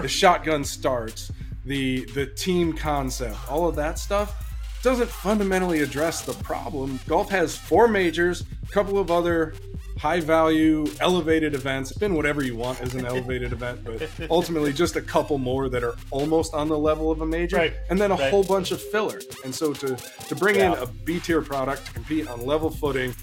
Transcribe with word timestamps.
the 0.00 0.08
shotgun 0.08 0.64
starts, 0.64 1.30
the 1.64 2.04
the 2.14 2.26
team 2.26 2.72
concept, 2.72 3.36
all 3.50 3.68
of 3.68 3.76
that 3.76 3.98
stuff 3.98 4.38
doesn't 4.82 5.08
fundamentally 5.08 5.80
address 5.80 6.22
the 6.22 6.32
problem. 6.42 6.98
Golf 7.06 7.30
has 7.30 7.56
four 7.56 7.86
majors, 7.86 8.42
a 8.64 8.72
couple 8.72 8.98
of 8.98 9.12
other 9.12 9.54
high 9.96 10.18
value 10.18 10.84
elevated 11.00 11.54
events. 11.54 11.90
Spin 11.90 12.14
whatever 12.14 12.42
you 12.42 12.56
want 12.56 12.80
as 12.80 12.96
an 12.96 13.06
elevated 13.06 13.52
event, 13.52 13.84
but 13.84 14.10
ultimately 14.30 14.72
just 14.72 14.96
a 14.96 15.00
couple 15.02 15.38
more 15.38 15.68
that 15.68 15.84
are 15.84 15.94
almost 16.10 16.52
on 16.54 16.66
the 16.66 16.76
level 16.76 17.12
of 17.12 17.20
a 17.20 17.26
major, 17.26 17.56
Right, 17.58 17.74
and 17.90 18.00
then 18.00 18.10
a 18.10 18.16
right. 18.16 18.30
whole 18.30 18.42
bunch 18.42 18.72
of 18.72 18.80
filler. 18.82 19.20
And 19.44 19.54
so 19.54 19.72
to 19.74 19.94
to 19.96 20.34
bring 20.34 20.56
Yeah. 20.56 20.72
in 20.72 20.78
a 20.82 20.86
B 20.86 21.20
tier 21.20 21.42
product 21.42 21.86
to 21.86 21.92
compete 21.92 22.26
on 22.26 22.44
level 22.44 22.68
footing 22.70 23.14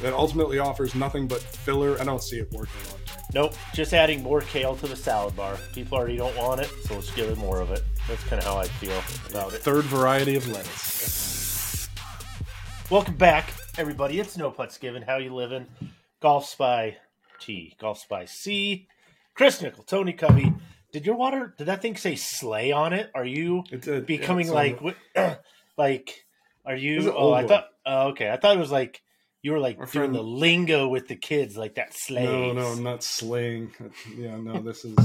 that 0.00 0.12
ultimately 0.12 0.58
offers 0.58 0.94
nothing 0.94 1.26
but 1.26 1.40
filler, 1.40 2.00
I 2.00 2.04
don't 2.04 2.22
see 2.22 2.38
it 2.38 2.50
working 2.52 2.74
long 2.90 2.98
term. 3.06 3.22
Nope, 3.32 3.54
just 3.74 3.92
adding 3.94 4.22
more 4.22 4.40
kale 4.42 4.76
to 4.76 4.86
the 4.86 4.96
salad 4.96 5.34
bar. 5.36 5.56
People 5.72 5.98
already 5.98 6.16
don't 6.16 6.36
want 6.36 6.60
it, 6.60 6.70
so 6.84 6.94
let's 6.94 7.10
give 7.14 7.28
them 7.28 7.38
more 7.38 7.60
of 7.60 7.70
it. 7.70 7.82
That's 8.08 8.22
kind 8.24 8.40
of 8.40 8.46
how 8.46 8.58
I 8.58 8.66
feel 8.66 9.00
about 9.30 9.52
it. 9.54 9.60
Third 9.62 9.84
variety 9.84 10.36
of 10.36 10.46
lettuce. 10.48 11.88
Welcome 12.90 13.16
back, 13.16 13.52
everybody. 13.78 14.20
It's 14.20 14.36
No 14.36 14.50
Putts 14.50 14.78
Given. 14.78 15.02
How 15.02 15.16
you 15.16 15.34
living? 15.34 15.66
Golf 16.20 16.46
Spy 16.46 16.96
T, 17.40 17.74
Golf 17.80 17.98
Spy 17.98 18.26
C, 18.26 18.86
Chris 19.34 19.60
Nickel, 19.62 19.84
Tony 19.84 20.12
Covey. 20.12 20.52
Did 20.92 21.06
your 21.06 21.16
water? 21.16 21.54
Did 21.58 21.64
that 21.66 21.82
thing 21.82 21.96
say 21.96 22.14
"slay" 22.14 22.70
on 22.72 22.92
it? 22.92 23.10
Are 23.14 23.24
you 23.24 23.64
a- 23.72 24.00
becoming 24.00 24.46
it's 24.46 24.50
on 24.50 24.54
like, 24.54 25.40
like? 25.76 26.24
Are 26.66 26.76
you? 26.76 27.12
Oh, 27.12 27.32
I 27.32 27.46
thought. 27.46 27.66
Oh, 27.84 28.08
okay, 28.08 28.30
I 28.30 28.36
thought 28.36 28.56
it 28.56 28.60
was 28.60 28.70
like 28.70 29.02
you 29.44 29.52
were 29.52 29.60
like 29.60 29.78
Our 29.78 29.84
doing 29.86 29.90
friend- 30.06 30.14
the 30.14 30.22
lingo 30.22 30.88
with 30.88 31.06
the 31.06 31.16
kids, 31.16 31.56
like 31.56 31.74
that 31.76 31.92
slay. 31.94 32.24
No, 32.24 32.52
no, 32.52 32.66
I'm 32.68 32.82
not 32.82 33.04
slaying. 33.04 33.70
Yeah, 34.16 34.36
no, 34.38 34.60
this 34.68 34.84
is 34.84 34.96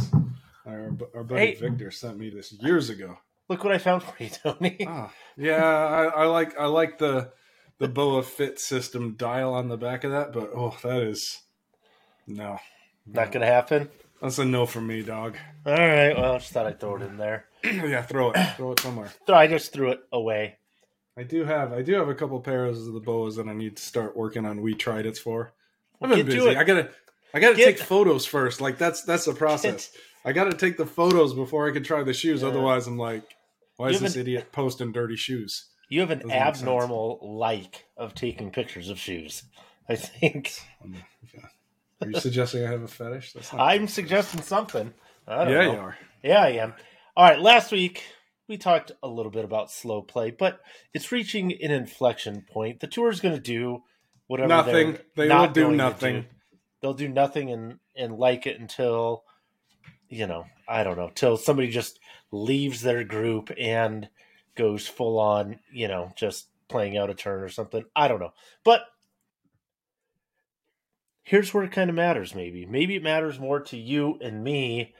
our, 0.65 0.91
our 1.13 1.23
buddy 1.23 1.47
Hey. 1.47 1.55
Victor 1.55 1.91
sent 1.91 2.17
me 2.17 2.29
this 2.29 2.53
years 2.53 2.89
ago. 2.89 3.17
Look 3.49 3.63
what 3.63 3.73
I 3.73 3.79
found 3.79 4.03
for 4.03 4.13
you, 4.23 4.29
Tony. 4.29 4.77
Ah, 4.87 5.11
yeah, 5.35 5.65
I, 5.65 6.05
I 6.05 6.25
like 6.27 6.57
I 6.57 6.65
like 6.67 6.99
the 6.99 7.31
the 7.79 7.87
Boa 7.89 8.23
Fit 8.23 8.59
system 8.59 9.15
dial 9.17 9.53
on 9.53 9.67
the 9.67 9.77
back 9.77 10.03
of 10.03 10.11
that, 10.11 10.31
but 10.31 10.51
oh, 10.55 10.77
that 10.83 11.01
is 11.01 11.41
no, 12.27 12.59
Not 13.07 13.31
gonna 13.31 13.45
happen. 13.47 13.89
that's 14.21 14.37
a 14.37 14.45
no 14.45 14.65
for 14.67 14.81
me, 14.81 15.01
dog. 15.01 15.35
All 15.65 15.73
right. 15.73 16.15
Well, 16.15 16.35
I 16.35 16.37
just 16.37 16.51
thought 16.53 16.67
I'd 16.67 16.79
throw 16.79 16.95
it 16.97 17.01
in 17.01 17.17
there. 17.17 17.45
yeah, 17.63 18.03
throw 18.03 18.31
it, 18.31 18.37
throw 18.55 18.71
it 18.73 18.79
somewhere. 18.79 19.11
I 19.27 19.47
just 19.47 19.73
threw 19.73 19.89
it 19.91 19.99
away. 20.13 20.58
I 21.19 21.23
do 21.23 21.43
have 21.43 21.73
I 21.73 21.81
do 21.81 21.93
have 21.95 22.07
a 22.07 22.15
couple 22.15 22.39
pairs 22.39 22.87
of 22.87 22.93
the 22.93 22.99
boas 23.01 23.35
that 23.35 23.47
I 23.47 23.53
need 23.53 23.75
to 23.77 23.83
start 23.83 24.15
working 24.15 24.45
on. 24.45 24.61
We 24.61 24.73
tried 24.73 25.05
it 25.05 25.17
for. 25.17 25.51
I've 26.01 26.09
been 26.09 26.19
get 26.19 26.25
busy. 26.27 26.55
I 26.55 26.63
gotta 26.63 26.89
I 27.33 27.39
gotta 27.41 27.55
Get- 27.55 27.65
take 27.77 27.79
photos 27.79 28.25
first. 28.25 28.61
Like 28.61 28.77
that's 28.77 29.03
that's 29.03 29.25
the 29.25 29.33
process. 29.33 29.91
I 30.23 30.31
gotta 30.31 30.55
take 30.55 30.77
the 30.77 30.85
photos 30.85 31.33
before 31.33 31.67
I 31.67 31.71
can 31.73 31.83
try 31.83 32.03
the 32.03 32.13
shoes. 32.13 32.41
Yeah. 32.41 32.47
Otherwise, 32.47 32.87
I'm 32.87 32.97
like, 32.97 33.23
why 33.75 33.89
You 33.89 33.95
is 33.95 33.99
this 34.01 34.13
haven't- 34.13 34.27
idiot 34.29 34.51
posting 34.53 34.91
dirty 34.93 35.17
shoes? 35.17 35.65
You 35.89 36.01
have 36.01 36.11
an 36.11 36.19
Doesn't 36.19 36.31
abnormal 36.31 37.19
like 37.21 37.85
of 37.97 38.15
taking 38.15 38.51
pictures 38.51 38.89
of 38.89 38.97
shoes. 38.99 39.43
I 39.89 39.95
think 39.95 40.53
Um. 40.83 40.95
Are 42.01 42.09
you 42.09 42.19
suggesting 42.21 42.65
I 42.65 42.71
have 42.71 42.81
a 42.83 42.87
fetish? 42.87 43.33
That's 43.33 43.51
not. 43.51 43.61
I'm 43.61 43.89
suggesting 43.89 44.41
something. 44.41 44.93
I 45.27 45.43
don't 45.43 45.53
yeah, 45.53 45.65
know. 45.65 45.71
you 45.73 45.79
are. 45.79 45.97
Yeah, 46.23 46.41
I 46.43 46.49
am. 46.51 46.73
All 47.17 47.25
right. 47.27 47.41
Last 47.41 47.73
week 47.73 48.03
we 48.49 48.57
talked 48.57 48.91
a 49.03 49.07
little 49.07 49.31
bit 49.31 49.45
about 49.45 49.71
slow 49.71 50.01
play, 50.01 50.31
but 50.31 50.59
it's 50.93 51.11
reaching 51.11 51.53
an 51.63 51.71
inflection 51.71 52.41
point. 52.41 52.79
The 52.79 52.87
tour 52.87 53.09
is 53.09 53.21
going 53.21 53.35
to 53.35 53.41
do 53.41 53.83
whatever. 54.27 54.49
Nothing. 54.49 54.97
They 55.15 55.29
will 55.29 55.47
do 55.47 55.71
nothing. 55.71 56.21
do. 56.21 56.27
They'll 56.81 56.93
do 56.93 57.07
nothing 57.07 57.51
and 57.51 57.79
and 57.95 58.17
like 58.17 58.47
it 58.47 58.59
until 58.59 59.23
you 60.09 60.25
know 60.25 60.45
I 60.67 60.83
don't 60.83 60.97
know 60.97 61.11
till 61.13 61.37
somebody 61.37 61.69
just 61.69 61.99
leaves 62.31 62.81
their 62.81 63.03
group 63.03 63.51
and 63.57 64.09
goes 64.55 64.87
full 64.87 65.19
on 65.19 65.59
you 65.71 65.87
know 65.87 66.11
just 66.15 66.47
playing 66.67 66.97
out 66.97 67.09
a 67.09 67.13
turn 67.13 67.43
or 67.43 67.49
something. 67.49 67.83
I 67.95 68.07
don't 68.07 68.19
know, 68.19 68.33
but 68.63 68.81
here's 71.21 71.53
where 71.53 71.63
it 71.63 71.71
kind 71.71 71.89
of 71.89 71.95
matters. 71.95 72.33
Maybe 72.33 72.65
maybe 72.65 72.95
it 72.95 73.03
matters 73.03 73.39
more 73.39 73.59
to 73.61 73.77
you 73.77 74.17
and 74.21 74.43
me. 74.43 74.95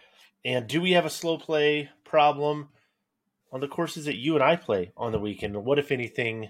And 0.46 0.68
do 0.68 0.80
we 0.80 0.92
have 0.92 1.06
a 1.06 1.10
slow 1.10 1.38
play 1.38 1.90
problem 2.06 2.70
on 3.52 3.60
the 3.60 3.68
courses 3.68 4.06
that 4.06 4.18
you 4.18 4.36
and 4.36 4.44
I 4.44 4.56
play 4.56 4.92
on 4.98 5.12
the 5.12 5.20
weekend? 5.20 5.56
What, 5.64 5.80
if 5.80 5.92
anything, 5.92 6.50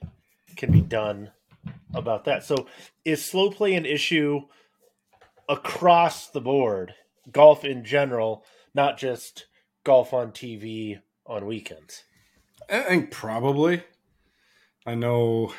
can 0.56 0.72
be 0.72 0.82
done 0.82 1.32
about 1.94 2.26
that? 2.26 2.44
So, 2.44 2.68
is 3.06 3.24
slow 3.24 3.52
play 3.52 3.76
an 3.76 3.86
issue 3.86 4.42
across 5.48 6.30
the 6.30 6.42
board, 6.42 6.94
golf 7.32 7.66
in 7.66 7.84
general, 7.84 8.44
not 8.74 8.98
just 8.98 9.48
golf 9.84 10.14
on 10.14 10.32
TV 10.32 11.00
on 11.26 11.46
weekends? 11.46 12.04
I 12.70 12.82
think 12.82 13.12
probably. 13.12 13.84
I 14.86 14.96
know. 14.96 15.54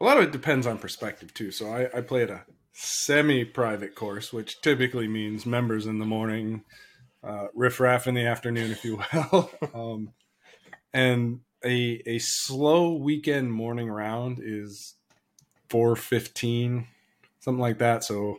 A 0.00 0.04
lot 0.04 0.16
of 0.16 0.24
it 0.24 0.32
depends 0.32 0.66
on 0.66 0.78
perspective 0.78 1.34
too. 1.34 1.50
So 1.50 1.70
I, 1.70 1.98
I 1.98 2.00
play 2.00 2.22
at 2.22 2.30
a 2.30 2.44
semi-private 2.72 3.94
course, 3.94 4.32
which 4.32 4.60
typically 4.62 5.06
means 5.06 5.44
members 5.44 5.86
in 5.86 5.98
the 5.98 6.06
morning, 6.06 6.64
uh, 7.22 7.48
riffraff 7.54 8.06
in 8.06 8.14
the 8.14 8.26
afternoon, 8.26 8.70
if 8.70 8.84
you 8.84 9.02
will. 9.12 9.50
um, 9.74 10.12
and 10.92 11.40
a 11.64 12.02
a 12.06 12.18
slow 12.18 12.94
weekend 12.94 13.52
morning 13.52 13.90
round 13.90 14.40
is 14.42 14.94
four 15.68 15.96
fifteen, 15.96 16.86
something 17.40 17.60
like 17.60 17.78
that. 17.78 18.04
So 18.04 18.38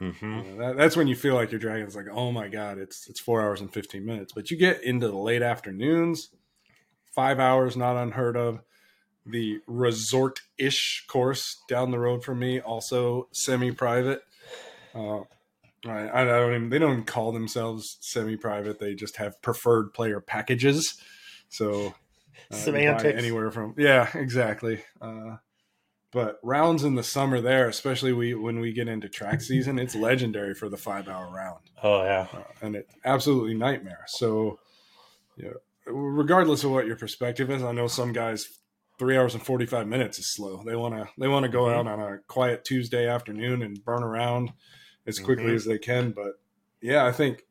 Mm-hmm. 0.00 0.58
that, 0.58 0.76
that's 0.76 0.96
when 0.96 1.06
you 1.06 1.14
feel 1.14 1.34
like 1.34 1.52
your 1.52 1.60
dragon's 1.60 1.94
like, 1.94 2.06
oh 2.10 2.32
my 2.32 2.48
god, 2.48 2.78
it's 2.78 3.08
it's 3.08 3.20
four 3.20 3.42
hours 3.42 3.60
and 3.60 3.72
fifteen 3.72 4.04
minutes. 4.04 4.32
But 4.32 4.50
you 4.50 4.56
get 4.56 4.82
into 4.82 5.08
the 5.08 5.16
late 5.16 5.42
afternoons, 5.42 6.30
five 7.14 7.38
hours 7.38 7.76
not 7.76 7.96
unheard 7.96 8.36
of. 8.36 8.62
The 9.24 9.60
resort-ish 9.68 11.04
course 11.06 11.62
down 11.68 11.92
the 11.92 11.98
road 12.00 12.24
from 12.24 12.40
me, 12.40 12.60
also 12.60 13.28
semi-private. 13.32 14.20
Uh, 14.94 15.20
I, 15.84 16.08
I 16.22 16.24
don't 16.24 16.54
even. 16.54 16.68
They 16.70 16.78
don't 16.78 16.92
even 16.92 17.04
call 17.04 17.32
themselves 17.32 17.96
semi-private. 18.00 18.78
They 18.78 18.94
just 18.94 19.16
have 19.16 19.40
preferred 19.42 19.92
player 19.94 20.20
packages. 20.20 21.00
So 21.48 21.94
uh, 22.50 22.54
Semantics. 22.54 23.18
anywhere 23.18 23.50
from 23.50 23.74
yeah, 23.76 24.08
exactly. 24.14 24.82
Uh, 25.00 25.36
but 26.12 26.38
rounds 26.42 26.84
in 26.84 26.94
the 26.94 27.02
summer 27.02 27.40
there, 27.40 27.68
especially 27.68 28.12
we 28.12 28.34
when 28.34 28.60
we 28.60 28.72
get 28.72 28.86
into 28.88 29.08
track 29.08 29.40
season, 29.42 29.78
it's 29.78 29.94
legendary 29.94 30.54
for 30.54 30.68
the 30.68 30.76
five 30.76 31.08
hour 31.08 31.28
round, 31.34 31.60
Oh 31.82 32.02
yeah, 32.04 32.26
uh, 32.32 32.42
and 32.60 32.76
it 32.76 32.88
absolutely 33.04 33.54
nightmare. 33.54 34.04
So, 34.06 34.60
yeah, 35.36 35.50
regardless 35.86 36.64
of 36.64 36.70
what 36.70 36.86
your 36.86 36.96
perspective 36.96 37.50
is, 37.50 37.62
I 37.62 37.72
know 37.72 37.86
some 37.88 38.12
guys 38.12 38.58
three 38.98 39.16
hours 39.16 39.34
and 39.34 39.42
forty 39.44 39.66
five 39.66 39.86
minutes 39.88 40.18
is 40.18 40.32
slow. 40.32 40.62
They 40.64 40.76
want 40.76 40.94
to 40.94 41.08
they 41.18 41.28
want 41.28 41.44
to 41.44 41.48
go 41.50 41.64
Mhm. 41.64 41.74
out 41.74 41.86
on 41.86 42.00
a 42.00 42.18
quiet 42.28 42.64
Tuesday 42.64 43.08
afternoon 43.08 43.62
and 43.62 43.82
burn 43.84 44.02
around 44.02 44.52
as 45.06 45.18
quickly 45.18 45.46
Mhm. 45.52 45.54
as 45.56 45.64
they 45.64 45.78
can. 45.78 46.12
But 46.12 46.40
yeah, 46.80 47.04
I 47.04 47.12
think 47.12 47.44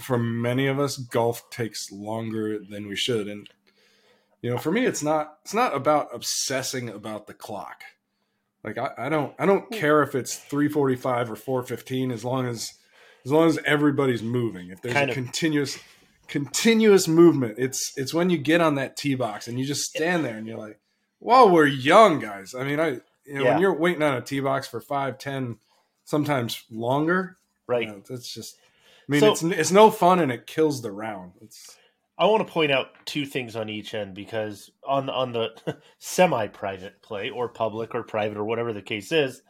for 0.00 0.18
many 0.18 0.66
of 0.66 0.78
us, 0.78 0.96
golf 0.96 1.48
takes 1.50 1.90
longer 1.90 2.58
than 2.58 2.86
we 2.88 2.96
should, 2.96 3.26
and 3.28 3.48
you 4.42 4.50
know, 4.50 4.58
for 4.58 4.70
me, 4.70 4.86
it's 4.86 5.02
not 5.02 5.38
it's 5.44 5.54
not 5.54 5.74
about 5.74 6.08
obsessing 6.14 6.88
about 6.88 7.26
the 7.26 7.34
clock. 7.34 7.82
Like 8.64 8.78
I, 8.78 8.90
I 8.98 9.08
don't 9.08 9.34
I 9.38 9.46
don't 9.46 9.70
care 9.72 10.02
if 10.02 10.14
it's 10.14 10.36
three 10.36 10.68
forty 10.68 10.96
five 10.96 11.30
or 11.30 11.36
four 11.36 11.62
fifteen 11.62 12.10
as 12.10 12.24
long 12.24 12.46
as 12.46 12.72
as 13.24 13.32
long 13.32 13.48
as 13.48 13.58
everybody's 13.64 14.22
moving. 14.22 14.70
If 14.70 14.80
there's 14.82 14.94
Kind 14.94 15.10
a 15.10 15.12
of- 15.12 15.14
continuous 15.16 15.78
continuous 16.28 17.08
movement, 17.08 17.54
it's 17.58 17.92
it's 17.96 18.12
when 18.14 18.30
you 18.30 18.38
get 18.38 18.60
on 18.60 18.74
that 18.76 18.96
tee 18.96 19.14
box 19.14 19.48
and 19.48 19.58
you 19.58 19.64
just 19.64 19.82
stand 19.84 20.24
there 20.24 20.36
and 20.36 20.46
you're 20.46 20.58
like, 20.58 20.78
"Well, 21.20 21.50
we're 21.50 21.66
young 21.66 22.20
guys." 22.20 22.54
I 22.54 22.62
mean, 22.64 22.78
I 22.78 23.00
you 23.24 23.34
know 23.34 23.42
Yeah. 23.44 23.52
when 23.54 23.60
you're 23.60 23.76
waiting 23.78 24.02
on 24.02 24.14
a 24.16 24.20
tee 24.20 24.40
box 24.40 24.68
for 24.68 24.80
five, 24.80 25.18
ten, 25.18 25.56
sometimes 26.08 26.64
longer, 26.70 27.36
right. 27.66 27.82
you 27.82 27.88
know, 27.88 28.02
it's 28.08 28.32
just. 28.32 28.56
I 29.08 29.12
mean, 29.12 29.20
So- 29.20 29.32
it's 29.32 29.42
it's 29.42 29.70
no 29.70 29.90
fun 29.90 30.20
and 30.20 30.32
it 30.32 30.46
kills 30.46 30.80
the 30.80 30.90
round. 30.90 31.32
It's 31.42 31.76
I 32.18 32.26
want 32.26 32.46
to 32.46 32.52
point 32.52 32.72
out 32.72 32.88
two 33.04 33.26
things 33.26 33.54
on 33.54 33.68
each 33.68 33.94
end 33.94 34.14
because 34.14 34.70
on 34.86 35.08
on 35.10 35.32
the 35.32 35.50
semi-private 35.98 37.02
play 37.02 37.30
or 37.30 37.48
public 37.48 37.94
or 37.94 38.02
private 38.02 38.38
or 38.38 38.44
whatever 38.44 38.72
the 38.72 38.82
case 38.82 39.12
is, 39.12 39.42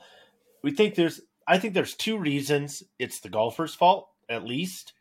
we 0.62 0.72
think 0.72 0.94
there's 0.94 1.20
I 1.46 1.58
think 1.58 1.75
there's 1.75 1.94
two 1.94 2.19
reasons 2.19 2.82
it's 2.99 3.20
the 3.20 3.31
golfer's 3.31 3.75
fault 3.75 4.08
at 4.28 4.44
least 4.44 4.93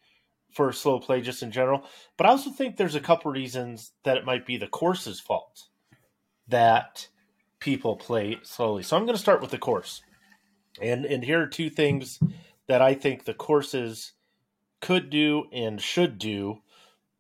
for 0.54 0.72
slow 0.72 1.00
play 1.00 1.22
just 1.22 1.44
in 1.44 1.52
general, 1.52 1.84
but 2.18 2.26
I 2.26 2.30
also 2.30 2.52
think 2.52 2.78
there's 2.78 2.96
a 2.96 3.02
couple 3.02 3.32
reasons 3.32 3.92
that 4.04 4.18
it 4.18 4.26
might 4.26 4.46
be 4.46 4.58
the 4.58 4.68
course's 4.68 5.20
fault 5.20 5.66
that 6.48 7.08
people 7.60 7.98
play 7.98 8.38
slowly. 8.44 8.84
So 8.84 8.96
I'm 8.96 9.04
going 9.04 9.16
to 9.16 9.22
start 9.22 9.42
with 9.42 9.52
the 9.52 9.58
course. 9.58 10.02
And 10.82 11.06
and 11.06 11.24
here 11.24 11.42
are 11.42 11.48
two 11.48 11.70
things 11.70 12.20
that 12.68 12.82
I 12.82 12.94
think 12.94 13.24
the 13.26 13.34
courses 13.34 14.14
could 14.82 15.10
do 15.10 15.46
and 15.52 15.82
should 15.82 16.20
do 16.20 16.62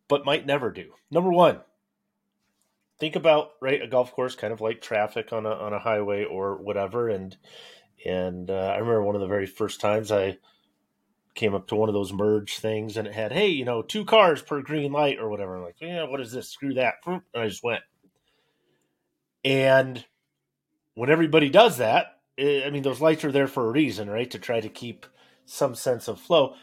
but 0.08 0.26
might 0.26 0.46
never 0.46 0.72
do. 0.72 0.94
Number 1.12 1.32
one, 1.32 1.60
think 3.00 3.16
about 3.16 3.52
right 3.62 3.82
a 3.82 3.88
golf 3.88 4.14
course 4.14 4.36
kind 4.36 4.54
of 4.54 4.62
like 4.62 4.82
traffic 4.82 5.34
on 5.34 5.46
a 5.46 5.52
on 5.52 5.74
a 5.74 5.80
highway 5.80 6.24
or 6.24 6.56
whatever. 6.56 7.10
And 7.10 7.36
and 8.06 8.50
uh, 8.50 8.54
I 8.54 8.78
remember 8.78 9.04
one 9.04 9.16
of 9.16 9.22
the 9.22 9.28
very 9.28 9.46
first 9.46 9.82
times 9.82 10.12
I 10.12 10.38
came 11.36 11.54
up 11.54 11.68
to 11.68 11.76
one 11.76 11.90
of 11.90 11.94
those 11.94 12.12
merge 12.12 12.58
things 12.58 12.98
and 12.98 13.08
it 13.08 13.14
had, 13.14 13.32
hey, 13.32 13.48
you 13.48 13.64
know, 13.64 13.82
two 13.82 14.04
cars 14.06 14.42
per 14.42 14.62
green 14.62 14.92
light 14.92 15.20
or 15.20 15.30
whatever. 15.30 15.56
I'm 15.56 15.64
like, 15.64 15.80
yeah, 15.80 16.04
what 16.04 16.20
is 16.20 16.32
this? 16.32 16.50
Screw 16.50 16.74
that. 16.74 16.96
And 17.06 17.22
I 17.36 17.48
just 17.48 17.64
went. 17.64 17.84
And 19.46 20.04
when 20.96 21.10
everybody 21.10 21.50
does 21.50 21.78
that, 21.78 22.17
Eh, 22.38 22.64
I 22.66 22.70
mean, 22.70 22.84
those 22.84 23.02
lights 23.02 23.24
are 23.24 23.32
there 23.32 23.48
for 23.48 23.68
a 23.68 23.72
reason, 23.72 24.10
right? 24.10 24.30
To 24.32 24.40
try 24.40 24.60
to 24.60 24.70
keep 24.70 25.06
some 25.46 25.76
sense 25.76 26.08
of 26.08 26.20
flow. 26.20 26.56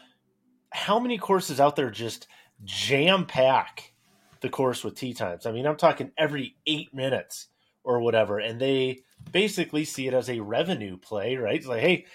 How 0.71 0.99
many 0.99 1.17
courses 1.17 1.59
out 1.59 1.75
there 1.75 1.91
just 1.91 2.27
jam 2.63 3.25
pack 3.25 3.93
the 4.41 4.49
course 4.49 4.83
with 4.83 4.95
tee 4.95 5.13
times? 5.13 5.45
I 5.45 5.51
mean, 5.51 5.65
I'm 5.65 5.77
talking 5.77 6.11
every 6.17 6.55
eight 6.65 6.93
minutes 6.93 7.47
or 7.83 7.99
whatever, 7.99 8.39
and 8.39 8.59
they 8.59 9.03
basically 9.31 9.85
see 9.85 10.07
it 10.07 10.13
as 10.13 10.29
a 10.29 10.39
revenue 10.39 10.97
play, 10.97 11.35
right? 11.37 11.55
It's 11.55 11.67
like, 11.67 11.81
hey, 11.81 12.05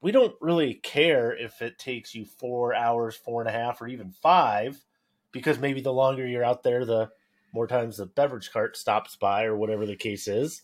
we 0.00 0.12
don't 0.12 0.34
really 0.40 0.74
care 0.74 1.34
if 1.34 1.62
it 1.62 1.78
takes 1.78 2.14
you 2.14 2.26
four 2.26 2.74
hours, 2.74 3.16
four 3.16 3.40
and 3.40 3.48
a 3.48 3.52
half, 3.52 3.80
or 3.80 3.88
even 3.88 4.10
five, 4.10 4.84
because 5.32 5.58
maybe 5.58 5.80
the 5.80 5.92
longer 5.92 6.26
you're 6.26 6.44
out 6.44 6.62
there, 6.62 6.84
the 6.84 7.10
more 7.54 7.66
times 7.66 7.96
the 7.96 8.06
beverage 8.06 8.52
cart 8.52 8.76
stops 8.76 9.16
by, 9.16 9.44
or 9.44 9.56
whatever 9.56 9.86
the 9.86 9.96
case 9.96 10.28
is. 10.28 10.62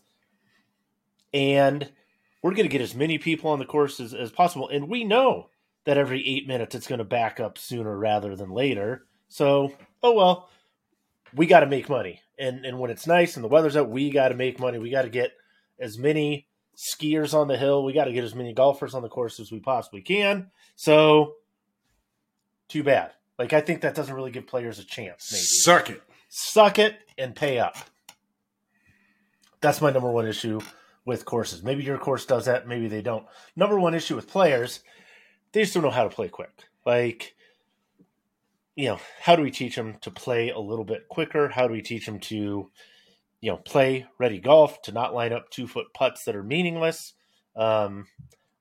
And 1.32 1.90
we're 2.42 2.52
going 2.52 2.68
to 2.68 2.72
get 2.72 2.80
as 2.80 2.94
many 2.94 3.18
people 3.18 3.50
on 3.50 3.58
the 3.58 3.64
course 3.64 4.00
as, 4.00 4.14
as 4.14 4.30
possible. 4.30 4.68
And 4.68 4.88
we 4.88 5.04
know 5.04 5.48
that 5.84 5.98
every 5.98 6.26
eight 6.26 6.46
minutes 6.46 6.74
it's 6.74 6.86
going 6.86 6.98
to 6.98 7.04
back 7.04 7.40
up 7.40 7.58
sooner 7.58 7.96
rather 7.96 8.36
than 8.36 8.50
later. 8.50 9.06
So, 9.28 9.72
oh 10.02 10.12
well, 10.12 10.48
we 11.34 11.46
got 11.46 11.60
to 11.60 11.66
make 11.66 11.88
money. 11.88 12.20
And, 12.38 12.64
and 12.64 12.78
when 12.78 12.90
it's 12.90 13.06
nice 13.06 13.36
and 13.36 13.44
the 13.44 13.48
weather's 13.48 13.76
out, 13.76 13.90
we 13.90 14.10
got 14.10 14.28
to 14.28 14.34
make 14.34 14.58
money. 14.58 14.78
We 14.78 14.90
got 14.90 15.02
to 15.02 15.10
get 15.10 15.32
as 15.78 15.98
many 15.98 16.46
skiers 16.76 17.34
on 17.34 17.48
the 17.48 17.58
hill. 17.58 17.84
We 17.84 17.92
got 17.92 18.04
to 18.04 18.12
get 18.12 18.24
as 18.24 18.34
many 18.34 18.54
golfers 18.54 18.94
on 18.94 19.02
the 19.02 19.08
course 19.08 19.38
as 19.38 19.52
we 19.52 19.60
possibly 19.60 20.00
can. 20.00 20.50
So, 20.76 21.34
too 22.68 22.82
bad. 22.82 23.12
Like 23.38 23.52
I 23.52 23.60
think 23.60 23.82
that 23.82 23.94
doesn't 23.94 24.14
really 24.14 24.30
give 24.30 24.46
players 24.46 24.78
a 24.78 24.84
chance. 24.84 25.30
Maybe 25.32 25.42
Suck 25.42 25.90
it. 25.90 26.02
suck 26.28 26.78
it 26.78 26.96
and 27.16 27.34
pay 27.34 27.58
up. 27.58 27.76
That's 29.60 29.80
my 29.80 29.90
number 29.90 30.10
one 30.10 30.26
issue 30.26 30.60
with 31.04 31.24
courses. 31.24 31.62
Maybe 31.62 31.82
your 31.82 31.98
course 31.98 32.26
does 32.26 32.46
that. 32.46 32.68
Maybe 32.68 32.88
they 32.88 33.02
don't. 33.02 33.26
Number 33.56 33.78
one 33.78 33.94
issue 33.94 34.16
with 34.16 34.28
players, 34.28 34.80
they 35.52 35.62
just 35.62 35.74
don't 35.74 35.82
know 35.82 35.90
how 35.90 36.04
to 36.04 36.14
play 36.14 36.28
quick. 36.28 36.64
Like, 36.84 37.34
you 38.76 38.88
know, 38.88 39.00
how 39.20 39.36
do 39.36 39.42
we 39.42 39.50
teach 39.50 39.76
them 39.76 39.96
to 40.02 40.10
play 40.10 40.50
a 40.50 40.58
little 40.58 40.84
bit 40.84 41.08
quicker? 41.08 41.48
How 41.48 41.66
do 41.66 41.72
we 41.72 41.82
teach 41.82 42.06
them 42.06 42.20
to 42.20 42.70
you 43.40 43.50
know, 43.50 43.56
play 43.56 44.06
ready 44.18 44.38
golf 44.38 44.82
to 44.82 44.92
not 44.92 45.14
line 45.14 45.32
up 45.32 45.50
two 45.50 45.66
foot 45.66 45.86
putts 45.94 46.24
that 46.24 46.36
are 46.36 46.42
meaningless. 46.42 47.14
Um, 47.56 48.06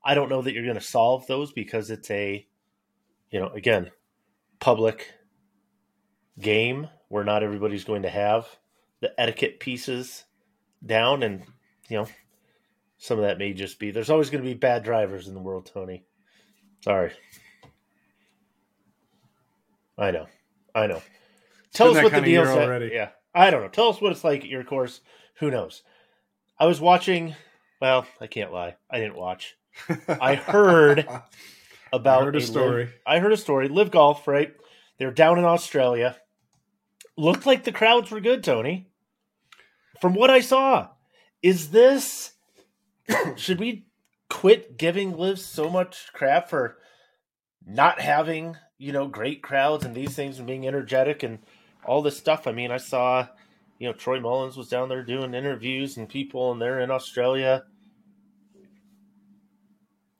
I 0.03 0.13
don't 0.13 0.29
know 0.29 0.41
that 0.41 0.53
you're 0.53 0.63
going 0.63 0.75
to 0.75 0.81
solve 0.81 1.27
those 1.27 1.51
because 1.51 1.89
it's 1.89 2.09
a, 2.09 2.45
you 3.29 3.39
know, 3.39 3.49
again, 3.49 3.91
public 4.59 5.13
game 6.39 6.87
where 7.09 7.25
not 7.25 7.43
everybody's 7.43 7.83
going 7.83 8.03
to 8.03 8.09
have 8.09 8.47
the 9.01 9.11
etiquette 9.19 9.59
pieces 9.59 10.23
down. 10.85 11.23
And, 11.23 11.43
you 11.89 11.97
know, 11.97 12.07
some 12.99 13.17
of 13.17 13.25
that 13.25 13.37
may 13.37 13.53
just 13.53 13.79
be 13.79 13.91
there's 13.91 14.09
always 14.09 14.29
going 14.29 14.43
to 14.43 14.49
be 14.49 14.53
bad 14.53 14.83
drivers 14.83 15.27
in 15.27 15.33
the 15.33 15.39
world, 15.39 15.69
Tony. 15.73 16.05
Sorry. 16.83 17.11
I 19.97 20.11
know. 20.11 20.27
I 20.75 20.87
know. 20.87 21.01
Tell 21.73 21.95
us 21.95 22.03
what 22.03 22.13
the 22.13 22.21
deal 22.21 22.43
is. 22.43 22.91
Yeah. 22.93 23.09
I 23.33 23.49
don't 23.49 23.61
know. 23.61 23.69
Tell 23.69 23.89
us 23.89 24.01
what 24.01 24.11
it's 24.11 24.23
like 24.23 24.43
at 24.43 24.49
your 24.49 24.63
course. 24.63 25.01
Who 25.39 25.49
knows? 25.49 25.81
I 26.59 26.65
was 26.65 26.81
watching. 26.81 27.35
Well, 27.81 28.05
I 28.19 28.27
can't 28.27 28.53
lie. 28.53 28.75
I 28.89 28.99
didn't 28.99 29.17
watch. 29.17 29.55
I 30.07 30.35
heard 30.35 31.07
about 31.93 32.21
I 32.21 32.25
heard 32.25 32.35
a, 32.35 32.39
a 32.39 32.41
story. 32.41 32.83
LIV, 32.83 32.93
I 33.05 33.19
heard 33.19 33.33
a 33.33 33.37
story. 33.37 33.69
LIV 33.69 33.91
Golf, 33.91 34.27
right? 34.27 34.53
They're 34.97 35.11
down 35.11 35.37
in 35.39 35.45
Australia. 35.45 36.17
Looked 37.17 37.45
like 37.45 37.63
the 37.63 37.71
crowds 37.71 38.11
were 38.11 38.19
good, 38.19 38.43
Tony. 38.43 38.89
From 40.01 40.13
what 40.13 40.29
I 40.29 40.39
saw, 40.41 40.89
is 41.41 41.71
this? 41.71 42.31
should 43.35 43.59
we 43.59 43.85
quit 44.29 44.77
giving 44.77 45.17
LIV 45.17 45.39
so 45.39 45.69
much 45.69 46.07
crap 46.13 46.49
for 46.49 46.77
not 47.65 47.99
having 47.99 48.57
you 48.77 48.91
know 48.91 49.07
great 49.07 49.41
crowds 49.41 49.85
and 49.85 49.95
these 49.95 50.15
things 50.15 50.37
and 50.37 50.47
being 50.47 50.67
energetic 50.67 51.23
and 51.23 51.39
all 51.85 52.01
this 52.01 52.17
stuff. 52.17 52.47
I 52.47 52.51
mean, 52.51 52.71
I 52.71 52.77
saw, 52.77 53.27
you 53.77 53.87
know, 53.87 53.93
Troy 53.93 54.19
Mullins 54.19 54.57
was 54.57 54.69
down 54.69 54.89
there 54.89 55.03
doing 55.03 55.33
interviews 55.33 55.97
and 55.97 56.09
people, 56.09 56.51
and 56.51 56.61
they're 56.61 56.79
in 56.79 56.91
Australia. 56.91 57.63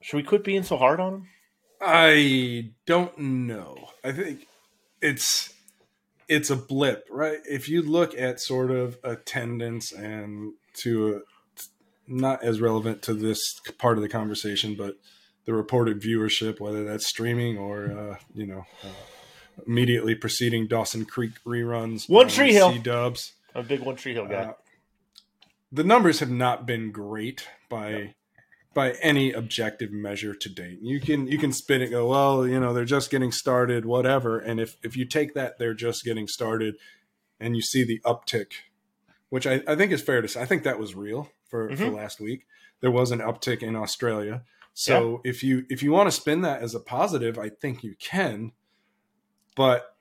Should 0.00 0.16
we 0.16 0.22
quit 0.22 0.44
being 0.44 0.62
so 0.62 0.76
hard 0.76 1.00
on 1.00 1.12
them? 1.12 1.28
I 1.80 2.70
don't 2.86 3.18
know. 3.18 3.90
I 4.02 4.12
think 4.12 4.46
it's 5.00 5.52
it's 6.28 6.50
a 6.50 6.56
blip, 6.56 7.06
right? 7.10 7.38
If 7.44 7.68
you 7.68 7.82
look 7.82 8.16
at 8.16 8.40
sort 8.40 8.70
of 8.70 8.98
attendance 9.02 9.92
and 9.92 10.54
to 10.82 11.22
not 12.10 12.42
as 12.42 12.60
relevant 12.60 13.02
to 13.02 13.14
this 13.14 13.60
part 13.78 13.96
of 13.96 14.02
the 14.02 14.08
conversation, 14.08 14.74
but 14.74 14.96
the 15.44 15.54
reported 15.54 16.00
viewership, 16.00 16.60
whether 16.60 16.84
that's 16.84 17.08
streaming 17.08 17.56
or 17.56 17.86
uh, 17.86 18.16
you 18.34 18.46
know 18.46 18.66
uh, 18.84 18.88
immediately 19.66 20.14
preceding 20.14 20.66
Dawson 20.66 21.04
Creek 21.04 21.32
reruns. 21.46 22.08
One 22.08 22.28
Tree 22.28 22.52
Hill. 22.52 22.78
Dubs. 22.78 23.32
I'm 23.54 23.62
a 23.62 23.64
big 23.64 23.80
One 23.80 23.96
Tree 23.96 24.14
Hill 24.14 24.26
guy. 24.26 24.34
Uh, 24.34 24.52
the 25.72 25.84
numbers 25.84 26.20
have 26.20 26.30
not 26.30 26.66
been 26.66 26.90
great 26.90 27.48
by 27.68 28.14
by 28.74 28.92
any 29.02 29.32
objective 29.32 29.90
measure 29.90 30.34
to 30.34 30.48
date. 30.48 30.78
You 30.82 31.00
can 31.00 31.26
you 31.26 31.38
can 31.38 31.52
spin 31.52 31.82
it, 31.82 31.90
go 31.90 32.08
well, 32.08 32.46
you 32.46 32.60
know, 32.60 32.72
they're 32.72 32.84
just 32.84 33.10
getting 33.10 33.32
started, 33.32 33.84
whatever. 33.84 34.38
And 34.38 34.60
if 34.60 34.76
if 34.82 34.96
you 34.96 35.04
take 35.04 35.34
that 35.34 35.58
they're 35.58 35.74
just 35.74 36.04
getting 36.04 36.26
started, 36.26 36.76
and 37.38 37.56
you 37.56 37.62
see 37.62 37.84
the 37.84 38.00
uptick, 38.04 38.52
which 39.28 39.46
I, 39.46 39.62
I 39.66 39.76
think 39.76 39.92
is 39.92 40.02
fair 40.02 40.22
to 40.22 40.28
say, 40.28 40.40
I 40.40 40.46
think 40.46 40.62
that 40.64 40.78
was 40.78 40.94
real 40.94 41.30
for, 41.50 41.68
mm-hmm. 41.68 41.84
for 41.84 41.90
last 41.90 42.20
week. 42.20 42.46
There 42.80 42.90
was 42.90 43.10
an 43.10 43.18
uptick 43.18 43.62
in 43.62 43.76
Australia. 43.76 44.42
So 44.72 45.20
yeah. 45.24 45.30
if 45.30 45.42
you 45.42 45.66
if 45.68 45.82
you 45.82 45.92
want 45.92 46.06
to 46.06 46.12
spin 46.12 46.42
that 46.42 46.62
as 46.62 46.74
a 46.74 46.80
positive, 46.80 47.38
I 47.38 47.50
think 47.50 47.84
you 47.84 47.96
can. 47.98 48.52
But 49.56 49.96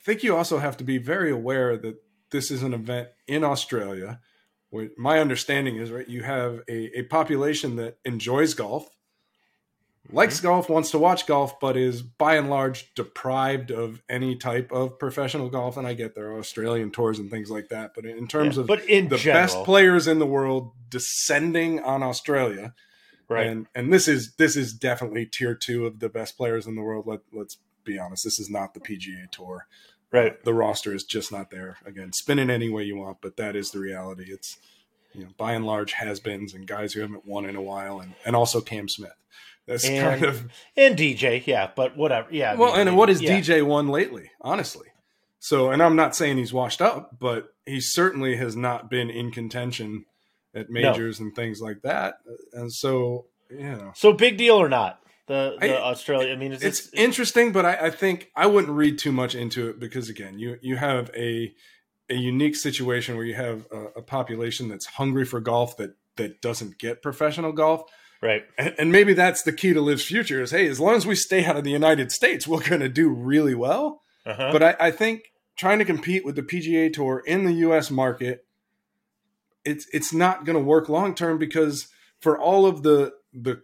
I 0.00 0.02
think 0.02 0.22
you 0.22 0.34
also 0.36 0.58
have 0.58 0.76
to 0.78 0.84
be 0.84 0.98
very 0.98 1.30
aware 1.30 1.76
that 1.76 2.02
this 2.30 2.50
is 2.50 2.62
an 2.62 2.74
event 2.74 3.08
in 3.26 3.44
Australia. 3.44 4.20
Where 4.70 4.88
my 4.98 5.20
understanding 5.20 5.76
is, 5.76 5.92
right, 5.92 6.08
you 6.08 6.24
have 6.24 6.62
a, 6.68 6.98
a 6.98 7.02
population 7.04 7.76
that 7.76 7.98
enjoys 8.04 8.54
golf, 8.54 8.88
likes 10.10 10.38
mm-hmm. 10.38 10.48
golf, 10.48 10.68
wants 10.68 10.90
to 10.90 10.98
watch 10.98 11.26
golf, 11.26 11.58
but 11.60 11.76
is 11.76 12.02
by 12.02 12.36
and 12.36 12.50
large 12.50 12.92
deprived 12.94 13.70
of 13.70 14.02
any 14.08 14.36
type 14.36 14.72
of 14.72 14.98
professional 14.98 15.48
golf. 15.48 15.76
And 15.76 15.86
I 15.86 15.94
get 15.94 16.14
there 16.14 16.32
are 16.32 16.38
Australian 16.38 16.90
tours 16.90 17.18
and 17.18 17.30
things 17.30 17.50
like 17.50 17.68
that. 17.68 17.92
But 17.94 18.04
in 18.04 18.26
terms 18.26 18.56
yeah, 18.56 18.62
of 18.62 18.66
but 18.66 18.84
in 18.84 19.08
the 19.08 19.16
general, 19.16 19.42
best 19.42 19.64
players 19.64 20.06
in 20.06 20.18
the 20.18 20.26
world 20.26 20.72
descending 20.90 21.80
on 21.80 22.02
Australia, 22.02 22.74
right? 23.28 23.46
And 23.46 23.66
and 23.74 23.92
this 23.92 24.08
is 24.08 24.34
this 24.36 24.56
is 24.56 24.72
definitely 24.72 25.26
tier 25.26 25.54
two 25.54 25.86
of 25.86 26.00
the 26.00 26.08
best 26.08 26.36
players 26.36 26.66
in 26.66 26.76
the 26.76 26.82
world. 26.82 27.06
Let 27.06 27.20
let's 27.32 27.58
be 27.84 27.98
honest. 27.98 28.24
This 28.24 28.38
is 28.38 28.50
not 28.50 28.74
the 28.74 28.80
PGA 28.80 29.30
Tour. 29.30 29.66
Right. 30.10 30.42
The 30.44 30.54
roster 30.54 30.94
is 30.94 31.02
just 31.02 31.32
not 31.32 31.50
there. 31.50 31.78
Again, 31.84 32.12
spin 32.12 32.38
it 32.38 32.48
any 32.48 32.68
way 32.68 32.84
you 32.84 32.96
want, 32.96 33.18
but 33.20 33.36
that 33.36 33.56
is 33.56 33.72
the 33.72 33.80
reality. 33.80 34.26
It's 34.28 34.58
you 35.12 35.24
know, 35.24 35.30
by 35.36 35.52
and 35.52 35.64
large 35.64 35.92
has-beens 35.92 36.54
and 36.54 36.66
guys 36.66 36.92
who 36.92 37.00
haven't 37.00 37.26
won 37.26 37.46
in 37.46 37.56
a 37.56 37.62
while, 37.62 38.00
and 38.00 38.14
and 38.24 38.36
also 38.36 38.60
Cam 38.60 38.88
Smith. 38.88 39.14
That's 39.66 39.88
and, 39.88 40.00
kind 40.00 40.24
of 40.24 40.50
and 40.76 40.96
DJ, 40.96 41.46
yeah, 41.46 41.70
but 41.74 41.96
whatever, 41.96 42.28
yeah. 42.30 42.54
Well, 42.54 42.74
and 42.74 42.96
what 42.96 43.08
has 43.08 43.22
yeah. 43.22 43.38
DJ 43.38 43.64
won 43.64 43.88
lately? 43.88 44.30
Honestly, 44.40 44.88
so 45.38 45.70
and 45.70 45.82
I'm 45.82 45.96
not 45.96 46.14
saying 46.14 46.36
he's 46.36 46.52
washed 46.52 46.82
up, 46.82 47.18
but 47.18 47.54
he 47.64 47.80
certainly 47.80 48.36
has 48.36 48.56
not 48.56 48.90
been 48.90 49.08
in 49.10 49.30
contention 49.30 50.04
at 50.54 50.70
majors 50.70 51.18
no. 51.18 51.26
and 51.26 51.34
things 51.34 51.60
like 51.60 51.82
that. 51.82 52.18
And 52.52 52.72
so, 52.72 53.26
you 53.50 53.58
know, 53.58 53.92
so 53.94 54.12
big 54.12 54.36
deal 54.36 54.56
or 54.56 54.68
not? 54.68 55.00
the, 55.26 55.56
the 55.60 55.74
I, 55.74 55.80
Australia. 55.80 56.32
I 56.32 56.36
mean, 56.36 56.52
it's, 56.52 56.62
it's, 56.62 56.92
interesting, 56.92 57.52
but 57.52 57.64
I, 57.64 57.86
I, 57.86 57.90
think 57.90 58.30
I 58.36 58.46
wouldn't 58.46 58.72
read 58.72 58.98
too 58.98 59.12
much 59.12 59.34
into 59.34 59.68
it 59.68 59.78
because 59.78 60.08
again, 60.08 60.38
you 60.38 60.58
you 60.60 60.76
have 60.76 61.10
a 61.16 61.54
a 62.10 62.14
unique 62.14 62.56
situation 62.56 63.16
where 63.16 63.24
you 63.24 63.34
have 63.34 63.66
a, 63.72 63.98
a 63.98 64.02
population 64.02 64.68
that's 64.68 64.86
hungry 64.86 65.24
for 65.24 65.40
golf 65.40 65.76
that 65.78 65.96
that 66.16 66.40
doesn't 66.40 66.78
get 66.78 67.02
professional 67.02 67.52
golf. 67.52 67.90
Right. 68.24 68.44
And, 68.56 68.74
and, 68.78 68.92
maybe 68.92 69.12
that's 69.12 69.42
the 69.42 69.52
key 69.52 69.74
to 69.74 69.82
LIV's 69.82 70.06
future 70.06 70.40
is 70.40 70.50
hey, 70.50 70.66
as 70.66 70.80
long 70.80 70.94
as 70.94 71.06
we 71.06 71.14
stay 71.14 71.44
out 71.44 71.56
of 71.56 71.64
the 71.64 71.70
United 71.70 72.10
States, 72.10 72.48
we're 72.48 72.66
going 72.66 72.80
to 72.80 72.88
do 72.88 73.10
really 73.10 73.54
well. 73.54 74.00
Uh-huh. 74.24 74.50
But 74.50 74.62
I, 74.62 74.76
I, 74.80 74.90
think 74.90 75.32
trying 75.58 75.78
to 75.78 75.84
compete 75.84 76.24
with 76.24 76.34
the 76.34 76.42
PGA 76.42 76.90
Tour 76.90 77.22
in 77.26 77.44
the 77.44 77.52
U.S. 77.52 77.90
market, 77.90 78.46
it's 79.64 79.86
it's 79.92 80.14
not 80.14 80.46
going 80.46 80.56
to 80.56 80.64
work 80.64 80.88
long 80.88 81.14
term 81.14 81.38
because 81.38 81.88
for 82.20 82.38
all 82.38 82.64
of 82.64 82.82
the 82.82 83.12
the 83.34 83.62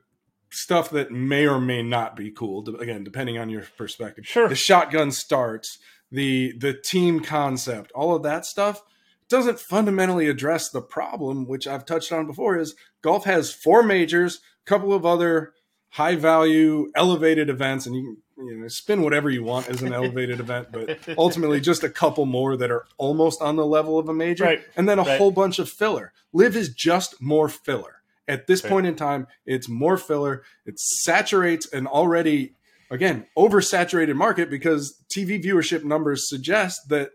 stuff 0.51 0.91
that 0.91 1.11
may 1.11 1.47
or 1.47 1.61
may 1.61 1.83
not 1.83 2.17
be 2.17 2.31
cool 2.31 2.69
again 2.81 3.05
depending 3.05 3.39
on 3.39 3.49
your 3.49 3.63
perspective 3.79 4.27
sure 4.27 4.49
the 4.49 4.55
shotgun 4.57 5.13
starts 5.13 5.79
the 6.11 6.53
the 6.59 6.75
team 6.75 7.21
concept 7.21 7.93
all 7.93 8.17
of 8.17 8.25
that 8.25 8.45
stuff 8.45 8.83
doesn't 9.29 9.61
fundamentally 9.61 10.29
address 10.29 10.69
the 10.69 10.83
problem 10.83 11.47
which 11.47 11.69
i've 11.69 11.87
touched 11.87 12.11
on 12.11 12.27
before 12.27 12.59
is 12.59 12.75
golf 13.01 13.25
has 13.25 13.53
four 13.53 13.83
majors 13.83 14.41
couple 14.67 14.93
of 14.93 15.05
other 15.07 15.53
high 15.91 16.15
value, 16.17 16.91
elevated 16.95 17.49
events, 17.49 17.87
and 17.87 17.95
you 17.97 18.03
can 18.37 18.47
you 18.47 18.57
know 18.57 18.69
spin 18.69 19.03
whatever 19.03 19.29
you 19.29 19.43
want 19.43 19.69
as 19.69 19.83
an 19.83 19.93
elevated 19.93 20.41
event, 20.47 20.69
but 20.73 20.99
ultimately 21.19 21.61
just 21.61 21.83
a 21.85 21.91
couple 21.91 22.25
more 22.27 22.57
that 22.57 22.71
are 22.71 22.85
almost 22.99 23.43
on 23.43 23.57
the 23.57 23.67
level 23.67 23.99
of 23.99 24.09
a 24.09 24.15
major, 24.15 24.45
Right. 24.45 24.63
and 24.77 24.89
then 24.89 24.99
a 24.99 25.03
Right. 25.03 25.19
whole 25.19 25.31
bunch 25.31 25.59
of 25.59 25.69
filler. 25.69 26.13
LIV 26.33 26.57
is 26.57 26.69
just 26.71 27.21
more 27.21 27.49
filler. 27.49 27.97
At 28.29 28.47
this 28.47 28.63
Right. 28.63 28.71
point 28.71 28.87
in 28.87 28.95
time, 28.95 29.27
it's 29.45 29.69
more 29.69 29.97
filler. 29.97 30.43
It 30.65 30.79
saturates 30.79 31.71
an 31.73 31.87
already 31.87 32.55
again 32.91 33.27
oversaturated 33.37 34.15
market 34.15 34.49
because 34.51 35.03
TV 35.15 35.43
viewership 35.43 35.83
numbers 35.85 36.29
suggest 36.29 36.89
that 36.89 37.11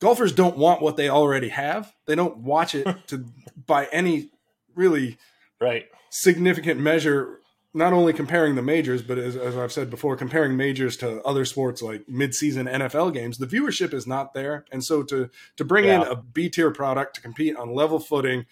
golfers 0.00 0.32
don't 0.32 0.56
want 0.56 0.80
what 0.80 0.96
they 0.96 1.08
already 1.10 1.48
have. 1.50 1.92
They 2.06 2.14
don't 2.14 2.38
watch 2.38 2.74
it 2.74 2.86
to 3.08 3.26
by 3.66 3.86
any 3.92 4.30
really 4.74 5.18
Right. 5.60 5.86
Significant 6.10 6.80
measure. 6.80 7.38
Not 7.72 7.92
only 7.92 8.12
comparing 8.12 8.56
the 8.56 8.62
majors, 8.62 9.00
but 9.00 9.16
as, 9.16 9.36
as 9.36 9.56
I've 9.56 9.70
said 9.70 9.90
before, 9.90 10.16
comparing 10.16 10.56
majors 10.56 10.96
to 10.96 11.22
other 11.22 11.44
sports 11.44 11.80
like 11.80 12.04
midseason 12.08 12.68
NFL 12.68 13.14
games, 13.14 13.38
the 13.38 13.46
viewership 13.46 13.94
is 13.94 14.08
not 14.08 14.34
there. 14.34 14.64
And 14.72 14.82
so 14.82 15.04
to 15.04 15.30
to 15.56 15.64
bring 15.64 15.84
in 15.84 16.02
a 16.02 16.16
B 16.16 16.48
tier 16.48 16.72
product 16.72 17.14
to 17.14 17.20
compete 17.20 17.56
on 17.56 17.72
level 17.72 18.00
footing 18.00 18.46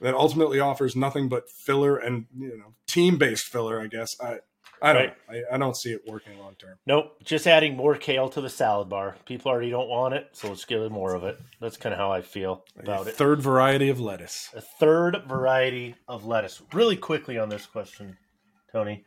that 0.00 0.14
ultimately 0.14 0.60
offers 0.60 0.96
nothing 0.96 1.28
but 1.28 1.50
filler 1.50 1.96
and 1.96 2.24
you 2.38 2.56
know 2.56 2.72
team 2.86 3.18
based 3.18 3.46
filler, 3.46 3.80
I 3.82 3.86
guess 3.86 4.18
I 4.18 4.38
I 4.82 4.92
don't 4.92 5.12
Right. 5.28 5.42
I, 5.50 5.54
I 5.54 5.58
don't 5.58 5.76
see 5.76 5.92
it 5.92 6.02
working 6.06 6.38
long 6.38 6.54
term. 6.56 6.76
Nope. 6.86 7.16
Just 7.24 7.46
adding 7.46 7.76
more 7.76 7.96
kale 7.96 8.28
to 8.30 8.40
the 8.40 8.50
salad 8.50 8.88
bar. 8.88 9.16
People 9.24 9.50
already 9.50 9.70
don't 9.70 9.88
want 9.88 10.14
it, 10.14 10.28
so 10.32 10.48
let's 10.48 10.64
give 10.64 10.82
it 10.82 10.92
more 10.92 11.14
of 11.14 11.24
it. 11.24 11.38
That's 11.60 11.76
kind 11.76 11.92
of 11.92 11.98
how 11.98 12.12
I 12.12 12.20
feel 12.22 12.64
about 12.78 13.06
A 13.06 13.10
it. 13.10 13.16
third 13.16 13.40
variety 13.40 13.88
of 13.88 14.00
lettuce. 14.00 14.50
A 14.54 14.60
third 14.60 15.22
variety 15.26 15.94
of 16.08 16.24
lettuce. 16.26 16.60
Really 16.72 16.96
quickly 16.96 17.38
on 17.38 17.48
this 17.48 17.66
question, 17.66 18.16
Tony. 18.72 19.04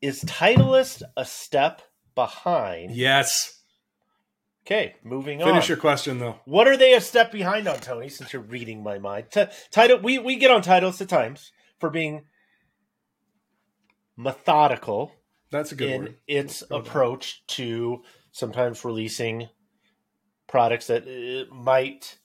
Is 0.00 0.22
Titleist 0.24 1.02
a 1.16 1.24
step 1.24 1.82
behind? 2.14 2.94
Yes. 2.94 3.60
Okay, 4.66 4.94
moving 5.04 5.42
on. 5.42 5.48
Finish 5.48 5.68
your 5.68 5.76
question 5.76 6.18
though. 6.18 6.36
What 6.46 6.66
are 6.66 6.76
they 6.76 6.94
a 6.94 7.00
step 7.00 7.30
behind 7.30 7.68
on, 7.68 7.78
Tony? 7.80 8.08
Since 8.08 8.32
you're 8.32 8.40
reading 8.42 8.82
my 8.82 8.98
mind, 8.98 9.26
T- 9.30 9.44
title 9.70 9.98
we 9.98 10.18
we 10.18 10.36
get 10.36 10.50
on 10.50 10.62
Titleist 10.62 11.02
at 11.02 11.08
times 11.10 11.52
for 11.78 11.90
being 11.90 12.24
methodical 14.16 15.12
That's 15.50 15.72
a 15.72 15.74
good 15.74 15.90
in 15.90 16.00
word. 16.02 16.16
its 16.26 16.62
Go 16.62 16.76
with 16.76 16.84
that. 16.84 16.90
approach 16.90 17.46
to 17.48 18.02
sometimes 18.32 18.84
releasing 18.84 19.48
products 20.46 20.86
that 20.88 21.02
uh, 21.06 21.52
might 21.54 22.18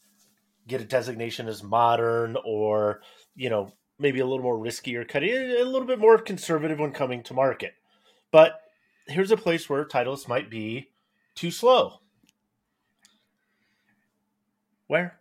get 0.67 0.81
a 0.81 0.86
designation 0.86 1.48
as 1.48 1.63
modern 1.63 2.38
or 2.46 3.01
you 3.36 3.50
know 3.50 3.72
maybe 3.98 4.19
a 4.19 4.25
little 4.25 4.43
more 4.43 4.58
risky 4.58 4.96
or 4.96 5.03
cutting 5.03 5.29
a 5.31 5.63
little 5.63 5.88
bit 5.88 6.00
more 6.00 6.17
conservative 6.17 6.79
when 6.79 6.91
coming 6.91 7.22
to 7.24 7.34
market. 7.34 7.74
But 8.31 8.60
here's 9.08 9.31
a 9.31 9.38
place 9.38 9.69
where 9.69 9.84
Titleist 9.86 10.27
might 10.27 10.50
be 10.50 10.89
too 11.36 11.51
slow. 11.51 12.00
Where? 14.88 15.18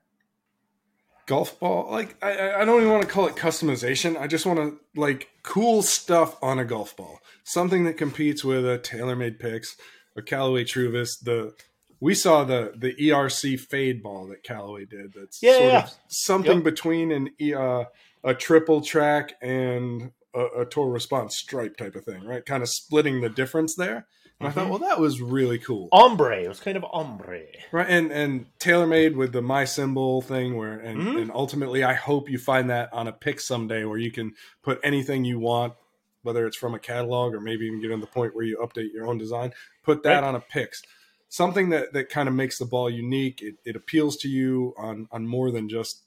Golf 1.28 1.60
ball. 1.60 1.88
Like 1.90 2.16
I- 2.22 2.54
I, 2.62 2.64
don't 2.64 2.80
even 2.80 2.90
want 2.90 3.04
to 3.04 3.08
call 3.08 3.26
it 3.26 3.36
customization. 3.36 4.18
I 4.18 4.26
just 4.26 4.46
want 4.46 4.58
to 4.58 5.00
like 5.00 5.28
cool 5.44 5.82
stuff 5.82 6.36
on 6.42 6.58
a 6.58 6.64
golf 6.64 6.96
ball. 6.96 7.20
Something 7.44 7.84
that 7.84 7.98
competes 7.98 8.42
with 8.44 8.64
a 8.66 8.78
TaylorMade 8.78 9.38
Pix 9.38 9.76
a 10.16 10.22
callaway 10.22 10.64
truvis 10.64 11.10
the 11.22 11.54
we 12.00 12.14
saw 12.14 12.44
the 12.44 12.72
the 12.76 12.92
erc 12.94 13.60
fade 13.60 14.02
ball 14.02 14.26
that 14.28 14.42
callaway 14.42 14.84
did 14.84 15.12
that's 15.14 15.40
Yeah, 15.42 15.58
sort 15.58 15.72
yeah, 15.72 15.82
of 15.84 15.90
something 16.08 16.56
Yep. 16.58 16.64
between 16.64 17.12
an 17.12 17.30
uh, 17.54 17.84
a 18.24 18.34
triple 18.34 18.80
track 18.80 19.34
and 19.40 20.10
a, 20.34 20.62
a 20.62 20.66
tour 20.66 20.88
response 20.90 21.36
stripe 21.36 21.76
type 21.76 21.94
of 21.94 22.04
thing 22.04 22.24
right? 22.24 22.44
Kind 22.44 22.62
of 22.62 22.68
splitting 22.68 23.20
the 23.20 23.28
difference 23.28 23.74
there 23.76 24.06
and 24.40 24.48
i 24.48 24.50
thought 24.52 24.66
Mhm. 24.66 24.70
well 24.70 24.78
that 24.78 25.00
was 25.00 25.20
really 25.20 25.58
cool 25.58 25.88
Ombre. 25.92 26.42
It 26.42 26.48
was 26.48 26.60
kind 26.60 26.76
of 26.76 26.84
ombre. 26.92 27.42
Right, 27.72 27.86
and 27.88 28.10
and 28.12 28.46
TaylorMade 28.58 29.14
with 29.16 29.32
the 29.32 29.42
my 29.42 29.64
symbol 29.64 30.22
thing, 30.22 30.56
where 30.56 30.78
and, 30.78 31.00
Mhm. 31.00 31.22
and 31.22 31.30
ultimately, 31.32 31.82
I 31.84 31.94
hope 31.94 32.28
you 32.30 32.38
find 32.38 32.70
that 32.70 32.92
on 32.92 33.08
a 33.08 33.12
pick 33.12 33.40
someday, 33.40 33.84
where 33.84 33.98
you 33.98 34.10
can 34.12 34.34
put 34.62 34.80
anything 34.84 35.24
you 35.24 35.38
want, 35.38 35.74
whether 36.22 36.46
it's 36.46 36.56
from 36.56 36.74
a 36.74 36.78
catalog 36.78 37.34
or 37.34 37.40
maybe 37.40 37.66
even 37.66 37.80
get 37.80 37.88
to 37.88 37.96
the 37.96 38.06
point 38.06 38.34
where 38.34 38.44
you 38.44 38.56
update 38.58 38.92
your 38.92 39.06
own 39.06 39.18
design. 39.18 39.52
Put 39.82 40.02
that 40.04 40.22
Right. 40.22 40.24
on 40.28 40.34
a 40.34 40.40
Pix, 40.40 40.82
something 41.28 41.70
that 41.70 41.92
that 41.92 42.08
kind 42.08 42.28
of 42.28 42.34
makes 42.34 42.58
the 42.58 42.64
ball 42.66 42.88
unique. 42.90 43.42
It, 43.42 43.56
it 43.64 43.76
appeals 43.76 44.16
to 44.18 44.28
you 44.28 44.74
on 44.78 45.08
on 45.10 45.26
more 45.26 45.50
than 45.50 45.68
just 45.68 46.02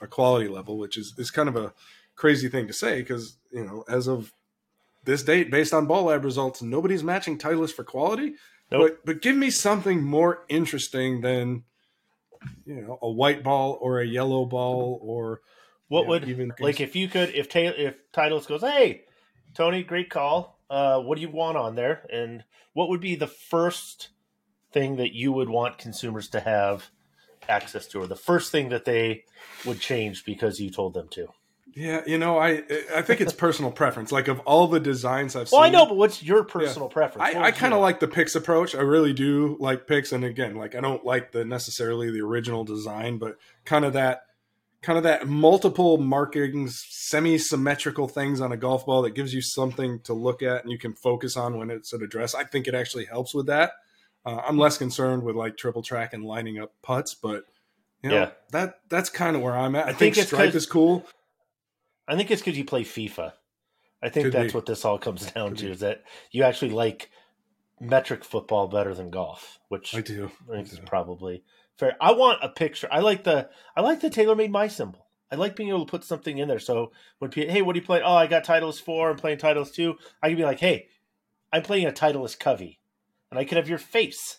a 0.00 0.06
quality 0.06 0.48
level, 0.48 0.76
which 0.78 0.96
is 0.96 1.14
is 1.18 1.30
kind 1.30 1.48
of 1.48 1.56
a 1.56 1.72
crazy 2.16 2.48
thing 2.48 2.66
to 2.66 2.72
say 2.74 3.00
because 3.00 3.36
you 3.50 3.64
know 3.64 3.84
as 3.88 4.06
of 4.06 4.32
this 5.04 5.22
date, 5.22 5.50
based 5.50 5.72
on 5.72 5.86
ball 5.86 6.04
lab 6.04 6.24
results, 6.24 6.62
nobody's 6.62 7.02
matching 7.02 7.38
Titleist 7.38 7.72
for 7.72 7.84
quality. 7.84 8.34
Nope. 8.70 8.82
But 8.82 9.06
but 9.06 9.22
give 9.22 9.36
me 9.36 9.50
something 9.50 10.02
more 10.02 10.44
interesting 10.48 11.20
than 11.20 11.64
you 12.64 12.80
know 12.80 12.98
a 13.02 13.10
white 13.10 13.42
ball 13.42 13.78
or 13.80 14.00
a 14.00 14.06
yellow 14.06 14.44
ball 14.44 14.98
or 15.02 15.40
What 15.88 16.04
know, 16.04 16.10
would 16.10 16.28
even 16.28 16.52
like 16.60 16.80
if 16.80 16.94
you 16.94 17.08
could 17.08 17.34
if 17.34 17.48
Taylor 17.48 17.74
if 17.76 18.12
Titleist 18.12 18.46
goes, 18.46 18.60
hey, 18.60 19.02
Tony, 19.54 19.82
great 19.82 20.10
call. 20.10 20.58
Uh, 20.68 21.00
what 21.00 21.16
do 21.16 21.22
you 21.22 21.30
want 21.30 21.56
on 21.56 21.74
there? 21.74 22.06
And 22.12 22.44
what 22.74 22.88
would 22.90 23.00
be 23.00 23.16
the 23.16 23.26
first 23.26 24.10
thing 24.72 24.96
that 24.96 25.12
you 25.12 25.32
would 25.32 25.48
want 25.48 25.78
consumers 25.78 26.28
to 26.28 26.38
have 26.38 26.90
access 27.48 27.88
to, 27.88 28.00
or 28.00 28.06
the 28.06 28.14
first 28.14 28.52
thing 28.52 28.68
that 28.68 28.84
they 28.84 29.24
would 29.66 29.80
change 29.80 30.24
because 30.24 30.60
you 30.60 30.70
told 30.70 30.94
them 30.94 31.08
to? 31.08 31.26
Yeah 31.74 32.02
you 32.06 32.18
know 32.18 32.38
I 32.38 32.62
I 32.94 33.02
think 33.02 33.20
it's 33.20 33.32
personal 33.32 33.70
preference. 33.70 34.10
Like 34.12 34.28
of 34.28 34.40
all 34.40 34.66
the 34.66 34.80
designs 34.80 35.36
I've 35.36 35.50
Well, 35.52 35.62
seen, 35.62 35.74
I 35.74 35.78
know, 35.78 35.86
but 35.86 35.96
what's 35.96 36.22
your 36.22 36.44
personal 36.44 36.88
preference? 36.88 37.22
I, 37.28 37.34
What 37.34 37.42
I 37.42 37.46
would 37.46 37.54
kind 37.56 37.74
of 37.74 37.80
like 37.80 38.00
the 38.00 38.08
Pix 38.08 38.34
approach. 38.34 38.74
I 38.74 38.80
really 38.80 39.12
do 39.12 39.56
like 39.60 39.86
Pix, 39.86 40.12
and 40.12 40.24
again, 40.24 40.56
like 40.56 40.74
I 40.74 40.80
don't 40.80 41.04
like 41.04 41.32
the 41.32 41.44
necessarily 41.44 42.10
the 42.10 42.20
original 42.22 42.64
design, 42.64 43.18
but 43.18 43.36
kind 43.64 43.84
of 43.84 43.92
that 43.94 44.22
kind 44.82 44.96
of 44.96 45.02
that 45.04 45.28
multiple 45.28 45.98
markings, 45.98 46.82
semi-symmetrical 46.88 48.08
things 48.08 48.40
on 48.40 48.50
a 48.50 48.56
golf 48.56 48.86
ball 48.86 49.02
that 49.02 49.14
gives 49.14 49.34
you 49.34 49.42
something 49.42 50.00
to 50.00 50.14
look 50.14 50.42
at 50.42 50.62
and 50.62 50.72
you 50.72 50.78
can 50.78 50.94
focus 50.94 51.36
on 51.36 51.56
when 51.58 51.70
it's 51.70 51.92
at 51.92 52.00
address. 52.02 52.34
I 52.34 52.44
think 52.44 52.66
it 52.66 52.74
actually 52.74 53.04
helps 53.04 53.34
with 53.34 53.46
that. 53.46 53.72
Uh, 54.24 54.40
I'm 54.46 54.58
less 54.58 54.78
concerned 54.78 55.22
with 55.22 55.36
like 55.36 55.56
triple 55.56 55.82
track 55.82 56.12
and 56.14 56.24
lining 56.24 56.58
up 56.58 56.72
putts, 56.82 57.14
but 57.14 57.44
you 58.02 58.08
know, 58.10 58.16
Yeah. 58.16 58.30
that 58.52 58.80
that's 58.88 59.10
kind 59.10 59.36
of 59.36 59.42
where 59.42 59.54
I'm 59.56 59.74
at. 59.76 59.86
I, 59.86 59.90
I 59.90 59.92
think, 59.92 60.14
think 60.14 60.18
it's 60.18 60.26
Stripe 60.28 60.54
is 60.54 60.66
cool. 60.66 61.04
I 62.10 62.16
think 62.16 62.30
it's 62.30 62.42
because 62.42 62.58
you 62.58 62.64
play 62.64 62.82
FIFA. 62.82 63.32
I 64.02 64.08
think 64.08 64.24
Could 64.24 64.32
that's 64.32 64.52
be. 64.52 64.56
what 64.56 64.66
this 64.66 64.84
all 64.84 64.98
comes 64.98 65.30
down 65.32 65.50
Could 65.50 65.58
to 65.58 65.64
be. 65.66 65.70
is 65.72 65.80
that 65.80 66.02
you 66.32 66.42
actually 66.42 66.70
like 66.72 67.10
metric 67.80 68.24
football 68.24 68.68
better 68.68 68.94
than 68.94 69.10
golf, 69.10 69.58
which 69.68 69.94
I 69.94 70.00
do. 70.00 70.30
I 70.52 70.56
think 70.56 70.70
do. 70.70 70.78
probably 70.86 71.44
fair. 71.78 71.96
I 72.00 72.12
want 72.12 72.40
a 72.42 72.48
picture. 72.48 72.88
I 72.90 73.00
like 73.00 73.24
the 73.24 73.48
I 73.76 73.80
like 73.80 74.00
the 74.00 74.10
TaylorMade 74.10 74.50
my 74.50 74.68
symbol. 74.68 75.06
I 75.32 75.36
like 75.36 75.54
being 75.54 75.68
able 75.68 75.86
to 75.86 75.90
put 75.90 76.02
something 76.02 76.38
in 76.38 76.48
there. 76.48 76.58
So 76.58 76.90
when 77.20 77.30
people, 77.30 77.52
hey, 77.52 77.62
what 77.62 77.74
do 77.74 77.80
you 77.80 77.86
play? 77.86 78.02
Oh, 78.04 78.14
I 78.14 78.26
got 78.26 78.44
Titleist 78.44 78.82
four. 78.82 79.10
I'm 79.10 79.16
playing 79.16 79.38
Titleist 79.38 79.74
two. 79.74 79.94
I 80.20 80.28
can 80.28 80.36
be 80.36 80.44
like, 80.44 80.58
hey, 80.58 80.88
I'm 81.52 81.62
playing 81.62 81.86
a 81.86 81.92
Titleist 81.92 82.40
Covey, 82.40 82.80
and 83.30 83.38
I 83.38 83.44
could 83.44 83.56
have 83.56 83.68
your 83.68 83.78
face 83.78 84.38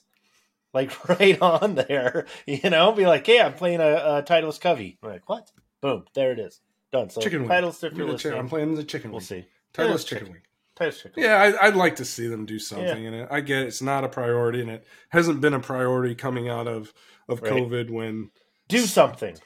like 0.73 1.07
right 1.19 1.41
on 1.41 1.75
there. 1.75 2.25
You 2.45 2.69
know, 2.69 2.91
be 2.91 3.05
like, 3.05 3.25
hey, 3.25 3.39
I'm 3.41 3.53
playing 3.53 3.79
a, 3.79 3.87
a 4.17 4.23
Titleist 4.23 4.59
Covey. 4.61 4.97
I'm 5.01 5.09
like, 5.11 5.29
what? 5.29 5.49
Boom, 5.81 6.05
there 6.13 6.31
it 6.33 6.39
is, 6.39 6.59
done. 6.91 7.09
So 7.09 7.21
Chicken 7.21 7.41
wing. 7.41 7.49
Titleist, 7.49 7.83
if 7.83 7.91
I'm 7.93 7.97
you're 7.97 8.07
listening, 8.07 8.39
I'm 8.39 8.49
playing 8.49 8.75
the 8.75 8.83
chicken 8.83 9.11
we'll 9.11 9.19
wing. 9.19 9.25
see. 9.25 9.45
Titleist 9.73 10.11
Yeah, 10.11 10.17
chicken 10.19 10.33
wing. 10.33 10.41
Titleist 10.77 11.03
chicken. 11.03 11.23
Yeah, 11.23 11.35
I, 11.61 11.67
I'd 11.67 11.75
like 11.75 11.95
to 11.97 12.05
see 12.05 12.27
them 12.27 12.45
do 12.45 12.59
something 12.59 13.03
in 13.05 13.13
it. 13.13 13.27
I 13.31 13.41
get 13.41 13.63
it's 13.63 13.81
not 13.81 14.03
a 14.03 14.09
priority, 14.09 14.61
and 14.61 14.69
it 14.69 14.85
hasn't 15.09 15.41
been 15.41 15.53
a 15.53 15.59
priority 15.59 16.15
coming 16.15 16.49
out 16.49 16.67
of 16.67 16.93
of 17.27 17.41
Right. 17.41 17.51
COVID 17.53 17.89
when 17.89 18.31
do 18.67 18.79
something. 18.79 19.37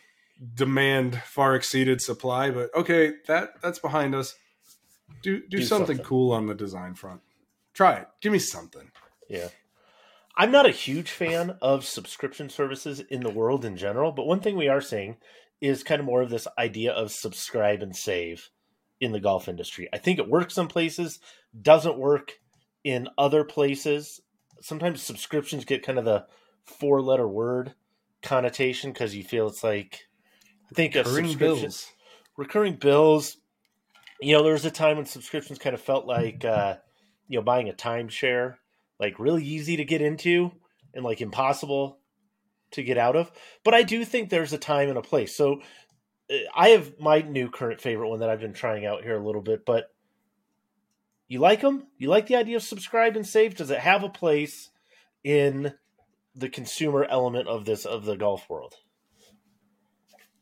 demand 0.55 1.21
far 1.23 1.55
exceeded 1.55 2.01
supply. 2.01 2.51
But 2.51 2.73
okay, 2.75 3.13
that 3.27 3.61
that's 3.61 3.79
behind 3.79 4.15
us. 4.15 4.35
Do 5.21 5.39
do, 5.41 5.57
Do 5.57 5.63
something, 5.63 5.97
something. 5.97 6.05
cool 6.05 6.31
on 6.31 6.47
the 6.47 6.55
design 6.55 6.95
front. 6.95 7.21
Try 7.73 7.95
it. 7.95 8.07
Give 8.21 8.31
me 8.31 8.39
something. 8.39 8.91
Yeah. 9.29 9.49
I'm 10.37 10.51
not 10.51 10.65
a 10.65 10.71
huge 10.71 11.11
fan 11.11 11.57
of 11.61 11.85
subscription 11.85 12.49
services 12.49 12.99
in 12.99 13.21
the 13.21 13.29
world 13.29 13.63
in 13.63 13.77
general, 13.77 14.11
but 14.11 14.27
one 14.27 14.41
thing 14.41 14.57
we 14.57 14.67
are 14.67 14.81
seeing 14.81 15.15
is 15.61 15.83
kind 15.83 15.99
of 15.99 16.05
more 16.05 16.21
of 16.21 16.29
this 16.29 16.47
idea 16.57 16.91
of 16.91 17.11
subscribe 17.11 17.81
and 17.81 17.95
save 17.95 18.49
in 18.99 19.11
the 19.11 19.19
golf 19.19 19.47
industry. 19.47 19.87
I 19.93 19.97
think 19.97 20.19
it 20.19 20.29
works 20.29 20.53
some 20.53 20.67
places, 20.67 21.19
doesn't 21.59 21.97
work 21.97 22.33
in 22.83 23.07
other 23.17 23.43
places. 23.43 24.21
Sometimes 24.61 25.01
subscriptions 25.01 25.65
get 25.65 25.85
kind 25.85 25.99
of 25.99 26.05
the 26.05 26.25
four 26.63 27.01
letter 27.01 27.27
word 27.27 27.73
connotation 28.21 28.91
because 28.91 29.15
you 29.15 29.23
feel 29.23 29.47
it's 29.47 29.63
like 29.63 30.01
I 30.71 30.75
think 30.75 30.95
a 30.95 30.99
Recurring 30.99 31.27
subscription 31.27 31.61
bills. 31.61 31.91
recurring 32.37 32.75
bills. 32.75 33.37
You 34.21 34.35
know, 34.35 34.43
there 34.43 34.53
was 34.53 34.65
a 34.65 34.71
time 34.71 34.97
when 34.97 35.05
subscriptions 35.05 35.59
kind 35.59 35.73
of 35.73 35.81
felt 35.81 36.05
like 36.05 36.43
uh, 36.45 36.77
you 37.27 37.37
know 37.37 37.43
buying 37.43 37.69
a 37.69 37.73
timeshare, 37.73 38.55
like 38.99 39.19
really 39.19 39.43
easy 39.43 39.77
to 39.77 39.85
get 39.85 40.01
into 40.01 40.51
and 40.93 41.03
like 41.03 41.21
impossible 41.21 41.99
to 42.71 42.83
get 42.83 42.97
out 42.97 43.15
of. 43.15 43.31
But 43.63 43.73
I 43.73 43.83
do 43.83 44.05
think 44.05 44.29
there's 44.29 44.53
a 44.53 44.57
time 44.57 44.89
and 44.89 44.97
a 44.97 45.01
place. 45.01 45.35
So 45.35 45.61
uh, 46.31 46.35
I 46.55 46.69
have 46.69 46.99
my 46.99 47.21
new 47.21 47.49
current 47.49 47.81
favorite 47.81 48.09
one 48.09 48.19
that 48.19 48.29
I've 48.29 48.41
been 48.41 48.53
trying 48.53 48.85
out 48.85 49.03
here 49.03 49.17
a 49.17 49.25
little 49.25 49.41
bit, 49.41 49.65
but 49.65 49.91
you 51.27 51.39
like 51.39 51.61
them? 51.61 51.87
You 51.97 52.09
like 52.09 52.27
the 52.27 52.35
idea 52.35 52.57
of 52.57 52.63
subscribe 52.63 53.15
and 53.15 53.25
save? 53.25 53.55
Does 53.55 53.71
it 53.71 53.79
have 53.79 54.03
a 54.03 54.09
place 54.09 54.69
in 55.23 55.73
the 56.35 56.49
consumer 56.49 57.05
element 57.09 57.47
of 57.47 57.65
this 57.65 57.85
of 57.85 58.05
the 58.05 58.15
golf 58.15 58.49
world? 58.49 58.75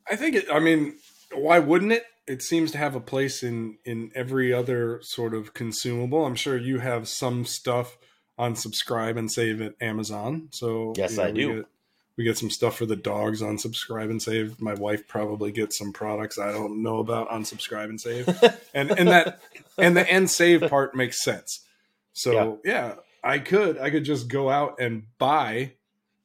I 0.09 0.15
think 0.15 0.35
it. 0.35 0.45
I 0.51 0.59
mean, 0.59 0.97
why 1.33 1.59
wouldn't 1.59 1.93
it? 1.93 2.03
It 2.27 2.41
seems 2.41 2.71
to 2.71 2.77
have 2.77 2.95
a 2.95 3.01
place 3.01 3.43
in 3.43 3.77
in 3.85 4.11
every 4.13 4.53
other 4.53 4.99
sort 5.01 5.33
of 5.33 5.53
consumable. 5.53 6.25
I'm 6.25 6.35
sure 6.35 6.57
you 6.57 6.79
have 6.79 7.07
some 7.07 7.45
stuff 7.45 7.97
on 8.37 8.55
subscribe 8.55 9.15
and 9.15 9.31
save 9.31 9.61
at 9.61 9.75
Amazon. 9.79 10.49
So 10.51 10.93
yes, 10.97 11.11
you 11.11 11.17
know, 11.17 11.23
I 11.23 11.31
do. 11.31 11.65
We 12.15 12.23
get, 12.23 12.37
some 12.37 12.51
stuff 12.51 12.77
for 12.77 12.85
the 12.85 12.95
dogs 12.95 13.41
on 13.41 13.57
subscribe 13.57 14.09
and 14.09 14.21
save. 14.21 14.61
My 14.61 14.75
wife 14.75 15.07
probably 15.07 15.51
gets 15.51 15.77
some 15.77 15.91
products 15.91 16.37
I 16.37 16.51
don't 16.51 16.83
know 16.83 16.99
about 16.99 17.29
on 17.29 17.43
subscribe 17.43 17.89
and 17.89 17.99
save. 17.99 18.27
and 18.73 18.91
and 18.91 19.09
that 19.09 19.41
and 19.77 19.97
the 19.97 20.07
end 20.07 20.29
save 20.29 20.61
part 20.69 20.95
makes 20.95 21.23
sense. 21.23 21.65
So 22.13 22.59
yeah. 22.63 22.71
yeah, 22.71 22.95
I 23.23 23.39
could 23.39 23.77
I 23.79 23.89
could 23.89 24.05
just 24.05 24.27
go 24.27 24.49
out 24.49 24.79
and 24.79 25.03
buy 25.17 25.73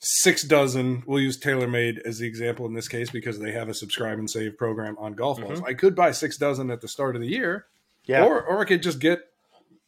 six 0.01 0.45
dozen. 0.45 1.03
We'll 1.07 1.21
use 1.23 1.41
TaylorMade 1.41 2.01
as 2.05 2.19
the 2.19 2.27
example 2.27 2.67
in 2.67 2.75
this 2.75 2.89
case 2.89 3.11
because 3.11 3.39
they 3.39 3.53
have 3.53 3.69
a 3.69 3.75
subscribe 3.75 4.19
and 4.19 4.29
save 4.29 4.59
program 4.59 4.97
on 4.99 5.15
golf 5.15 5.41
balls. 5.41 5.61
Mm-hmm. 5.61 5.69
I 5.69 5.75
could 5.75 5.95
buy 5.95 6.13
six 6.13 6.37
dozen 6.37 6.71
at 6.71 6.81
the 6.81 6.89
start 6.89 7.17
of 7.17 7.23
the 7.23 7.29
year, 7.29 7.67
yeah, 8.05 8.25
or 8.25 8.43
or 8.43 8.61
I 8.61 8.65
could 8.65 8.83
just 8.83 8.99
get 8.99 9.29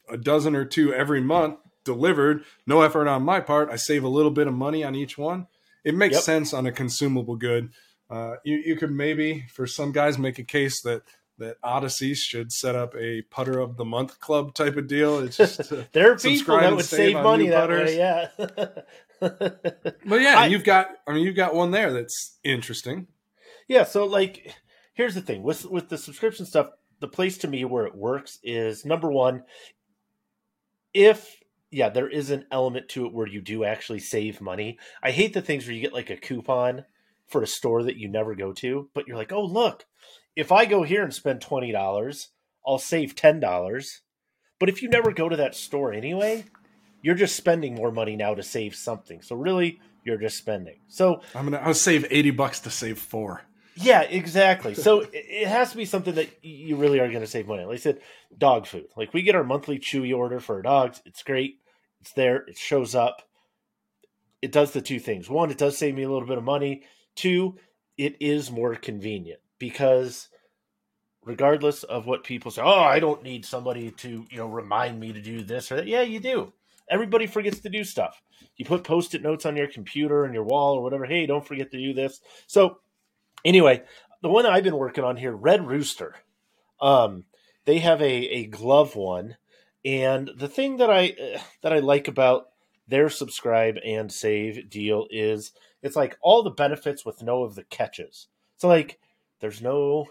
a 0.09 0.17
dozen 0.17 0.57
or 0.57 0.65
two 0.65 0.93
every 0.93 1.21
month 1.21 1.59
delivered. 1.85 2.45
No 2.67 2.83
effort 2.83 3.09
on 3.09 3.23
my 3.23 3.41
part. 3.41 3.71
I 3.71 3.77
save 3.77 4.05
a 4.05 4.09
little 4.09 4.31
bit 4.31 4.47
of 4.47 4.55
money 4.55 4.85
on 4.85 4.95
each 4.95 5.17
one. 5.17 5.47
It 5.85 5.95
makes 5.95 6.17
yep. 6.17 6.23
sense 6.23 6.53
on 6.53 6.67
a 6.67 6.73
consumable 6.73 7.37
good. 7.37 7.71
Uh, 8.09 8.37
you 8.45 8.57
you 8.65 8.77
could 8.77 8.91
maybe 8.91 9.45
for 9.53 9.67
some 9.67 9.93
guys 9.93 10.19
make 10.19 10.39
a 10.39 10.45
case 10.45 10.83
that 10.83 11.03
that 11.41 11.57
Odyssey 11.63 12.15
should 12.15 12.53
set 12.53 12.77
up 12.77 12.95
a 12.97 13.23
putter 13.23 13.59
of 13.59 13.77
the 13.77 13.85
month 13.85 14.21
club 14.21 14.55
type 14.55 14.77
of 14.77 14.87
deal. 14.87 15.19
It's 15.19 15.37
just 15.37 15.73
there 15.93 16.13
are 16.13 16.17
people 16.17 16.59
that 16.59 16.77
would 16.77 16.85
save, 16.85 17.15
save 17.15 17.23
money 17.23 17.49
that 17.49 17.61
putters. 17.61 17.89
way. 17.89 17.99
Yeah. 17.99 18.29
but 19.21 20.21
yeah, 20.21 20.39
I, 20.39 20.47
you've 20.47 20.65
got. 20.65 20.89
I 21.09 21.15
mean, 21.15 21.25
you've 21.25 21.37
got 21.37 21.55
one 21.55 21.73
there 21.73 21.93
that's 21.93 22.39
interesting. 22.45 23.09
Yeah. 23.69 23.85
So 23.85 24.05
like, 24.05 24.55
here's 24.93 25.15
the 25.15 25.23
thing 25.23 25.43
with 25.43 25.65
with 25.65 25.89
the 25.89 25.99
subscription 25.99 26.47
stuff. 26.47 26.69
The 27.01 27.09
place 27.09 27.39
to 27.39 27.49
me 27.49 27.65
where 27.65 27.87
it 27.87 27.95
works 27.95 28.39
is 28.43 28.85
number 28.85 29.11
one. 29.11 29.45
If 30.93 31.40
yeah, 31.71 31.89
there 31.89 32.09
is 32.09 32.31
an 32.31 32.47
element 32.51 32.89
to 32.91 33.07
it 33.07 33.13
where 33.13 33.27
you 33.27 33.41
do 33.41 33.65
actually 33.65 34.01
save 34.01 34.41
money. 34.41 34.79
I 35.03 35.13
hate 35.13 35.33
the 35.33 35.43
things 35.43 35.67
where 35.67 35.75
you 35.75 35.81
get 35.81 35.93
like 35.93 36.11
a 36.11 36.17
coupon 36.17 36.85
for 37.29 37.43
a 37.43 37.47
store 37.47 37.83
that 37.85 37.97
you 37.97 38.09
never 38.09 38.35
go 38.35 38.53
to, 38.55 38.91
but 38.93 39.07
you're 39.07 39.17
like, 39.17 39.33
oh 39.33 39.45
look, 39.45 39.87
if 40.35 40.51
I 40.51 40.65
go 40.65 40.83
here 40.83 41.03
and 41.03 41.15
spend 41.15 41.41
twenty 41.41 41.73
dollars, 41.73 42.31
I'll 42.67 42.79
save 42.79 43.15
ten 43.15 43.41
dollars. 43.41 44.03
But 44.59 44.69
if 44.69 44.83
you 44.83 44.89
never 44.89 45.13
go 45.13 45.29
to 45.29 45.37
that 45.37 45.55
store 45.55 45.93
anyway, 45.93 46.45
you're 47.03 47.15
just 47.15 47.37
spending 47.37 47.75
more 47.75 47.93
money 47.93 48.17
now 48.17 48.35
to 48.35 48.43
save 48.43 48.75
something. 48.75 49.23
So 49.23 49.37
really, 49.37 49.81
you're 50.05 50.19
just 50.19 50.37
spending. 50.37 50.81
So 50.89 51.23
I'm 51.35 51.45
gonna 51.45 51.59
I'll 51.59 51.75
save 51.75 52.07
eighty 52.11 52.31
bucks 52.31 52.61
to 52.61 52.71
save 52.71 52.99
four. 52.99 53.43
Yeah, 53.81 54.03
exactly. 54.03 54.75
So 54.75 55.05
it 55.13 55.49
has 55.49 55.71
to 55.71 55.77
be 55.77 55.85
something 55.85 56.15
that 56.15 56.45
you 56.45 56.77
really 56.77 57.01
are 57.01 57.09
going 57.09 57.21
to 57.21 57.27
save 57.27 57.49
money. 57.49 57.65
Like 57.65 57.75
I 57.75 57.81
said, 57.81 58.01
dog 58.37 58.67
food. 58.67 58.87
Like 58.97 59.15
we 59.15 59.23
get 59.23 59.35
our 59.35 59.45
monthly 59.45 59.79
Chewy 59.79 60.17
order 60.17 60.41
for 60.41 60.57
our 60.57 60.63
dogs. 60.63 61.03
It's 61.07 61.23
great. 61.23 61.61
It's 62.01 62.13
there. 62.13 62.45
It 62.49 62.57
shows 62.59 62.95
up. 62.95 63.23
It 64.43 64.53
does 64.53 64.73
the 64.73 64.81
two 64.81 64.99
things. 64.99 65.29
One, 65.29 65.51
it 65.51 65.59
does 65.59 65.77
save 65.77 65.95
me 65.95 66.03
a 66.03 66.11
little 66.11 66.27
bit 66.27 66.39
of 66.39 66.45
money. 66.45 66.83
Two, 67.15 67.57
it 67.99 68.17
is 68.21 68.51
more 68.51 68.75
convenient 68.75 69.41
because 69.59 70.29
regardless 71.25 71.83
of 71.83 72.07
what 72.07 72.25
people 72.25 72.51
say, 72.51 72.63
oh, 72.63 72.81
I 72.81 73.01
don't 73.01 73.23
need 73.23 73.45
somebody 73.45 73.91
to 73.91 74.27
you 74.31 74.39
know 74.39 74.47
remind 74.47 74.99
me 74.99 75.13
to 75.13 75.21
do 75.21 75.43
this 75.43 75.71
or 75.71 75.77
that. 75.77 75.87
Yeah, 75.87 76.03
you 76.03 76.21
do. 76.21 76.53
Everybody 76.89 77.27
forgets 77.27 77.61
to 77.61 77.69
do 77.69 77.85
stuff. 77.85 78.21
You 78.57 78.65
put 78.65 78.83
post-it 78.83 79.23
notes 79.23 79.47
on 79.47 79.57
your 79.57 79.69
computer 79.69 80.25
and 80.25 80.35
your 80.35 80.43
wall 80.43 80.77
or 80.77 80.83
whatever. 80.83 81.05
Hey, 81.05 81.27
don't 81.27 81.47
forget 81.47 81.71
to 81.71 81.79
do 81.79 81.95
this. 81.95 82.21
So, 82.47 82.79
anyway, 83.45 83.83
the 84.23 84.29
one 84.29 84.47
I've 84.47 84.65
been 84.65 84.77
working 84.77 85.05
on 85.05 85.17
here, 85.17 85.33
Red 85.33 85.67
Rooster. 85.67 86.17
Um, 86.81 87.25
they 87.65 87.79
have 87.79 88.01
a 88.01 88.13
a 88.13 88.47
glove 88.47 88.97
one, 88.97 89.37
and 89.85 90.31
the 90.37 90.49
thing 90.49 90.79
that 90.79 90.91
I 90.91 91.11
uh, 91.11 91.41
that 91.63 91.73
I 91.73 91.79
like 91.79 92.09
about 92.09 92.47
their 92.89 93.09
subscribe 93.09 93.77
and 93.85 94.11
save 94.13 94.69
deal 94.69 95.07
is 95.11 95.53
it's 95.83 95.97
like 95.97 96.17
all 96.23 96.43
the 96.43 96.51
benefits 96.51 97.05
with 97.05 97.23
no 97.23 97.45
of 97.45 97.55
the 97.55 97.65
catches. 97.65 98.29
So 98.57 98.69
like 98.69 98.99
there's 99.41 99.63
no 99.63 100.07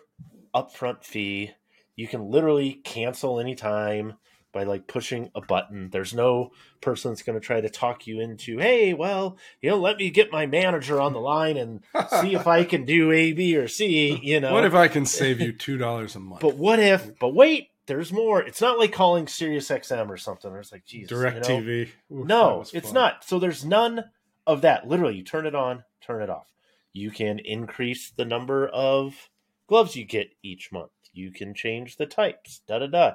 upfront 0.56 1.04
fee. 1.04 1.52
You 1.96 2.08
can 2.08 2.30
literally 2.30 2.76
cancel 2.84 3.40
anytime 3.40 4.14
by 4.52 4.64
like 4.64 4.88
pushing 4.88 5.30
a 5.36 5.42
button. 5.42 5.90
There's 5.92 6.14
no 6.14 6.52
person 6.82 7.12
that's 7.12 7.22
going 7.22 7.40
to 7.40 7.46
try 7.46 7.62
to 7.62 7.70
talk 7.70 8.08
you 8.08 8.20
into, 8.20 8.58
hey, 8.58 8.94
well, 8.94 9.38
you 9.62 9.70
know, 9.70 9.78
let 9.78 9.98
me 9.98 10.10
get 10.10 10.32
my 10.32 10.46
manager 10.46 11.00
on 11.00 11.14
the 11.14 11.20
line 11.20 11.58
and 11.58 11.84
see 12.22 12.34
if 12.34 12.48
I 12.48 12.64
can 12.64 12.86
do 12.86 13.12
A, 13.12 13.32
B, 13.34 13.56
or 13.56 13.68
C. 13.68 14.20
You 14.22 14.40
know, 14.40 14.54
what 14.54 14.66
if 14.66 14.74
I 14.74 14.88
can 14.88 15.06
save 15.06 15.40
you 15.40 15.54
two 15.58 15.78
dollars 15.78 16.16
a 16.16 16.20
month? 16.20 16.42
But 16.42 16.56
what 16.56 16.80
if? 16.80 17.18
But 17.20 17.34
wait, 17.34 17.70
there's 17.86 18.12
more. 18.12 18.42
It's 18.42 18.62
not 18.62 18.80
like 18.80 18.92
calling 18.92 19.28
Sirius 19.28 19.70
XM 19.70 20.10
or 20.10 20.18
something. 20.18 20.54
It's 20.56 20.72
like 20.72 20.86
Jesus, 20.86 21.10
Direct 21.10 21.48
you 21.48 21.54
know? 21.54 21.62
TV. 21.62 21.82
Oof, 22.12 22.28
no, 22.28 22.66
it's 22.74 22.94
not. 22.94 23.24
So 23.24 23.40
there's 23.40 23.66
none 23.66 24.06
of 24.48 24.62
that. 24.62 24.88
Literally, 24.88 25.16
you 25.16 25.24
turn 25.24 25.46
it 25.46 25.56
on, 25.56 25.84
turn 26.02 26.22
it 26.22 26.30
off. 26.30 26.48
You 26.94 27.12
can 27.12 27.40
increase 27.40 28.12
the 28.16 28.26
number 28.26 28.68
of 28.68 29.30
gloves 29.68 29.96
you 29.96 30.06
get 30.06 30.32
each 30.42 30.72
month. 30.72 30.92
You 31.14 31.32
can 31.32 31.54
change 31.54 31.98
the 31.98 32.06
types. 32.06 32.62
Da 32.68 32.80
da 32.80 32.88
da. 32.88 33.14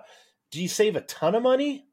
Do 0.55 0.63
you 0.63 0.69
save 0.69 0.95
a 0.95 1.01
ton 1.01 1.35
of 1.35 1.43
money? 1.43 1.85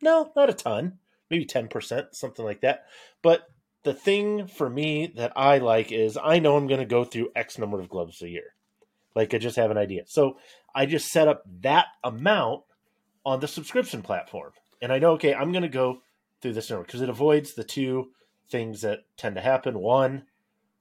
No, 0.00 0.30
not 0.36 0.48
a 0.48 0.54
ton. 0.54 0.98
Maybe 1.28 1.44
10%, 1.44 2.14
something 2.14 2.44
like 2.44 2.60
that. 2.60 2.84
But 3.22 3.48
the 3.82 3.92
thing 3.92 4.46
for 4.46 4.70
me 4.70 5.12
that 5.16 5.32
I 5.34 5.58
like 5.58 5.90
is 5.90 6.16
I 6.16 6.38
know 6.38 6.56
I'm 6.56 6.68
going 6.68 6.78
to 6.78 6.86
go 6.86 7.02
through 7.02 7.32
X 7.34 7.58
number 7.58 7.80
of 7.80 7.88
gloves 7.88 8.22
a 8.22 8.28
year. 8.28 8.54
Like 9.16 9.34
I 9.34 9.38
just 9.38 9.56
have 9.56 9.72
an 9.72 9.78
idea. 9.78 10.04
So 10.06 10.38
I 10.72 10.86
just 10.86 11.08
set 11.08 11.26
up 11.26 11.42
that 11.62 11.86
amount 12.04 12.62
on 13.26 13.40
the 13.40 13.48
subscription 13.48 14.00
platform. 14.00 14.52
And 14.80 14.92
I 14.92 15.00
know, 15.00 15.14
okay, 15.14 15.34
I'm 15.34 15.50
going 15.50 15.62
to 15.62 15.68
go 15.68 16.02
through 16.40 16.52
this 16.52 16.70
number 16.70 16.84
because 16.84 17.00
it 17.00 17.08
avoids 17.08 17.54
the 17.54 17.64
two 17.64 18.10
things 18.48 18.82
that 18.82 19.00
tend 19.16 19.34
to 19.34 19.40
happen. 19.40 19.80
One, 19.80 20.26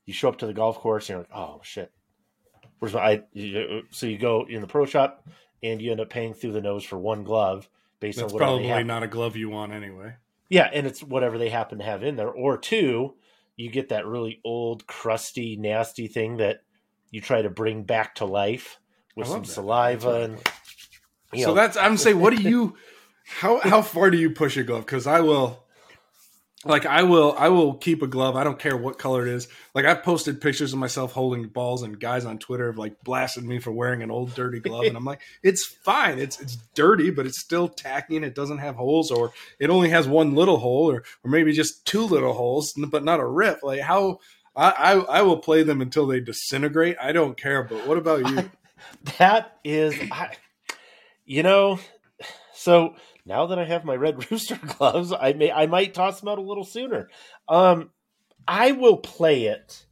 you 0.06 0.14
show 0.14 0.30
up 0.30 0.38
to 0.38 0.46
the 0.46 0.54
golf 0.54 0.78
course 0.78 1.10
and 1.10 1.16
you're 1.16 1.20
like, 1.20 1.36
oh 1.36 1.62
shit, 1.64 1.92
where's 2.78 2.94
my? 2.94 3.02
I, 3.02 3.82
so 3.90 4.06
you 4.06 4.20
go 4.20 4.46
in 4.48 4.62
the 4.62 4.68
pro 4.68 4.86
shop, 4.86 5.28
and 5.64 5.82
you 5.82 5.92
end 5.92 6.02
up 6.02 6.10
paying 6.10 6.34
through 6.34 6.52
the 6.52 6.62
nose 6.62 6.84
for 6.84 7.00
one 7.00 7.24
glove 7.24 7.70
based 8.00 8.20
That's 8.20 8.34
on 8.34 8.38
probably 8.38 8.84
not 8.84 9.02
a 9.02 9.08
glove 9.08 9.36
you 9.36 9.50
want 9.50 9.72
anyway. 9.72 10.16
Yeah, 10.50 10.70
and 10.72 10.86
it's 10.86 11.02
whatever 11.02 11.38
they 11.38 11.50
happen 11.50 11.80
to 11.80 11.86
have 11.86 12.04
in 12.04 12.16
there. 12.16 12.30
Or 12.30 12.58
two, 12.58 13.16
you 13.56 13.72
get 13.72 13.90
that 13.90 14.06
really 14.06 14.42
old, 14.44 14.86
crusty, 14.86 15.56
nasty 15.56 16.08
thing 16.08 16.38
that 16.38 16.62
you 17.12 17.22
try 17.22 17.42
to 17.42 17.50
bring 17.50 17.84
back 17.84 18.16
to 18.16 18.26
life 18.26 18.80
with 19.16 19.28
some 19.28 19.44
that. 19.44 19.48
saliva 19.48 20.24
and. 20.24 20.38
so 21.34 21.48
know. 21.48 21.54
that's 21.54 21.78
I'm 21.78 21.98
saying, 21.98 22.20
what 22.20 22.36
do 22.36 22.42
you? 22.42 22.76
How 23.26 23.62
how 23.62 23.82
far 23.82 24.12
do 24.12 24.18
you 24.18 24.32
push 24.32 24.58
a 24.58 24.64
glove? 24.64 24.86
Because 24.86 25.08
I 25.08 25.22
will 25.22 25.63
like 26.66 26.86
I 26.86 27.04
will 27.04 27.36
I 27.38 27.50
will 27.50 27.74
keep 27.76 28.02
a 28.02 28.08
glove. 28.08 28.36
I 28.36 28.44
don't 28.44 28.60
care 28.60 28.78
what 28.78 28.98
color 28.98 29.28
it 29.28 29.34
is. 29.34 29.48
Like 29.74 29.86
I've 29.86 30.04
posted 30.04 30.42
pictures 30.42 30.74
of 30.74 30.80
myself 30.80 31.12
holding 31.12 31.48
balls 31.48 31.84
and 31.84 32.00
guys 32.00 32.26
on 32.26 32.40
Twitter 32.40 32.68
have 32.68 32.78
like 32.78 33.04
blasted 33.04 33.44
me 33.44 33.60
for 33.60 33.72
wearing 33.72 34.02
an 34.02 34.12
old 34.12 34.34
dirty 34.34 34.60
glove 34.60 34.86
and 34.86 34.96
I'm 34.96 35.06
like, 35.06 35.22
it's 35.44 35.66
fine. 35.66 36.20
It's 36.20 36.40
it's 36.40 36.58
dirty, 36.74 37.12
but 37.12 37.26
it's 37.26 37.40
still 37.40 37.68
tacky 37.68 38.16
and 38.16 38.26
it 38.26 38.36
doesn't 38.36 38.60
have 38.60 38.76
holes 38.76 39.12
or 39.12 39.34
it 39.60 39.70
only 39.70 39.90
has 39.90 40.08
one 40.08 40.36
little 40.36 40.58
hole 40.58 40.90
or 40.90 41.04
or 41.24 41.32
maybe 41.32 41.52
just 41.54 41.86
two 41.86 42.04
little 42.04 42.34
holes, 42.34 42.74
but 42.74 43.04
not 43.04 43.20
a 43.20 43.26
rip. 43.26 43.62
Like 43.64 43.82
how 43.82 44.20
I 44.56 44.70
I, 44.72 44.94
I 44.94 45.22
will 45.24 45.38
play 45.38 45.64
them 45.64 45.82
until 45.82 46.08
they 46.08 46.22
disintegrate. 46.22 46.98
I 47.02 47.12
don't 47.12 47.38
care, 47.38 47.64
but 47.64 47.88
what 47.88 47.98
about 47.98 48.30
you? 48.30 48.50
that 49.18 49.58
is 49.64 49.96
I, 50.12 50.36
you 51.26 51.44
know, 51.44 51.80
so 52.54 52.96
now 53.26 53.48
that 53.48 53.60
I 53.60 53.66
have 53.66 53.86
my 53.86 53.96
red 53.96 54.32
rooster 54.32 54.58
gloves, 54.58 55.14
I 55.14 55.34
may 55.34 55.52
I 55.52 55.68
might 55.68 55.94
toss 55.94 56.20
them 56.20 56.30
out 56.30 56.40
a 56.40 56.42
little 56.42 56.66
sooner. 56.66 57.10
Um, 57.48 57.92
I 58.48 58.72
will 58.72 58.98
play 58.98 59.46
it. 59.46 59.86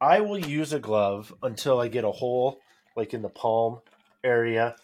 I 0.00 0.20
will 0.20 0.38
use 0.38 0.72
a 0.72 0.78
glove 0.78 1.34
until 1.42 1.78
I 1.78 1.88
get 1.88 2.04
a 2.04 2.10
hole 2.10 2.60
like 2.96 3.14
in 3.14 3.22
the 3.22 3.28
palm 3.28 3.80
area 4.24 4.76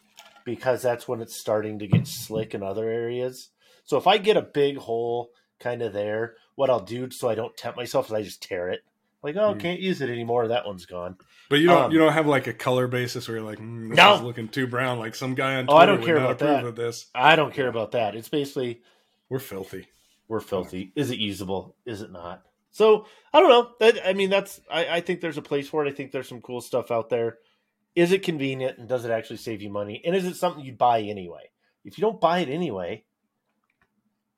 because 0.44 0.82
that's 0.82 1.08
when 1.08 1.20
it's 1.20 1.38
starting 1.38 1.78
to 1.78 1.86
get 1.86 2.06
slick 2.06 2.54
in 2.54 2.62
other 2.62 2.88
areas. 2.88 3.50
So 3.84 3.96
if 3.96 4.06
I 4.06 4.18
get 4.18 4.36
a 4.36 4.42
big 4.42 4.76
hole 4.76 5.30
kind 5.58 5.82
of 5.82 5.92
there, 5.92 6.34
what 6.54 6.70
I'll 6.70 6.84
do 6.84 7.10
so 7.10 7.28
I 7.28 7.34
don't 7.34 7.56
tempt 7.56 7.76
myself 7.76 8.06
is 8.06 8.12
I 8.12 8.22
just 8.22 8.42
tear 8.42 8.68
it. 8.68 8.80
Like, 9.26 9.34
oh, 9.34 9.54
mm. 9.54 9.60
can't 9.60 9.80
use 9.80 10.00
it 10.00 10.08
anymore. 10.08 10.46
That 10.46 10.64
one's 10.64 10.86
gone. 10.86 11.16
But 11.50 11.58
you 11.58 11.66
don't 11.66 11.84
um, 11.86 11.90
you 11.90 11.98
don't 11.98 12.12
have 12.12 12.28
like 12.28 12.46
a 12.46 12.52
color 12.52 12.86
basis 12.86 13.26
where 13.26 13.38
you're 13.38 13.46
like, 13.46 13.58
mm, 13.58 13.88
this 13.88 13.96
no. 13.96 14.14
is 14.14 14.22
looking 14.22 14.46
too 14.46 14.68
brown. 14.68 15.00
Like 15.00 15.16
some 15.16 15.34
guy 15.34 15.56
on 15.56 15.66
Twitter 15.66 15.74
oh, 15.74 15.78
I 15.78 15.86
don't 15.86 16.04
care 16.04 16.16
about 16.16 16.38
that. 16.38 16.76
This. 16.76 17.06
I 17.12 17.34
don't 17.34 17.52
care 17.52 17.66
about 17.66 17.90
that. 17.92 18.14
It's 18.14 18.28
basically 18.28 18.82
we're 19.28 19.40
filthy. 19.40 19.88
We're 20.28 20.38
filthy. 20.38 20.92
Is 20.94 21.10
it 21.10 21.18
usable? 21.18 21.74
Is 21.84 22.02
it 22.02 22.12
not? 22.12 22.42
So 22.70 23.06
I 23.32 23.40
don't 23.40 23.50
know. 23.50 23.70
That, 23.80 24.06
I 24.06 24.12
mean, 24.12 24.30
that's 24.30 24.60
I, 24.70 24.86
I 24.86 25.00
think 25.00 25.20
there's 25.20 25.38
a 25.38 25.42
place 25.42 25.68
for 25.68 25.84
it. 25.84 25.88
I 25.88 25.92
think 25.92 26.12
there's 26.12 26.28
some 26.28 26.40
cool 26.40 26.60
stuff 26.60 26.92
out 26.92 27.10
there. 27.10 27.38
Is 27.96 28.12
it 28.12 28.22
convenient 28.22 28.78
and 28.78 28.88
does 28.88 29.04
it 29.04 29.10
actually 29.10 29.38
save 29.38 29.60
you 29.60 29.70
money? 29.70 30.00
And 30.04 30.14
is 30.14 30.24
it 30.24 30.36
something 30.36 30.64
you'd 30.64 30.78
buy 30.78 31.00
anyway? 31.00 31.50
if 31.86 31.96
you 31.96 32.02
don't 32.02 32.20
buy 32.20 32.40
it 32.40 32.48
anyway, 32.48 33.04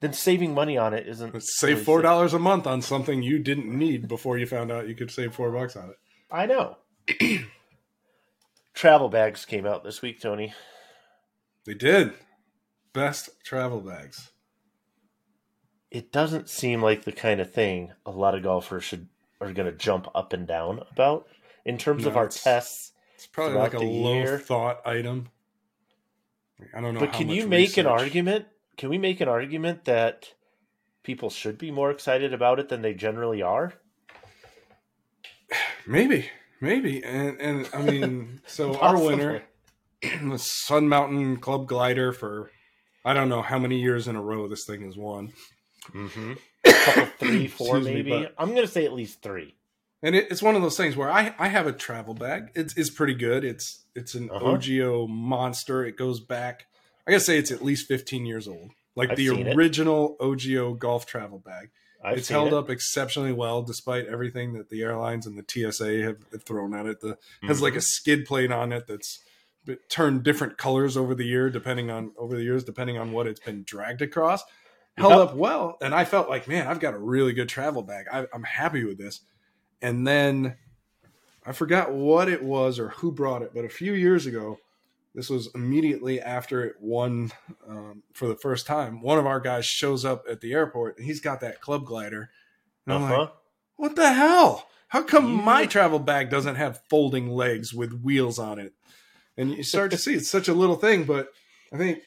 then 0.00 0.12
saving 0.12 0.54
money 0.54 0.76
on 0.76 0.94
it 0.94 1.06
isn't. 1.08 1.34
Let's 1.34 1.58
save 1.58 1.70
really 1.70 1.84
four 1.84 2.02
dollars 2.02 2.34
a 2.34 2.38
month 2.38 2.66
on 2.66 2.82
something 2.82 3.22
you 3.22 3.38
didn't 3.38 3.66
need 3.66 4.08
before 4.08 4.38
you 4.38 4.46
found 4.46 4.70
out 4.70 4.88
you 4.88 4.94
could 4.94 5.11
save 5.11 5.34
four 5.34 5.50
bucks 5.50 5.76
on 5.76 5.90
it. 5.90 5.96
I 6.30 6.46
know. 6.46 6.76
Travel 8.74 9.08
bags 9.08 9.44
came 9.44 9.66
out 9.66 9.82
this 9.82 10.02
week, 10.02 10.20
Tony. 10.20 10.54
They 11.64 11.74
did. 11.74 12.12
Best 12.92 13.30
travel 13.44 13.80
bags. 13.80 14.30
It 15.90 16.12
doesn't 16.12 16.48
seem 16.48 16.82
like 16.82 17.04
the 17.04 17.12
kind 17.12 17.40
of 17.40 17.52
thing 17.52 17.92
a 18.06 18.11
lot 18.11 18.34
of 18.34 18.42
golfers 18.42 18.84
should 18.84 19.08
are 19.40 19.52
going 19.52 19.70
to 19.70 19.76
jump 19.76 20.08
up 20.14 20.32
and 20.32 20.46
down 20.46 20.80
about 20.90 21.26
in 21.64 21.78
terms 21.78 22.06
of 22.06 22.16
our 22.16 22.28
tests. 22.28 22.92
It's 23.14 23.26
probably 23.26 23.56
like 23.58 23.74
a 23.74 23.78
low 23.78 24.14
year. 24.14 24.38
thought 24.38 24.80
item. 24.87 25.28
I 26.74 26.80
don't 26.80 26.94
know. 26.94 27.00
But 27.00 27.12
can 27.12 27.28
you 27.28 27.46
make 27.46 27.76
an 27.76 27.87
argument? 27.87 28.46
Can 28.79 28.88
we 28.88 28.97
make 28.99 29.21
an 29.21 29.29
argument 29.29 29.85
that 29.85 30.33
people 31.03 31.29
should 31.31 31.59
be 31.59 31.71
more 31.71 31.91
excited 31.91 32.33
about 32.33 32.59
it 32.59 32.69
than 32.71 32.81
they 32.81 32.95
generally 32.95 33.43
are? 33.43 33.75
Maybe, 35.87 36.29
maybe, 36.61 37.03
and 37.03 37.41
and 37.41 37.69
I 37.73 37.81
mean, 37.83 38.41
so 38.47 38.77
our 38.79 39.03
winner, 39.03 39.43
the 40.03 40.38
Sun 40.38 40.88
Mountain 40.88 41.38
Club 41.38 41.67
Glider 41.67 42.12
for 42.12 42.51
I 43.05 43.14
don't 43.14 43.29
know 43.31 43.41
how 43.43 43.59
many 43.59 43.81
years 43.81 44.07
in 44.07 44.17
a 44.17 44.23
row 44.23 44.49
this 44.49 44.64
thing 44.67 44.83
has 44.83 44.97
won, 44.97 45.33
Mm-hmm. 45.93 46.33
A 46.67 46.73
couple, 46.85 47.05
three, 47.19 47.47
four, 47.47 47.79
Excuse 47.79 47.85
me, 47.87 47.95
maybe. 47.95 48.11
but- 48.11 48.35
I'm 48.37 48.51
going 48.51 48.67
to 48.67 48.73
say 48.73 48.85
at 48.85 48.93
least 48.93 49.23
three. 49.23 49.55
and 50.03 50.14
it, 50.14 50.27
it's 50.31 50.43
one 50.43 50.57
of 50.57 50.62
those 50.62 50.77
things 50.77 50.95
where 50.95 51.11
I 51.11 51.35
I 51.38 51.49
have 51.49 51.67
a 51.67 51.73
travel 51.73 52.12
bag. 52.12 52.51
It's 52.55 52.77
it's 52.77 52.91
pretty 52.91 53.14
good. 53.14 53.45
It's 53.45 53.85
it's 53.95 54.14
an 54.14 54.29
Uh-huh. 54.31 54.45
OGIO 54.45 55.09
monster. 55.09 55.87
It 55.87 55.97
goes 55.97 56.21
back. 56.21 56.67
I 57.09 57.12
gotta 57.12 57.21
say 57.25 57.38
it's 57.38 57.51
at 57.51 57.64
least 57.64 57.88
15 57.88 58.27
years 58.27 58.47
old. 58.47 58.71
Like 58.94 59.11
I've 59.11 59.16
the 59.16 59.29
seen 59.29 59.47
it. 59.47 59.57
original 59.57 60.16
OGIO 60.21 60.79
golf 60.79 61.07
travel 61.07 61.38
bag. 61.38 61.71
I've 62.05 62.18
it's 62.18 62.29
held 62.29 62.49
it. 62.49 62.55
up 62.55 62.71
exceptionally 62.71 63.33
well 63.33 63.62
despite 63.62 64.07
everything 64.07 64.53
that 64.53 64.68
the 64.71 64.83
airlines 64.83 65.27
and 65.27 65.37
the 65.38 65.44
TSA 65.73 66.03
have, 66.03 66.16
have 66.33 66.42
thrown 66.44 66.75
at 66.75 66.87
it. 66.87 67.01
The 67.01 67.16
has 67.42 67.61
like 67.62 67.73
Mm-hmm. 67.73 67.79
a 67.79 67.83
skid 67.83 68.25
plate 68.27 68.53
on 68.53 68.73
it 68.73 68.87
that's 68.87 69.21
turned 69.88 70.23
different 70.23 70.57
colors 70.59 70.97
over 70.97 71.14
the 71.14 71.25
year 71.27 71.51
depending 71.51 71.90
on 71.90 72.12
over 72.16 72.37
the 72.37 72.42
years 72.42 72.62
depending 72.64 72.99
on 72.99 73.11
what 73.12 73.27
it's 73.27 73.40
been 73.40 73.62
dragged 73.64 74.03
across. 74.03 74.42
Held 74.97 75.12
Yep. 75.12 75.21
up 75.31 75.35
well, 75.37 75.79
and 75.81 75.94
I 75.94 76.05
felt 76.05 76.29
like, 76.29 76.49
man, 76.49 76.66
I've 76.66 76.81
got 76.81 76.92
a 76.94 76.99
really 76.99 77.33
good 77.33 77.49
travel 77.49 77.83
bag. 77.83 78.07
I, 78.12 78.27
I'm 78.35 78.42
happy 78.42 78.85
with 78.85 78.99
this. 78.99 79.21
And 79.81 80.05
then 80.07 80.57
I 81.47 81.53
forgot 81.53 81.92
what 81.92 82.29
it 82.29 82.42
was 82.42 82.81
or 82.81 82.88
who 82.88 83.12
brought 83.12 83.42
it, 83.42 83.53
but 83.55 83.64
a 83.64 83.68
few 83.68 83.92
years 83.92 84.27
ago, 84.27 84.59
this 85.14 85.29
was 85.31 85.49
immediately 85.55 86.21
after 86.21 86.64
it 86.64 86.77
won 86.81 87.33
um, 87.68 88.03
for 88.12 88.29
the 88.29 88.37
first 88.37 88.66
time. 88.66 89.01
One 89.01 89.18
of 89.18 89.27
our 89.27 89.40
guys 89.40 89.66
shows 89.66 90.05
up 90.05 90.25
at 90.31 90.40
the 90.40 90.53
airport 90.53 90.99
and 90.99 91.07
he's 91.07 91.21
got 91.21 91.40
that 91.40 91.61
club 91.61 91.85
glider. 91.85 92.31
And 92.87 92.94
I'm 92.94 93.03
Uh-huh. 93.05 93.18
like, 93.21 93.33
what 93.77 93.97
the 93.97 94.12
hell? 94.12 94.68
How 94.88 95.03
come 95.03 95.29
You- 95.31 95.37
my 95.42 95.66
travel 95.66 95.99
bag 95.99 96.31
doesn't 96.31 96.55
have 96.57 96.83
folding 96.88 97.29
legs 97.31 97.75
with 97.75 97.92
wheels 98.03 98.38
on 98.38 98.59
it? 98.59 98.73
And 99.37 99.53
you 99.57 99.62
start 99.62 99.90
to 99.92 99.99
see 99.99 100.14
it's 100.14 100.29
such 100.31 100.49
a 100.49 100.55
little 100.55 100.77
thing, 100.77 101.05
but 101.05 101.33
I 101.73 101.77
think 101.79 102.01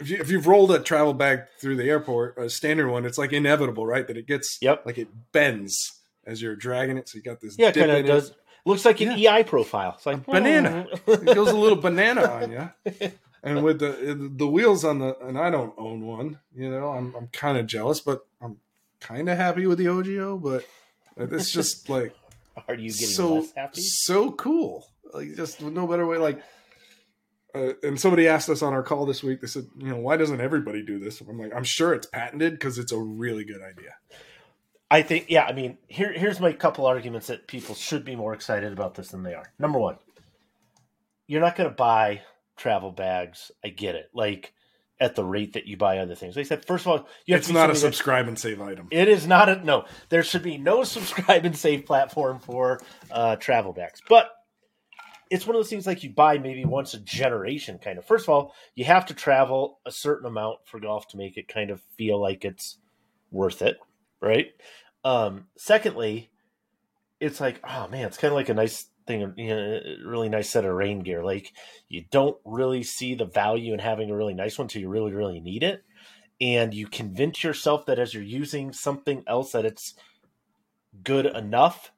if, 0.00 0.10
you, 0.10 0.16
if 0.18 0.30
you've 0.30 0.46
rolled 0.46 0.70
a 0.72 0.80
travel 0.80 1.14
bag 1.14 1.44
through 1.60 1.76
the 1.76 1.84
airport, 1.88 2.36
a 2.36 2.50
standard 2.50 2.90
one, 2.90 3.06
it's 3.06 3.16
like 3.18 3.32
inevitable, 3.32 3.86
right? 3.86 4.06
That 4.06 4.16
it 4.16 4.26
gets 4.26 4.58
Yep. 4.60 4.84
like 4.86 4.98
it 4.98 5.08
bends 5.32 6.00
as 6.26 6.42
you're 6.42 6.56
dragging 6.56 6.98
it. 6.98 7.08
So 7.08 7.16
you 7.16 7.22
got 7.22 7.40
this 7.40 7.56
Yeah, 7.58 7.70
kind 7.72 7.90
of 7.90 7.98
in 7.98 8.06
it. 8.06 8.36
Looks 8.66 8.84
like 8.84 9.00
an 9.00 9.12
EI 9.12 9.42
profile. 9.42 9.94
It's 9.96 10.06
like 10.06 10.24
banana. 10.24 10.86
hmm. 11.04 11.10
It 11.28 11.34
goes 11.34 11.50
a 11.50 11.56
little 11.56 11.78
banana 11.78 12.22
on 12.22 12.50
you. 12.50 13.12
And 13.44 13.62
with 13.62 13.78
the 13.78 14.30
the 14.34 14.48
wheels 14.48 14.86
on 14.86 15.00
the 15.00 15.18
and 15.18 15.38
I 15.38 15.50
don't 15.50 15.74
own 15.76 16.06
one, 16.06 16.38
you 16.56 16.70
know, 16.70 16.88
I'm 16.88 17.14
I'm 17.14 17.26
kind 17.28 17.58
of 17.58 17.66
jealous, 17.66 18.00
but 18.00 18.26
I'm 18.40 18.56
kind 19.00 19.28
of 19.28 19.36
happy 19.36 19.66
with 19.66 19.76
the 19.76 19.84
OGIO. 19.84 20.42
But 20.42 20.64
it's 21.18 21.50
just 21.50 21.88
like 21.90 22.14
Are 22.66 22.74
you 22.74 22.90
getting 22.90 23.06
so 23.06 23.34
less 23.34 23.52
happy? 23.54 23.82
so 23.82 24.32
cool. 24.32 24.86
Like 25.12 25.34
just 25.36 25.60
no 25.60 25.86
better 25.86 26.06
way. 26.06 26.16
Like, 26.16 26.42
uh, 27.54 27.74
and 27.82 28.00
somebody 28.00 28.26
asked 28.28 28.48
us 28.48 28.62
on 28.62 28.72
our 28.72 28.82
call 28.82 29.04
this 29.04 29.22
week. 29.22 29.42
They 29.42 29.46
said, 29.46 29.66
you 29.76 29.88
know, 29.90 29.98
why 29.98 30.16
doesn't 30.16 30.40
everybody 30.40 30.82
do 30.82 30.98
this? 30.98 31.20
I'm 31.20 31.38
like, 31.38 31.54
I'm 31.54 31.64
sure 31.64 31.92
it's 31.92 32.06
patented 32.06 32.54
because 32.54 32.78
it's 32.78 32.92
a 32.92 32.98
really 32.98 33.44
good 33.44 33.60
idea. 33.60 33.94
I 34.94 35.02
think, 35.02 35.26
yeah. 35.28 35.44
I 35.44 35.52
mean, 35.52 35.78
here 35.88 36.12
here's 36.12 36.38
my 36.38 36.52
couple 36.52 36.86
arguments 36.86 37.26
that 37.26 37.48
people 37.48 37.74
should 37.74 38.04
be 38.04 38.14
more 38.14 38.32
excited 38.32 38.72
about 38.72 38.94
this 38.94 39.08
than 39.08 39.24
they 39.24 39.34
are. 39.34 39.52
Number 39.58 39.78
one, 39.78 39.98
you're 41.26 41.40
not 41.40 41.56
going 41.56 41.68
to 41.68 41.74
buy 41.74 42.22
travel 42.56 42.92
bags. 42.92 43.50
I 43.64 43.70
get 43.70 43.96
it. 43.96 44.10
Like 44.14 44.52
at 45.00 45.16
the 45.16 45.24
rate 45.24 45.54
that 45.54 45.66
you 45.66 45.76
buy 45.76 45.98
other 45.98 46.14
things. 46.14 46.36
They 46.36 46.44
said, 46.44 46.64
first 46.64 46.86
of 46.86 46.92
all, 46.92 47.08
you 47.26 47.34
have 47.34 47.42
It's 47.42 47.50
not 47.50 47.70
a 47.70 47.74
subscribe 47.74 48.28
and 48.28 48.38
save 48.38 48.60
item. 48.60 48.86
It 48.92 49.08
is 49.08 49.26
not 49.26 49.48
a 49.48 49.64
no. 49.64 49.86
There 50.10 50.22
should 50.22 50.44
be 50.44 50.58
no 50.58 50.84
subscribe 50.84 51.44
and 51.44 51.56
save 51.56 51.86
platform 51.86 52.38
for 52.38 52.80
uh, 53.10 53.34
travel 53.36 53.72
bags, 53.72 54.00
but 54.08 54.30
it's 55.28 55.44
one 55.44 55.56
of 55.56 55.58
those 55.58 55.70
things 55.70 55.88
like 55.88 56.04
you 56.04 56.10
buy 56.10 56.38
maybe 56.38 56.64
once 56.64 56.94
a 56.94 57.00
generation. 57.00 57.78
Kind 57.82 57.98
of. 57.98 58.04
First 58.04 58.26
of 58.26 58.28
all, 58.28 58.54
you 58.76 58.84
have 58.84 59.06
to 59.06 59.14
travel 59.14 59.80
a 59.84 59.90
certain 59.90 60.26
amount 60.26 60.58
for 60.66 60.78
golf 60.78 61.08
to 61.08 61.16
make 61.16 61.36
it 61.36 61.48
kind 61.48 61.70
of 61.70 61.82
feel 61.98 62.20
like 62.20 62.44
it's 62.44 62.78
worth 63.32 63.60
it, 63.60 63.78
right? 64.20 64.52
Um, 65.04 65.46
secondly, 65.56 66.30
it's 67.20 67.40
like 67.40 67.60
oh 67.64 67.88
man, 67.88 68.06
it's 68.06 68.18
kind 68.18 68.32
of 68.32 68.36
like 68.36 68.48
a 68.48 68.54
nice 68.54 68.86
thing, 69.06 69.34
you 69.36 69.48
know, 69.48 69.80
a 69.84 70.08
really 70.08 70.28
nice 70.28 70.50
set 70.50 70.64
of 70.64 70.74
rain 70.74 71.00
gear. 71.00 71.22
Like 71.24 71.52
you 71.88 72.04
don't 72.10 72.36
really 72.44 72.82
see 72.82 73.14
the 73.14 73.26
value 73.26 73.72
in 73.72 73.80
having 73.80 74.10
a 74.10 74.16
really 74.16 74.34
nice 74.34 74.58
one 74.58 74.64
until 74.64 74.82
you 74.82 74.88
really 74.88 75.12
really 75.12 75.40
need 75.40 75.62
it. 75.62 75.82
And 76.40 76.74
you 76.74 76.86
convince 76.86 77.44
yourself 77.44 77.86
that 77.86 77.98
as 77.98 78.12
you're 78.12 78.22
using 78.22 78.72
something 78.72 79.22
else 79.26 79.52
that 79.52 79.64
it's 79.64 79.94
good 81.02 81.26
enough 81.26 81.92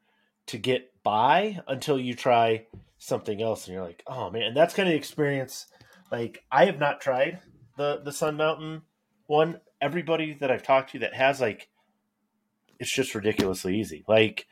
to 0.46 0.58
get 0.58 0.92
by 1.02 1.60
until 1.66 1.98
you 1.98 2.14
try 2.14 2.66
something 2.98 3.40
else. 3.40 3.66
And 3.66 3.74
you're 3.74 3.84
like 3.84 4.02
oh 4.06 4.30
man. 4.30 4.42
And 4.42 4.56
that's 4.56 4.74
kind 4.74 4.88
of 4.88 4.92
the 4.92 4.98
experience. 4.98 5.66
Like 6.10 6.44
i 6.50 6.66
have 6.66 6.78
not 6.78 7.00
tried 7.00 7.40
the 7.76 8.00
the 8.04 8.12
sun 8.12 8.36
mountain 8.36 8.82
one. 9.26 9.60
Everybody 9.80 10.34
that 10.40 10.50
i've 10.50 10.62
talked 10.62 10.92
to 10.92 11.00
that 11.00 11.14
has 11.14 11.40
like 11.40 11.68
it's 12.80 12.92
just 12.94 13.14
ridiculously 13.14 13.78
easy 13.78 14.04
like 14.08 14.46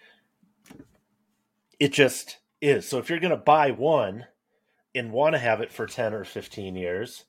it 1.79 1.93
just 1.93 2.39
is 2.61 2.89
so 2.89 2.99
if 2.99 3.09
you're 3.11 3.21
going 3.21 3.31
to 3.31 3.37
buy 3.37 3.71
one 3.71 4.25
and 4.95 5.13
want 5.13 5.35
to 5.35 5.39
have 5.39 5.61
it 5.61 5.73
for 5.73 5.87
10 5.87 6.15
or 6.15 6.25
15 6.25 6.77
years 6.77 7.25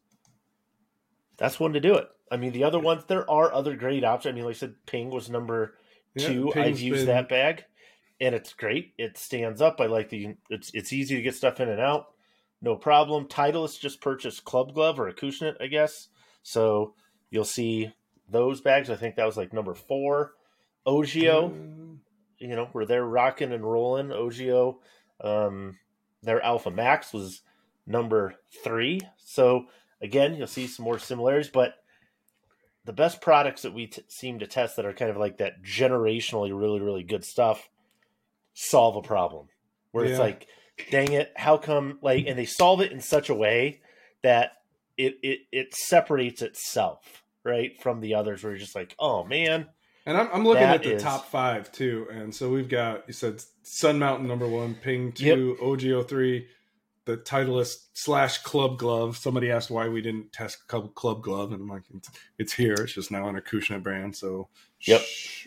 that's 1.38 1.60
one 1.60 1.74
to 1.74 1.82
do 1.82 1.96
it. 1.96 2.08
I 2.32 2.38
mean, 2.38 2.54
the 2.54 2.64
other 2.64 2.80
ones, 2.80 3.04
there 3.08 3.30
are 3.30 3.54
other 3.54 3.76
great 3.76 4.06
options. 4.06 4.32
I 4.32 4.36
mean, 4.36 4.46
like 4.46 4.56
I 4.56 4.60
said, 4.60 4.76
Ping 4.86 5.10
was 5.10 5.30
number 5.30 5.76
Yeah, 6.16 6.28
two. 6.30 6.52
Ping's 6.54 6.66
I've 6.78 6.80
used 6.80 7.06
been- 7.06 7.16
that 7.16 7.28
bag, 7.28 7.66
and 8.22 8.34
it's 8.34 8.54
great. 8.54 8.94
It 8.98 9.18
stands 9.18 9.62
up. 9.62 9.82
I 9.82 9.88
like 9.88 10.08
the. 10.10 10.36
It's 10.50 10.72
it's 10.74 10.94
easy 10.94 11.18
to 11.18 11.22
get 11.22 11.36
stuff 11.36 11.60
in 11.60 11.68
and 11.68 11.82
out, 11.82 12.08
no 12.62 12.78
problem. 12.78 13.28
Titleist 13.28 13.82
just 13.82 14.00
purchased 14.00 14.46
Club 14.46 14.74
Glove 14.74 14.98
or 14.98 15.12
Acushnet, 15.12 15.56
I 15.62 15.68
guess. 15.68 16.08
So 16.42 16.94
you'll 17.32 17.44
see 17.44 17.92
those 18.30 18.62
bags. 18.62 18.90
I 18.90 18.96
think 18.96 19.16
that 19.18 19.26
was 19.26 19.36
like 19.36 19.52
number 19.52 19.74
four. 19.74 20.36
Ogio, 20.86 21.52
Mm, 21.52 21.98
you 22.40 22.56
know, 22.56 22.70
where 22.72 22.86
they're 22.86 23.06
rocking 23.06 23.52
and 23.52 23.64
rolling. 23.64 24.10
Ogio, 24.10 24.78
um, 25.22 25.78
their 26.22 26.42
Alpha 26.42 26.72
Max 26.72 27.14
was 27.14 27.42
number 27.88 28.36
three. 28.64 29.02
So 29.18 29.66
again, 30.02 30.36
you'll 30.36 30.48
see 30.48 30.68
some 30.68 30.84
more 30.84 31.00
similarities, 31.00 31.50
but 31.50 31.76
the 32.86 32.94
best 32.94 33.20
products 33.20 33.64
that 33.64 33.74
we 33.74 33.88
t- 33.88 34.04
seem 34.08 34.40
to 34.40 34.48
test 34.48 34.76
that 34.76 34.86
are 34.86 34.94
kind 34.94 35.12
of 35.12 35.18
like 35.18 35.38
that 35.38 35.64
generationally 35.64 36.58
really 36.58 36.80
really 36.80 37.04
good 37.04 37.26
stuff 37.26 37.68
solve 38.54 38.96
a 38.96 39.02
problem 39.02 39.48
where 39.92 40.06
it's 40.06 40.20
like 40.20 40.48
dang 40.92 41.12
it 41.12 41.34
how 41.36 41.58
come 41.58 42.00
like 42.02 42.26
and 42.28 42.38
they 42.38 42.46
solve 42.46 42.82
it 42.82 42.92
in 42.92 43.02
such 43.02 43.30
a 43.30 43.36
way 43.36 43.82
that 44.22 44.52
it 44.98 45.16
it 45.22 45.40
it 45.52 45.74
separates 45.76 46.42
itself 46.42 47.24
right 47.44 47.82
from 47.82 48.00
the 48.00 48.14
others 48.14 48.44
where 48.44 48.54
you're 48.54 48.60
just 48.60 48.76
like 48.76 48.96
oh 49.00 49.24
man 49.24 49.68
And 50.06 50.18
I'm, 50.18 50.30
I'm 50.34 50.44
looking 50.44 50.64
That 50.64 50.76
at 50.76 50.84
the 50.84 50.96
is- 50.96 51.04
top 51.04 51.28
five 51.28 51.72
too, 51.72 52.08
and 52.12 52.34
so 52.34 52.50
we've 52.50 52.70
got 52.70 53.06
you 53.08 53.14
said 53.14 53.42
Sun 53.64 54.00
Mountain 54.00 54.28
number 54.28 54.48
one, 54.48 54.76
Ping 54.76 55.12
two, 55.12 55.58
OGIO 55.62 56.08
three, 56.08 56.48
the 57.06 57.18
Titleist 57.18 57.88
slash 57.94 58.40
Club 58.40 58.78
Glove. 58.78 59.18
Somebody 59.18 59.50
asked 59.52 59.72
why 59.72 59.88
we 59.88 60.02
didn't 60.02 60.32
test 60.32 60.68
Club, 60.68 60.94
Glove, 61.24 61.52
and 61.54 61.62
I'm 61.62 61.68
like, 61.68 61.84
it's, 61.96 62.10
it's 62.38 62.54
here. 62.54 62.74
It's 62.76 62.94
just 62.94 63.12
now 63.12 63.28
an 63.30 63.40
Acushnet 63.40 63.82
brand, 63.84 64.16
so 64.16 64.50
Yep. 64.82 65.02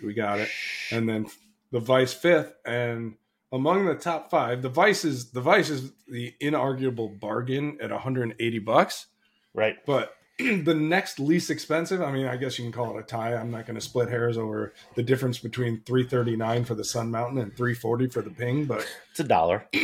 we 0.04 0.14
got 0.14 0.40
it. 0.40 0.48
And 0.90 1.08
then 1.08 1.26
the 1.70 1.80
Vice 1.80 2.12
fifth, 2.14 2.52
and 2.66 3.14
among 3.52 3.86
the 3.86 3.94
top 3.94 4.30
five, 4.30 4.62
the 4.62 4.68
Vice 4.68 5.04
is 5.04 5.30
the 5.30 5.40
Vice 5.40 5.70
is 5.70 5.92
the 6.08 6.34
inarguable 6.42 7.18
bargain 7.20 7.78
at 7.80 7.90
180 7.92 8.58
bucks. 8.58 9.06
right 9.54 9.76
But 9.86 10.14
the 10.64 10.74
next 10.74 11.18
least 11.18 11.50
expensive, 11.50 12.00
I 12.00 12.12
mean, 12.12 12.26
I 12.26 12.36
guess 12.36 12.58
you 12.58 12.64
can 12.64 12.72
call 12.72 12.96
it 12.96 13.00
a 13.00 13.02
tie. 13.02 13.34
I'm 13.34 13.50
not 13.50 13.66
going 13.66 13.74
to 13.74 13.80
split 13.80 14.08
hairs 14.08 14.38
over 14.38 14.72
the 14.94 15.02
difference 15.02 15.38
between 15.38 15.82
339 15.84 16.64
for 16.64 16.74
the 16.74 16.84
Sun 16.84 17.10
Mountain 17.10 17.38
and 17.38 17.56
340 17.56 18.08
for 18.08 18.22
the 18.22 18.30
Ping, 18.30 18.64
but 18.64 18.86
it's 19.10 19.20
a 19.20 19.24
dollar 19.24 19.66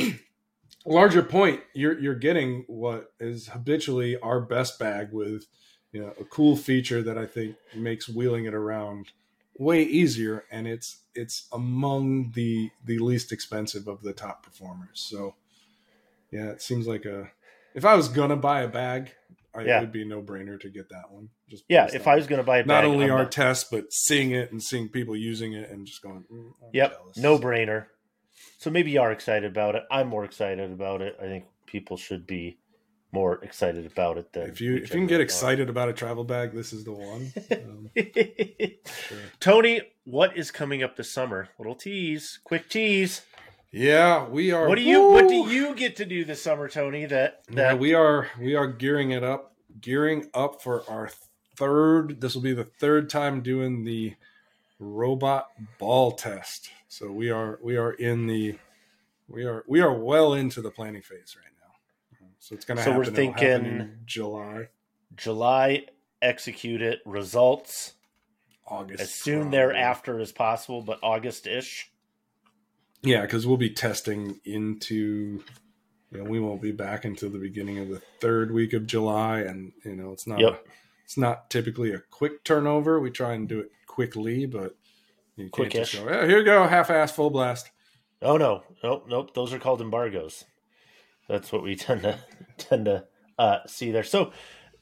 larger 0.86 1.22
point, 1.22 1.60
you're 1.72 1.98
you're 1.98 2.14
getting 2.14 2.64
what 2.66 3.12
is 3.18 3.48
habitually 3.48 4.18
our 4.18 4.40
best 4.40 4.78
bag 4.78 5.12
with 5.12 5.46
you 5.94 6.02
know, 6.02 6.12
a 6.20 6.24
cool 6.24 6.56
feature 6.56 7.02
that 7.02 7.16
I 7.16 7.24
think 7.24 7.54
makes 7.74 8.08
wheeling 8.08 8.46
it 8.46 8.54
around 8.54 9.12
way 9.56 9.84
easier, 9.84 10.44
and 10.50 10.66
it's 10.66 11.02
it's 11.14 11.46
among 11.52 12.32
the 12.32 12.70
the 12.84 12.98
least 12.98 13.30
expensive 13.30 13.86
of 13.86 14.02
the 14.02 14.12
top 14.12 14.42
performers. 14.42 15.00
So, 15.08 15.36
yeah, 16.32 16.48
it 16.48 16.60
seems 16.60 16.88
like 16.88 17.04
a. 17.04 17.30
If 17.74 17.84
I 17.84 17.94
was 17.94 18.08
gonna 18.08 18.36
buy 18.36 18.62
a 18.62 18.68
bag, 18.68 19.12
I, 19.56 19.62
Yeah. 19.62 19.78
it 19.78 19.80
would 19.82 19.92
be 19.92 20.02
a 20.02 20.06
no 20.06 20.20
brainer 20.22 20.58
to 20.60 20.68
get 20.70 20.88
that 20.90 21.10
one. 21.10 21.28
Just 21.48 21.64
Yeah, 21.68 21.88
if 21.92 22.06
I 22.08 22.16
was 22.16 22.26
going 22.26 22.40
to 22.40 22.44
buy 22.46 22.58
a 22.58 22.64
not 22.64 22.82
bag, 22.82 22.90
only 22.90 23.04
I'm 23.06 23.12
our 23.12 23.18
not- 23.24 23.32
test, 23.32 23.70
but 23.70 23.92
seeing 23.92 24.30
it 24.32 24.50
and 24.52 24.62
seeing 24.62 24.88
people 24.88 25.16
using 25.16 25.52
it 25.52 25.70
and 25.70 25.86
just 25.86 26.02
going, 26.02 26.24
mm, 26.32 26.52
Yep, 26.72 27.00
no 27.16 27.38
brainer. 27.38 27.86
So 28.58 28.70
maybe 28.70 28.90
you 28.90 29.00
are 29.00 29.12
excited 29.12 29.50
about 29.50 29.74
it. 29.76 29.84
I'm 29.90 30.08
more 30.08 30.24
excited 30.24 30.72
about 30.72 31.02
it. 31.02 31.16
I 31.20 31.24
think 31.24 31.44
people 31.66 31.96
should 31.96 32.26
be 32.26 32.58
more 33.12 33.38
excited 33.44 33.86
about 33.86 34.18
it 34.18 34.32
than 34.32 34.50
If 34.50 34.60
you 34.60 34.74
if 34.74 34.90
you 34.90 34.96
can 34.96 35.06
get 35.06 35.20
excited 35.20 35.70
about 35.70 35.88
a 35.88 35.92
travel 35.92 36.24
bag, 36.24 36.52
this 36.52 36.72
is 36.72 36.82
the 36.84 36.92
one. 36.92 37.32
Um, 37.52 37.90
sure. 38.86 39.18
Tony, 39.38 39.82
what 40.04 40.36
is 40.36 40.50
coming 40.50 40.82
up 40.82 40.96
this 40.96 41.12
summer? 41.12 41.48
Little 41.58 41.76
tease, 41.76 42.40
quick 42.42 42.68
tease. 42.68 43.22
Yeah, 43.76 44.28
we 44.28 44.52
are. 44.52 44.68
What 44.68 44.76
do 44.78 44.82
you 44.84 45.10
What 45.10 45.28
do 45.28 45.34
you 45.34 45.74
get 45.74 45.96
to 45.96 46.04
do 46.04 46.24
this 46.24 46.40
summer, 46.40 46.68
Tony? 46.68 47.06
That 47.06 47.42
Yeah, 47.48 47.54
that 47.56 47.78
we 47.80 47.92
are 47.92 48.28
we 48.40 48.54
are 48.54 48.68
gearing 48.68 49.10
it 49.10 49.24
up, 49.24 49.54
gearing 49.80 50.30
up 50.32 50.62
for 50.62 50.88
our 50.88 51.10
third. 51.56 52.20
This 52.20 52.34
will 52.36 52.42
be 52.42 52.52
the 52.54 52.64
third 52.64 53.10
time 53.10 53.40
doing 53.42 53.84
the 53.84 54.14
robot 54.78 55.48
ball 55.78 56.12
test. 56.12 56.70
So 56.86 57.10
we 57.10 57.30
are 57.30 57.58
we 57.62 57.76
are 57.76 57.92
in 57.92 58.28
the 58.28 58.56
we 59.28 59.44
are 59.44 59.64
we 59.66 59.80
are 59.80 59.92
well 59.92 60.34
into 60.34 60.62
the 60.62 60.70
planning 60.70 61.02
phase 61.02 61.34
right 61.36 61.52
now. 61.60 62.28
So 62.38 62.54
it's 62.54 62.64
going 62.64 62.76
to 62.78 62.84
So 62.84 62.92
happen. 62.92 62.96
we're 62.98 63.02
It'll 63.12 63.32
happen 63.32 63.62
thinking- 63.64 63.80
in 63.80 63.98
July, 64.06 64.68
July 65.16 65.86
execute 66.22 66.80
it 66.80 67.00
results 67.04 67.94
August, 68.68 69.00
as 69.00 69.12
soon 69.14 69.40
probably. 69.42 69.58
thereafter 69.58 70.20
as 70.20 70.30
possible, 70.30 70.80
but 70.80 71.00
August 71.02 71.48
ish. 71.48 71.90
Yeah, 73.04 73.22
because 73.22 73.46
we'll 73.46 73.56
be 73.56 73.70
testing 73.70 74.40
into. 74.44 75.42
You 76.10 76.22
know, 76.22 76.30
we 76.30 76.38
won't 76.38 76.62
be 76.62 76.70
back 76.70 77.04
until 77.04 77.30
the 77.30 77.38
beginning 77.38 77.78
of 77.78 77.88
the 77.88 78.00
third 78.20 78.52
week 78.52 78.72
of 78.72 78.86
July, 78.86 79.40
and 79.40 79.72
you 79.84 79.96
know 79.96 80.12
it's 80.12 80.26
not. 80.26 80.40
Yep. 80.40 80.64
It's 81.04 81.18
not 81.18 81.50
typically 81.50 81.92
a 81.92 81.98
quick 81.98 82.44
turnover. 82.44 82.98
We 82.98 83.10
try 83.10 83.34
and 83.34 83.48
do 83.48 83.60
it 83.60 83.70
quickly, 83.86 84.46
but 84.46 84.76
you 85.36 85.50
can't 85.50 85.70
just 85.70 85.94
go. 85.94 86.08
Yeah, 86.08 86.26
here 86.26 86.38
you 86.38 86.44
go, 86.44 86.66
half-ass, 86.66 87.12
full 87.12 87.30
blast. 87.30 87.70
Oh 88.22 88.36
no, 88.36 88.62
nope, 88.82 89.06
nope. 89.08 89.34
Those 89.34 89.52
are 89.52 89.58
called 89.58 89.80
embargoes. 89.80 90.44
That's 91.28 91.52
what 91.52 91.62
we 91.62 91.76
tend 91.76 92.02
to 92.02 92.18
tend 92.58 92.86
to 92.86 93.04
uh, 93.38 93.58
see 93.66 93.90
there. 93.90 94.04
So 94.04 94.32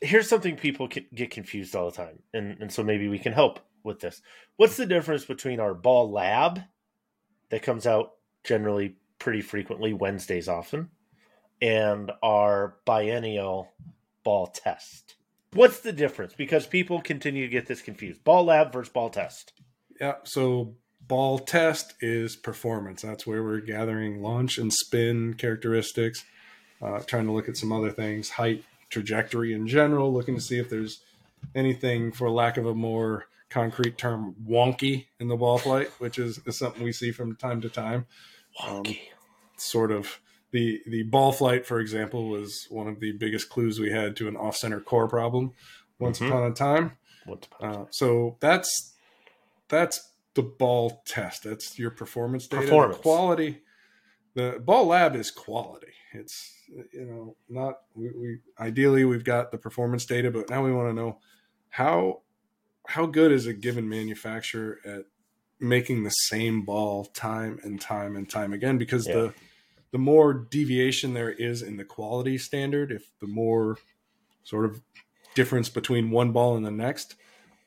here's 0.01 0.29
something 0.29 0.57
people 0.57 0.89
get 0.89 1.31
confused 1.31 1.75
all 1.75 1.91
the 1.91 1.97
time, 1.97 2.21
and 2.33 2.61
and 2.61 2.73
so 2.73 2.83
maybe 2.83 3.09
we 3.09 3.19
can 3.19 3.33
help 3.33 3.61
with 3.85 4.01
this. 4.01 4.23
What's 4.57 4.77
the 4.77 4.87
difference 4.87 5.25
between 5.25 5.61
our 5.61 5.75
ball 5.75 6.11
lab 6.11 6.61
that 7.53 7.63
comes 7.63 7.87
out 7.87 8.15
generally 8.45 8.97
pretty 9.19 9.43
frequently 9.43 9.93
Wednesdays 9.93 10.49
often, 10.49 10.89
and 11.61 12.11
our 12.23 12.79
biennial 12.87 13.69
ball 14.25 14.47
test? 14.47 15.17
What's 15.53 15.81
the 15.81 15.93
difference? 15.93 16.33
Because 16.33 16.67
people 16.67 17.03
continue 17.03 17.45
to 17.45 17.53
get 17.53 17.67
this 17.67 17.83
confused. 17.83 18.25
Ball 18.25 18.47
lab 18.47 18.73
versus 18.73 18.91
ball 18.91 19.11
test. 19.11 19.53
Yeah. 20.01 20.15
So 20.25 20.77
ball 21.07 21.39
test 21.39 21.93
is 22.01 22.37
performance. 22.37 23.03
That's 23.03 23.27
where 23.27 23.43
we're 23.43 23.61
gathering 23.61 24.23
launch 24.23 24.57
and 24.57 24.73
spin 24.73 25.35
characteristics, 25.35 26.25
uh, 26.81 27.01
trying 27.01 27.27
to 27.27 27.33
look 27.33 27.51
at 27.51 27.59
some 27.59 27.71
other 27.71 27.91
things, 27.91 28.31
height, 28.31 28.65
trajectory 28.89 29.53
in 29.53 29.69
general, 29.69 30.11
looking 30.11 30.37
to 30.37 30.41
see 30.41 30.59
if 30.59 30.71
there's 30.71 31.03
anything, 31.55 32.13
for 32.13 32.31
lack 32.31 32.57
of 32.57 32.65
a 32.65 32.75
more 32.75 33.27
concrete 33.53 33.99
term, 33.99 34.35
wonky 34.49 35.07
in 35.21 35.29
the 35.29 35.37
ball 35.37 35.59
flight, 35.59 35.89
which 35.99 36.19
is, 36.19 36.41
is 36.47 36.59
something 36.59 36.83
we 36.83 36.93
see 36.93 37.13
from 37.13 37.37
time 37.37 37.61
to 37.61 37.69
time. 37.69 38.07
Um, 38.63 38.83
Wonky. 38.85 38.99
sort 39.57 39.91
of 39.93 40.19
the 40.51 40.81
the 40.87 41.03
ball 41.05 41.33
flight, 41.33 41.65
for 41.67 41.81
example, 41.81 42.29
was 42.29 42.67
one 42.71 42.87
of 42.89 43.01
the 43.01 43.13
biggest 43.13 43.49
clues 43.49 43.79
we 43.81 43.91
had 43.91 44.17
to 44.17 44.29
an 44.29 44.37
off 44.37 44.57
center 44.57 44.81
core 44.81 45.09
problem 45.09 45.53
once 45.99 46.19
Mhm. 46.19 46.29
upon 46.29 46.51
a 46.51 46.55
time. 46.55 46.93
What's 47.25 47.49
Uh, 47.61 47.85
so 47.91 48.37
that's 48.41 48.95
that's 49.69 50.11
the 50.35 50.43
ball 50.43 51.03
test. 51.07 51.45
That's 51.45 51.79
your 51.79 51.91
performance 51.91 52.47
data. 52.47 52.63
Performance. 52.63 53.01
quality. 53.01 53.63
The 54.35 54.61
ball 54.65 54.87
lab 54.87 55.15
is 55.15 55.31
quality. 55.31 55.93
It's 56.13 56.53
you 56.93 57.05
know 57.07 57.37
not 57.49 57.81
we, 57.95 58.11
we 58.11 58.39
ideally 58.59 59.05
we've 59.05 59.25
got 59.25 59.51
the 59.53 59.59
performance 59.59 60.05
data, 60.07 60.31
but 60.31 60.51
now 60.51 60.63
we 60.65 60.73
want 60.73 60.89
to 60.91 60.95
know 60.95 61.19
how 61.71 62.23
how 62.87 63.07
good 63.07 63.33
is 63.33 63.47
a 63.47 63.53
given 63.53 63.89
manufacturer 63.89 64.79
at 64.85 65.05
making 65.61 66.03
the 66.03 66.11
same 66.11 66.65
ball 66.65 67.05
time 67.05 67.59
and 67.63 67.81
time 67.81 68.17
and 68.17 68.29
time 68.29 68.53
again 68.53 68.79
because 68.79 69.07
Yeah. 69.07 69.15
the 69.15 69.35
the 69.93 69.99
more 69.99 70.33
deviation 70.33 71.13
there 71.13 71.31
is 71.31 71.61
in 71.63 71.77
the 71.77 71.85
quality 71.85 72.39
standard 72.39 72.91
if 72.91 73.05
the 73.21 73.27
more 73.27 73.77
sort 74.43 74.65
of 74.65 74.81
difference 75.35 75.69
between 75.69 76.11
one 76.11 76.33
ball 76.33 76.57
and 76.57 76.67
the 76.67 76.71
next 76.71 77.15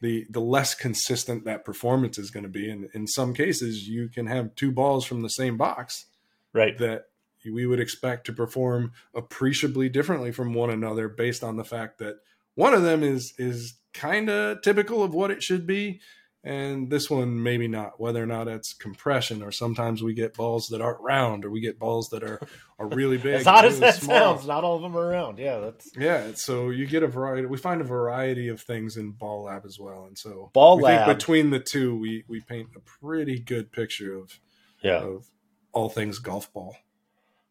the 0.01 0.25
the 0.29 0.41
less 0.41 0.75
consistent 0.75 1.45
that 1.45 1.63
performance 1.63 2.17
is 2.17 2.31
going 2.31 2.43
to 2.43 2.49
be 2.49 2.69
and 2.69 2.89
in 2.93 3.07
some 3.07 3.33
cases 3.33 3.87
you 3.87 4.09
can 4.09 4.27
have 4.27 4.53
two 4.55 4.71
balls 4.71 5.05
from 5.05 5.21
the 5.21 5.29
same 5.29 5.55
box 5.55 6.05
right. 6.51 6.77
that 6.77 7.05
we 7.49 7.65
would 7.65 7.79
expect 7.79 8.25
to 8.25 8.33
perform 8.33 8.91
appreciably 9.13 9.87
differently 9.87 10.31
from 10.31 10.53
one 10.53 10.69
another 10.69 11.07
based 11.07 11.43
on 11.43 11.55
the 11.57 11.63
fact 11.63 11.99
that 11.99 12.15
one 12.55 12.73
of 12.73 12.83
them 12.83 13.03
is 13.03 13.33
is 13.37 13.75
kind 13.93 14.29
of 14.29 14.61
typical 14.61 15.03
of 15.03 15.13
what 15.13 15.31
it 15.31 15.41
should 15.41 15.65
be 15.65 16.01
and 16.43 16.91
this 16.91 17.09
one 17.09 17.41
maybe 17.41 17.67
not 17.67 17.99
whether 17.99 18.21
or 18.21 18.27
not 18.27 18.47
it's 18.47 18.73
compression 18.73 19.41
or 19.41 19.51
sometimes 19.51 20.03
we 20.03 20.13
get 20.13 20.35
balls 20.35 20.67
that 20.67 20.81
aren't 20.81 21.01
round 21.01 21.43
or 21.43 21.49
we 21.49 21.59
get 21.59 21.79
balls 21.79 22.09
that 22.09 22.23
are 22.23 22.39
are 22.77 22.87
really 22.89 23.17
big 23.27 23.35
as 23.35 23.47
odd 23.47 23.65
and 23.65 23.73
as 23.73 23.79
that 23.79 23.95
small. 23.95 24.35
sounds, 24.35 24.47
not 24.47 24.63
all 24.63 24.75
of 24.75 24.81
them 24.81 24.95
are 24.95 25.07
around. 25.07 25.39
Yeah, 25.39 25.59
that's 25.59 25.89
yeah 25.97 26.31
so 26.35 26.69
you 26.69 26.85
get 26.85 27.03
a 27.03 27.07
variety 27.07 27.47
we 27.47 27.57
find 27.57 27.81
a 27.81 27.85
variety 27.85 28.49
of 28.49 28.61
things 28.61 28.97
in 28.97 29.11
ball 29.11 29.43
lab 29.43 29.65
as 29.65 29.79
well 29.79 30.05
and 30.05 30.17
so 30.17 30.51
Ball 30.53 30.77
lab. 30.77 31.07
think 31.07 31.17
between 31.17 31.49
the 31.49 31.59
two 31.59 31.97
we 31.97 32.23
we 32.27 32.41
paint 32.41 32.69
a 32.75 32.79
pretty 32.79 33.39
good 33.39 33.71
picture 33.71 34.15
of 34.15 34.39
yeah. 34.83 34.99
of 34.99 35.25
all 35.71 35.89
things 35.89 36.19
golf 36.19 36.51
ball 36.53 36.75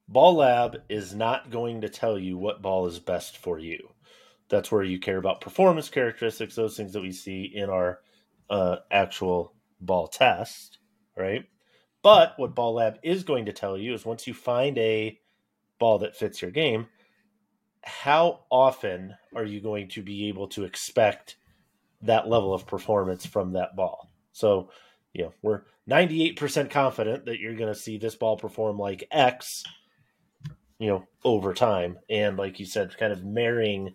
Ball 0.07 0.35
Lab 0.35 0.83
is 0.91 1.15
not 1.15 1.51
going 1.51 1.81
to 1.81 1.89
tell 1.89 2.19
you 2.19 2.37
what 2.37 2.61
ball 2.61 2.87
is 2.87 2.99
best 2.99 3.39
for 3.39 3.59
you. 3.59 3.89
That's 4.49 4.71
where 4.71 4.83
you 4.83 4.99
care 4.99 5.19
about 5.19 5.41
performance 5.41 5.89
characteristics, 5.89 6.55
those 6.55 6.77
things 6.77 6.93
that 6.93 7.03
we 7.03 7.13
see 7.13 7.51
in 7.55 7.71
our 7.71 8.01
uh, 8.51 8.77
actual 8.91 9.55
ball 9.81 10.09
test, 10.09 10.79
right? 11.17 11.45
But 12.03 12.35
what 12.37 12.55
Ball 12.55 12.75
Lab 12.75 12.99
is 13.03 13.25
going 13.25 13.47
to 13.47 13.53
tell 13.53 13.79
you 13.79 13.95
is 13.95 14.05
once 14.05 14.27
you 14.27 14.35
find 14.35 14.77
a 14.77 15.19
ball 15.79 15.99
that 16.01 16.17
fits 16.17 16.43
your 16.43 16.51
game, 16.51 16.87
how 17.83 18.41
often 18.51 19.15
are 19.35 19.45
you 19.45 19.61
going 19.61 19.89
to 19.89 20.03
be 20.03 20.29
able 20.29 20.49
to 20.49 20.65
expect 20.65 21.37
that 22.03 22.29
level 22.29 22.53
of 22.53 22.67
performance 22.67 23.25
from 23.25 23.53
that 23.53 23.75
ball? 23.75 24.11
So, 24.33 24.71
you 25.13 25.25
know, 25.25 25.33
we're 25.43 25.63
98% 25.89 26.71
confident 26.71 27.27
that 27.27 27.39
you're 27.39 27.57
going 27.57 27.73
to 27.73 27.79
see 27.79 27.99
this 27.99 28.15
ball 28.15 28.37
perform 28.37 28.79
like 28.79 29.07
X, 29.11 29.65
you 30.79 30.89
know, 30.89 31.07
over 31.25 31.55
time. 31.55 31.99
And 32.09 32.37
like 32.37 32.59
you 32.59 32.67
said, 32.67 32.97
kind 32.99 33.13
of 33.13 33.25
marrying 33.25 33.95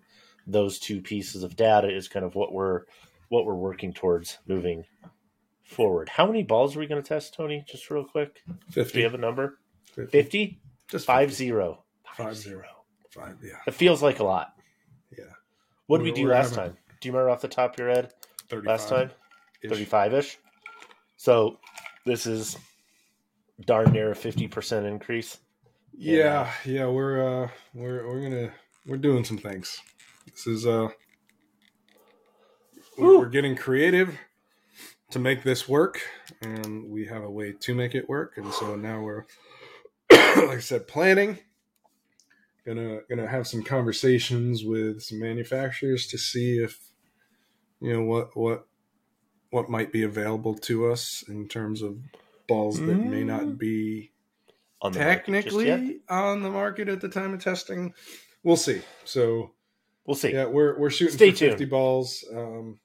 those 0.52 0.80
two 0.80 1.02
pieces 1.02 1.44
of 1.44 1.56
data 1.56 1.88
is 1.94 2.08
kind 2.08 2.26
of 2.26 2.36
what 2.36 2.52
we're 2.54 2.84
what 3.30 3.46
we're 3.46 3.54
working 3.56 3.94
towards 3.94 4.40
moving 4.48 4.84
forward. 5.64 6.10
How 6.10 6.26
many 6.26 6.42
balls 6.44 6.76
are 6.76 6.80
we 6.80 6.88
going 6.88 7.02
to 7.02 7.08
test, 7.08 7.34
Tony? 7.36 7.64
Just 7.68 7.90
real 7.92 8.04
quick. 8.04 8.42
50. 8.72 8.74
Do 8.74 8.84
50 8.84 8.98
we 8.98 9.04
have 9.04 9.14
a 9.14 9.18
number? 9.18 9.60
50. 9.94 10.12
50? 10.12 10.62
just 10.90 11.06
Five 11.06 11.30
50. 11.30 11.36
zero. 11.46 11.84
Five 12.18 12.36
zero. 12.36 12.66
Five, 13.12 13.38
yeah 13.44 13.58
It 13.68 13.74
feels 13.76 14.02
like 14.04 14.20
a 14.20 14.24
lot. 14.24 14.54
yeah 15.18 15.26
What 15.88 16.00
did 16.00 16.04
we 16.06 16.12
do 16.12 16.28
last 16.28 16.56
having- 16.56 16.72
time? 16.74 16.78
Do 17.02 17.08
you 17.08 17.14
remember 17.14 17.30
off 17.32 17.42
the 17.42 17.48
top 17.48 17.74
of 17.74 17.80
your 17.80 17.90
head? 17.90 18.12
35 18.50 18.66
Last 18.68 18.90
time? 18.90 19.12
35 19.68 20.14
ish. 20.16 20.38
So 21.18 21.60
this 22.06 22.26
is 22.26 22.58
darn 23.66 23.92
near 23.92 24.12
a 24.12 24.16
50% 24.16 24.86
increase. 24.88 25.38
yeah 25.98 26.52
yeah 26.66 26.88
we're 26.88 27.44
uh 27.44 27.48
we're 27.74 28.08
we're 28.08 28.22
gonna 28.22 28.52
we're 28.86 28.98
doing 28.98 29.24
some 29.24 29.38
things 29.38 29.82
this 30.32 30.48
is 30.48 30.65
uh 30.68 30.89
we're, 32.98 33.08
Woo. 33.08 33.20
we're 33.20 33.30
getting 33.30 33.56
creative 33.56 34.18
to 35.12 35.20
make 35.20 35.44
this 35.44 35.68
work 35.70 36.02
and 36.42 36.89
we 36.89 37.06
have 37.08 37.24
a 37.24 37.32
way 37.32 37.54
to 37.54 37.76
make 37.76 37.96
it 37.96 38.10
work 38.10 38.34
and 38.38 38.54
so 38.54 38.76
now 38.76 39.02
we're 39.02 39.26
like 40.12 40.50
i 40.50 40.60
said 40.60 40.88
planning 40.88 41.39
gonna 42.65 43.00
gonna 43.10 43.28
have 43.28 43.48
some 43.48 43.63
conversations 43.63 44.63
with 44.63 45.02
some 45.02 45.20
manufacturers 45.20 46.08
to 46.08 46.18
see 46.18 46.58
if 46.60 46.80
you 47.82 47.94
know 47.94 48.04
what 48.04 48.36
what 48.38 48.65
what 49.52 49.70
might 49.70 49.92
be 49.92 50.04
available 50.04 50.56
to 50.56 50.92
us 50.92 51.24
in 51.28 51.48
terms 51.48 51.82
of 51.82 51.98
balls 52.48 52.80
that 52.80 53.06
may 53.06 53.24
Mm. 53.24 53.26
not 53.26 53.58
be 53.58 54.12
On 54.82 54.94
the 54.94 55.02
market 55.02 55.39
just 55.42 55.63
yet. 55.63 55.80
technically 55.80 56.02
on 56.10 56.42
the 56.44 56.50
market 56.52 56.89
at 56.89 57.02
the 57.02 57.10
time 57.10 57.34
of 57.34 57.44
testing. 57.44 57.94
We'll 58.44 58.58
see. 58.58 58.82
So 59.06 59.52
We'll 60.10 60.15
see. 60.15 60.34
Yeah, 60.34 60.45
we're 60.45 60.76
we're 60.80 60.89
shooting 60.89 61.13
Stay 61.17 61.30
for 61.30 61.38
50 61.38 61.65
balls. 61.65 62.26
Um, 62.36 62.80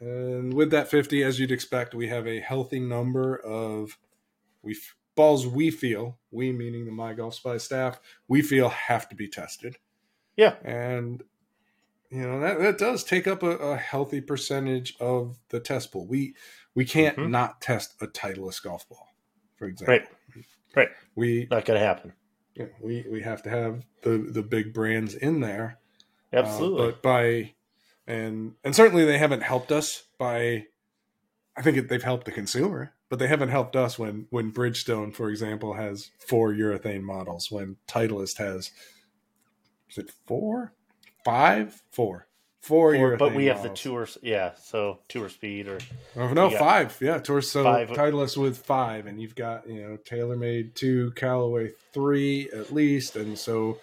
and 0.00 0.54
with 0.54 0.70
that 0.70 0.88
50, 0.88 1.22
as 1.22 1.38
you'd 1.38 1.52
expect, 1.52 1.94
we 1.94 2.08
have 2.08 2.26
a 2.26 2.40
healthy 2.40 2.80
number 2.80 3.36
of 3.36 3.98
we 4.62 4.74
balls 5.14 5.46
we 5.46 5.70
feel, 5.70 6.16
we 6.30 6.50
meaning 6.50 6.86
the 6.86 6.90
My 6.90 7.12
Golf 7.12 7.34
Spy 7.34 7.58
staff, 7.58 8.00
we 8.28 8.40
feel 8.40 8.70
have 8.70 9.10
to 9.10 9.14
be 9.14 9.28
tested. 9.28 9.76
Yeah. 10.34 10.54
And 10.64 11.22
you 12.10 12.22
know, 12.22 12.40
that, 12.40 12.58
that 12.60 12.78
does 12.78 13.04
take 13.04 13.26
up 13.26 13.42
a, 13.42 13.50
a 13.50 13.76
healthy 13.76 14.22
percentage 14.22 14.96
of 15.00 15.38
the 15.50 15.60
test 15.60 15.92
pool. 15.92 16.06
We 16.06 16.34
we 16.74 16.86
can't 16.86 17.18
Mhm. 17.18 17.28
not 17.28 17.60
test 17.60 18.00
a 18.00 18.06
Titleist 18.06 18.62
golf 18.62 18.88
ball, 18.88 19.06
for 19.56 19.66
example. 19.66 19.92
Right. 19.92 20.08
Right. 20.74 20.88
We 21.14 21.46
Not 21.50 21.66
going 21.66 21.78
to 21.78 21.84
happen. 21.86 22.14
yeah, 22.54 22.68
we 22.80 23.04
we 23.10 23.20
have 23.20 23.42
to 23.42 23.50
have 23.50 23.84
the 24.00 24.16
the 24.16 24.42
big 24.42 24.72
brands 24.72 25.14
in 25.14 25.40
there. 25.40 25.78
Uh, 26.32 26.38
Absolutely. 26.38 26.86
but 26.86 27.02
by 27.02 27.52
and 28.06 28.54
and 28.64 28.74
certainly 28.74 29.04
they 29.04 29.18
haven't 29.18 29.42
helped 29.42 29.72
us 29.72 30.04
by. 30.18 30.66
I 31.56 31.60
think 31.60 31.76
it, 31.76 31.88
they've 31.88 32.02
helped 32.02 32.24
the 32.24 32.32
consumer, 32.32 32.94
but 33.10 33.18
they 33.18 33.28
haven't 33.28 33.50
helped 33.50 33.76
us 33.76 33.98
when 33.98 34.26
when 34.30 34.52
Bridgestone, 34.52 35.14
for 35.14 35.28
example, 35.28 35.74
has 35.74 36.10
four 36.18 36.52
urethane 36.52 37.02
models. 37.02 37.50
When 37.50 37.76
Titleist 37.86 38.38
has, 38.38 38.70
is 39.90 39.98
it 39.98 40.10
four, 40.26 40.72
five, 41.24 41.82
four, 41.90 42.28
four 42.62 42.92
urethane. 42.94 43.18
but 43.18 43.34
we 43.34 43.46
have 43.46 43.62
the 43.62 43.68
tour, 43.68 44.08
yeah. 44.22 44.52
So 44.54 45.00
tour 45.08 45.28
speed 45.28 45.68
or 45.68 45.78
Oh 46.16 46.32
no, 46.32 46.48
five. 46.50 46.96
Yeah, 47.00 47.18
tour 47.18 47.42
so 47.42 47.64
Five. 47.64 47.90
Titleist 47.90 48.38
with 48.38 48.56
five, 48.56 49.06
and 49.06 49.20
you've 49.20 49.36
got 49.36 49.68
you 49.68 49.82
know 49.82 49.98
TaylorMade 49.98 50.74
two, 50.74 51.12
Callaway 51.14 51.72
three 51.92 52.48
at 52.50 52.72
least, 52.72 53.16
and 53.16 53.38
so 53.38 53.78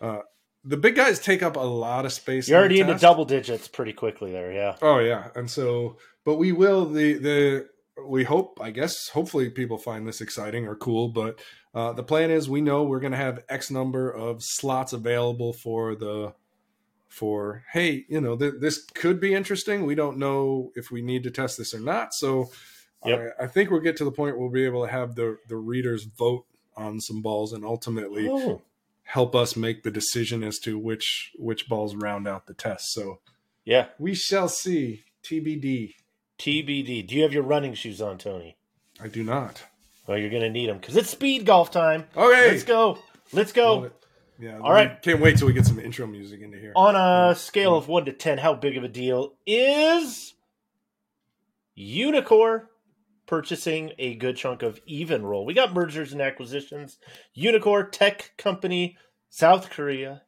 uh, 0.00 0.22
the 0.64 0.76
big 0.76 0.94
guys 0.94 1.18
take 1.18 1.42
up 1.42 1.56
a 1.56 1.60
lot 1.60 2.04
of 2.04 2.12
space. 2.12 2.48
you're 2.48 2.58
in 2.58 2.60
already 2.60 2.82
the 2.82 2.88
into 2.90 3.00
double 3.00 3.24
digits 3.24 3.68
pretty 3.68 3.92
quickly 3.92 4.30
there. 4.32 4.52
Yeah. 4.52 4.76
Oh 4.82 4.98
yeah, 4.98 5.28
and 5.34 5.50
so 5.50 5.96
but 6.24 6.36
we 6.36 6.52
will 6.52 6.86
the 6.86 7.14
the 7.14 7.68
we 8.06 8.24
hope 8.24 8.58
I 8.60 8.70
guess 8.70 9.08
hopefully 9.08 9.50
people 9.50 9.78
find 9.78 10.06
this 10.06 10.20
exciting 10.20 10.66
or 10.66 10.76
cool, 10.76 11.08
but 11.08 11.40
uh, 11.74 11.92
the 11.92 12.02
plan 12.02 12.30
is 12.30 12.48
we 12.48 12.60
know 12.60 12.84
we're 12.84 13.00
going 13.00 13.12
to 13.12 13.18
have 13.18 13.44
X 13.48 13.70
number 13.70 14.10
of 14.10 14.42
slots 14.42 14.92
available 14.92 15.52
for 15.52 15.94
the 15.94 16.34
for 17.08 17.62
hey 17.72 18.04
you 18.08 18.20
know 18.20 18.36
th- 18.36 18.54
this 18.60 18.84
could 18.94 19.20
be 19.20 19.34
interesting. 19.34 19.84
We 19.84 19.94
don't 19.94 20.16
know 20.18 20.70
if 20.74 20.90
we 20.90 21.02
need 21.02 21.22
to 21.24 21.30
test 21.30 21.58
this 21.58 21.74
or 21.74 21.80
not, 21.80 22.14
so. 22.14 22.50
Yep. 23.04 23.34
I, 23.40 23.44
I 23.44 23.46
think 23.48 23.68
we'll 23.72 23.80
get 23.80 23.96
to 23.96 24.04
the 24.04 24.12
point 24.12 24.36
where 24.36 24.46
we'll 24.46 24.52
be 24.52 24.64
able 24.64 24.86
to 24.86 24.92
have 24.92 25.16
the 25.16 25.36
the 25.48 25.56
readers 25.56 26.04
vote 26.04 26.44
on 26.76 27.00
some 27.00 27.20
balls 27.20 27.52
and 27.52 27.64
ultimately 27.64 28.28
Oh, 28.30 28.62
help 29.12 29.34
us 29.34 29.56
make 29.56 29.82
the 29.82 29.90
decision 29.90 30.42
as 30.42 30.58
to 30.58 30.78
which 30.78 31.32
which 31.36 31.68
balls 31.68 31.94
round 31.94 32.26
out 32.26 32.46
the 32.46 32.54
test. 32.54 32.92
So 32.92 33.20
yeah. 33.64 33.88
we 33.98 34.14
shall 34.14 34.48
see. 34.48 35.04
TBD. 35.22 35.94
TBD. 36.38 37.06
Do 37.06 37.14
you 37.14 37.22
have 37.22 37.32
your 37.32 37.42
running 37.42 37.74
shoes 37.74 38.00
on, 38.00 38.18
Tony? 38.18 38.56
I 39.00 39.08
do 39.08 39.22
not. 39.22 39.64
Well, 40.06 40.18
you're 40.18 40.30
going 40.30 40.42
to 40.42 40.50
need 40.50 40.68
them 40.68 40.78
because 40.78 40.96
it's 40.96 41.10
speed 41.10 41.44
golf 41.44 41.70
time. 41.70 42.06
Okay. 42.16 42.50
Let's 42.50 42.64
go. 42.64 42.98
Let's 43.32 43.52
go. 43.52 43.90
Yeah. 44.40 44.58
All 44.58 44.72
right. 44.72 45.00
Can't 45.02 45.20
wait 45.20 45.36
till 45.36 45.46
we 45.46 45.52
get 45.52 45.66
some 45.66 45.78
intro 45.78 46.06
music 46.06 46.40
into 46.40 46.58
here. 46.58 46.72
On 46.74 46.96
a 46.96 47.36
scale 47.36 47.76
of 47.76 47.86
1 47.86 48.06
to 48.06 48.12
10, 48.12 48.38
how 48.38 48.54
big 48.54 48.76
of 48.76 48.82
a 48.82 48.88
deal 48.88 49.34
is 49.46 50.34
Uneekor 51.78 52.62
purchasing 53.32 53.92
a 53.98 54.14
good 54.16 54.36
chunk 54.36 54.62
of 54.62 54.78
Evnroll? 54.84 55.46
We 55.46 55.54
got 55.54 55.72
mergers 55.72 56.12
and 56.12 56.20
acquisitions. 56.20 56.98
Uneekor 57.34 57.90
Tech 57.90 58.32
Company, 58.36 58.98
South 59.30 59.70
Korea, 59.70 60.20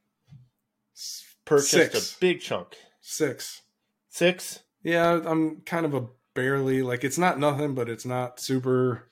purchased 1.45 1.71
Six. 1.93 2.17
a 2.17 2.19
big 2.19 2.41
chunk. 2.41 2.69
Six. 3.03 3.61
Six? 4.09 4.61
Yeah, 4.83 5.21
I'm 5.23 5.61
kind 5.67 5.85
of 5.85 5.93
a 5.93 6.07
barely 6.33 6.81
like 6.81 7.05
it's 7.05 7.19
not 7.19 7.39
nothing, 7.39 7.75
but 7.75 7.91
it's 7.91 8.07
not 8.07 8.41
super 8.41 9.11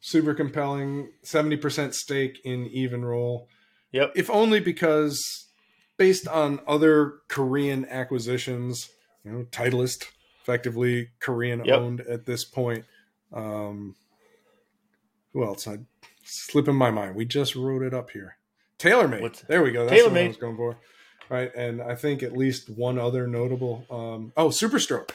super 0.00 0.34
compelling. 0.34 1.10
Seventy 1.22 1.56
percent 1.56 1.94
stake 1.94 2.40
in 2.44 2.68
Evnroll. 2.68 3.46
Yep. 3.92 4.12
If 4.16 4.28
only 4.28 4.60
because 4.60 5.46
based 5.96 6.28
on 6.28 6.60
other 6.68 7.14
Korean 7.28 7.86
acquisitions, 7.88 8.90
you 9.24 9.32
know, 9.32 9.44
Titleist, 9.50 10.04
effectively 10.42 11.08
Korean 11.20 11.64
Yep. 11.64 11.78
owned 11.78 12.00
at 12.02 12.26
this 12.26 12.44
point. 12.44 12.84
Um, 13.34 13.96
who 15.32 15.44
else? 15.44 15.66
I 15.66 15.78
slipping 16.24 16.76
my 16.76 16.90
mind. 16.90 17.16
We 17.16 17.24
just 17.24 17.54
wrote 17.54 17.82
it 17.82 17.92
up 17.92 18.10
here. 18.10 18.36
TaylorMade. 18.78 19.20
What's- 19.22 19.42
there 19.42 19.62
we 19.62 19.72
go. 19.72 19.86
That's 19.86 20.02
what 20.04 20.16
I 20.16 20.26
was 20.28 20.36
going 20.36 20.56
for. 20.56 20.76
Right, 21.30 21.54
and 21.54 21.80
I 21.82 21.94
think 21.94 22.22
at 22.22 22.36
least 22.36 22.68
one 22.68 22.98
other 22.98 23.26
notable. 23.26 23.86
Um, 23.90 24.32
oh, 24.36 24.48
Superstroke. 24.48 25.10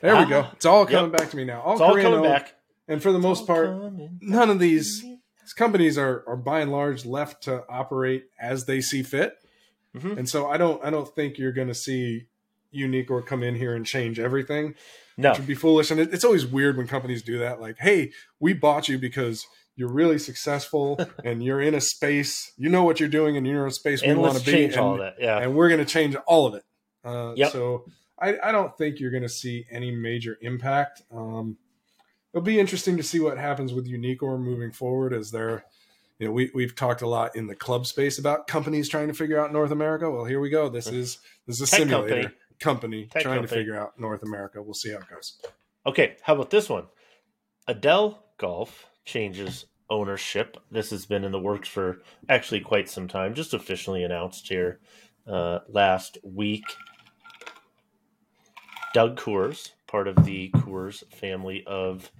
There 0.00 0.16
we 0.16 0.26
go. 0.26 0.42
Ah, 0.46 0.50
It's 0.54 0.64
all 0.64 0.86
coming 0.86 1.10
yep. 1.10 1.18
back 1.20 1.30
to 1.30 1.36
me 1.36 1.44
now. 1.44 1.60
All 1.60 1.72
It's 1.72 1.80
all 1.80 1.90
Korean 1.92 2.06
coming 2.12 2.20
owned, 2.20 2.28
back. 2.32 2.54
and 2.86 3.02
for 3.02 3.10
the 3.10 3.18
most 3.18 3.46
part, 3.48 3.68
none 4.20 4.48
of 4.48 4.60
these 4.60 5.02
these 5.02 5.52
companies 5.56 5.98
are 5.98 6.22
are 6.28 6.36
by 6.36 6.60
and 6.60 6.70
large 6.70 7.04
left 7.04 7.42
to 7.44 7.64
operate 7.68 8.26
as 8.40 8.66
they 8.66 8.80
see 8.80 9.02
fit. 9.02 9.34
Mhm. 9.96 10.18
And 10.18 10.28
so 10.28 10.46
I 10.46 10.56
don't 10.56 10.82
I 10.84 10.90
don't 10.90 11.12
think 11.16 11.36
you're 11.36 11.52
going 11.52 11.66
to 11.68 11.74
see 11.74 12.26
Uneekor 12.72 13.26
come 13.26 13.42
in 13.42 13.56
here 13.56 13.74
and 13.74 13.84
change 13.84 14.20
everything. 14.20 14.76
No. 15.18 15.30
Which 15.30 15.40
would 15.40 15.48
be 15.48 15.54
foolish. 15.54 15.90
And 15.90 15.98
it, 15.98 16.14
it's 16.14 16.24
always 16.24 16.46
weird 16.46 16.76
when 16.76 16.86
companies 16.86 17.22
do 17.22 17.38
that. 17.40 17.60
Like, 17.60 17.78
hey, 17.78 18.12
we 18.38 18.52
bought 18.54 18.88
you 18.88 18.98
because 18.98 19.46
you're 19.74 19.90
really 19.90 20.18
successful 20.18 20.98
and 21.24 21.42
you're 21.42 21.60
in 21.60 21.74
a 21.74 21.80
space. 21.80 22.52
You 22.56 22.68
know 22.68 22.84
what 22.84 23.00
you're 23.00 23.08
doing, 23.08 23.36
and 23.36 23.46
you're 23.46 23.62
in 23.62 23.68
a 23.68 23.74
space 23.74 24.00
we 24.00 24.14
want 24.14 24.38
to 24.38 24.44
be. 24.44 24.52
change 24.52 24.74
and, 24.74 24.82
all 24.82 24.96
that. 24.98 25.16
Yeah. 25.18 25.38
and 25.38 25.54
we're 25.54 25.68
going 25.68 25.84
to 25.84 25.92
change 25.92 26.14
all 26.26 26.46
of 26.46 26.54
it. 26.54 26.64
Uh, 27.04 27.34
Yep. 27.36 27.52
So 27.52 27.84
I, 28.20 28.36
I 28.42 28.52
don't 28.52 28.76
think 28.78 29.00
you're 29.00 29.10
going 29.10 29.22
to 29.24 29.28
see 29.28 29.66
any 29.70 29.90
major 29.90 30.38
impact. 30.40 31.02
Um, 31.12 31.56
it'll 32.32 32.44
be 32.44 32.60
interesting 32.60 32.96
to 32.96 33.02
see 33.02 33.20
what 33.20 33.38
happens 33.38 33.72
with 33.72 33.88
Uneekor 33.88 34.40
moving 34.40 34.72
forward 34.72 35.12
as 35.12 35.30
they're, 35.30 35.64
you 36.18 36.26
know, 36.26 36.32
we, 36.32 36.50
we've 36.54 36.74
talked 36.74 37.02
a 37.02 37.08
lot 37.08 37.36
in 37.36 37.46
the 37.46 37.54
club 37.54 37.86
space 37.86 38.18
about 38.18 38.46
companies 38.46 38.88
trying 38.88 39.08
to 39.08 39.14
figure 39.14 39.38
out 39.38 39.52
North 39.52 39.70
America. 39.70 40.10
Well, 40.10 40.24
here 40.24 40.40
we 40.40 40.50
go. 40.50 40.68
This 40.68 40.88
is 40.88 41.18
this 41.46 41.60
is 41.60 41.68
a 41.68 41.70
Tech 41.70 41.80
simulator 41.80 42.14
company. 42.22 42.34
Company, 42.60 43.08
trying 43.20 43.42
to 43.42 43.48
figure 43.48 43.78
out 43.78 43.98
North 43.98 44.22
America. 44.22 44.62
We'll 44.62 44.74
see 44.74 44.90
how 44.90 44.98
it 44.98 45.08
goes. 45.08 45.40
Okay, 45.86 46.16
how 46.22 46.34
about 46.34 46.50
this 46.50 46.68
one? 46.68 46.86
Edel 47.66 48.18
Golf 48.38 48.86
changes 49.04 49.66
ownership. 49.90 50.56
This 50.70 50.90
has 50.90 51.06
been 51.06 51.24
in 51.24 51.32
the 51.32 51.38
works 51.40 51.68
for 51.68 52.02
actually 52.28 52.60
quite 52.60 52.88
some 52.88 53.08
time, 53.08 53.34
just 53.34 53.54
officially 53.54 54.02
announced 54.02 54.48
here 54.48 54.80
uh, 55.26 55.60
last 55.68 56.18
week. 56.22 56.64
Doug 58.94 59.18
Coors, 59.18 59.72
part 59.86 60.08
of 60.08 60.24
the 60.24 60.50
Coors 60.50 61.02
family 61.14 61.62
of 61.66 62.10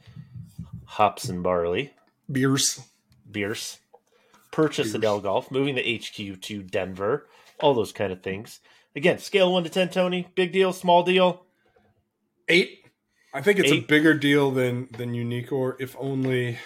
hops 0.84 1.28
and 1.28 1.42
barley 1.42 1.92
Beers. 2.30 2.80
beers, 3.30 3.78
purchase 4.50 4.92
Beers. 4.92 4.96
Edel 4.96 5.20
Golf, 5.20 5.50
moving 5.50 5.74
the 5.74 5.98
HQ 5.98 6.40
to 6.42 6.62
Denver, 6.62 7.26
all 7.60 7.74
those 7.74 7.92
kind 7.92 8.12
of 8.12 8.22
things. 8.22 8.60
Again, 8.96 9.18
scale 9.18 9.52
one 9.52 9.64
to 9.64 9.70
ten, 9.70 9.88
Tony. 9.90 10.28
Big 10.34 10.52
deal, 10.52 10.72
small 10.72 11.02
deal. 11.02 11.44
Eight. 12.48 12.84
I 13.34 13.42
think 13.42 13.58
it's 13.58 13.70
a 13.70 13.80
bigger 13.80 14.14
deal 14.14 14.50
than 14.50 14.88
than 14.96 15.12
Uneekor, 15.12 15.76
if 15.78 15.94
only. 15.98 16.58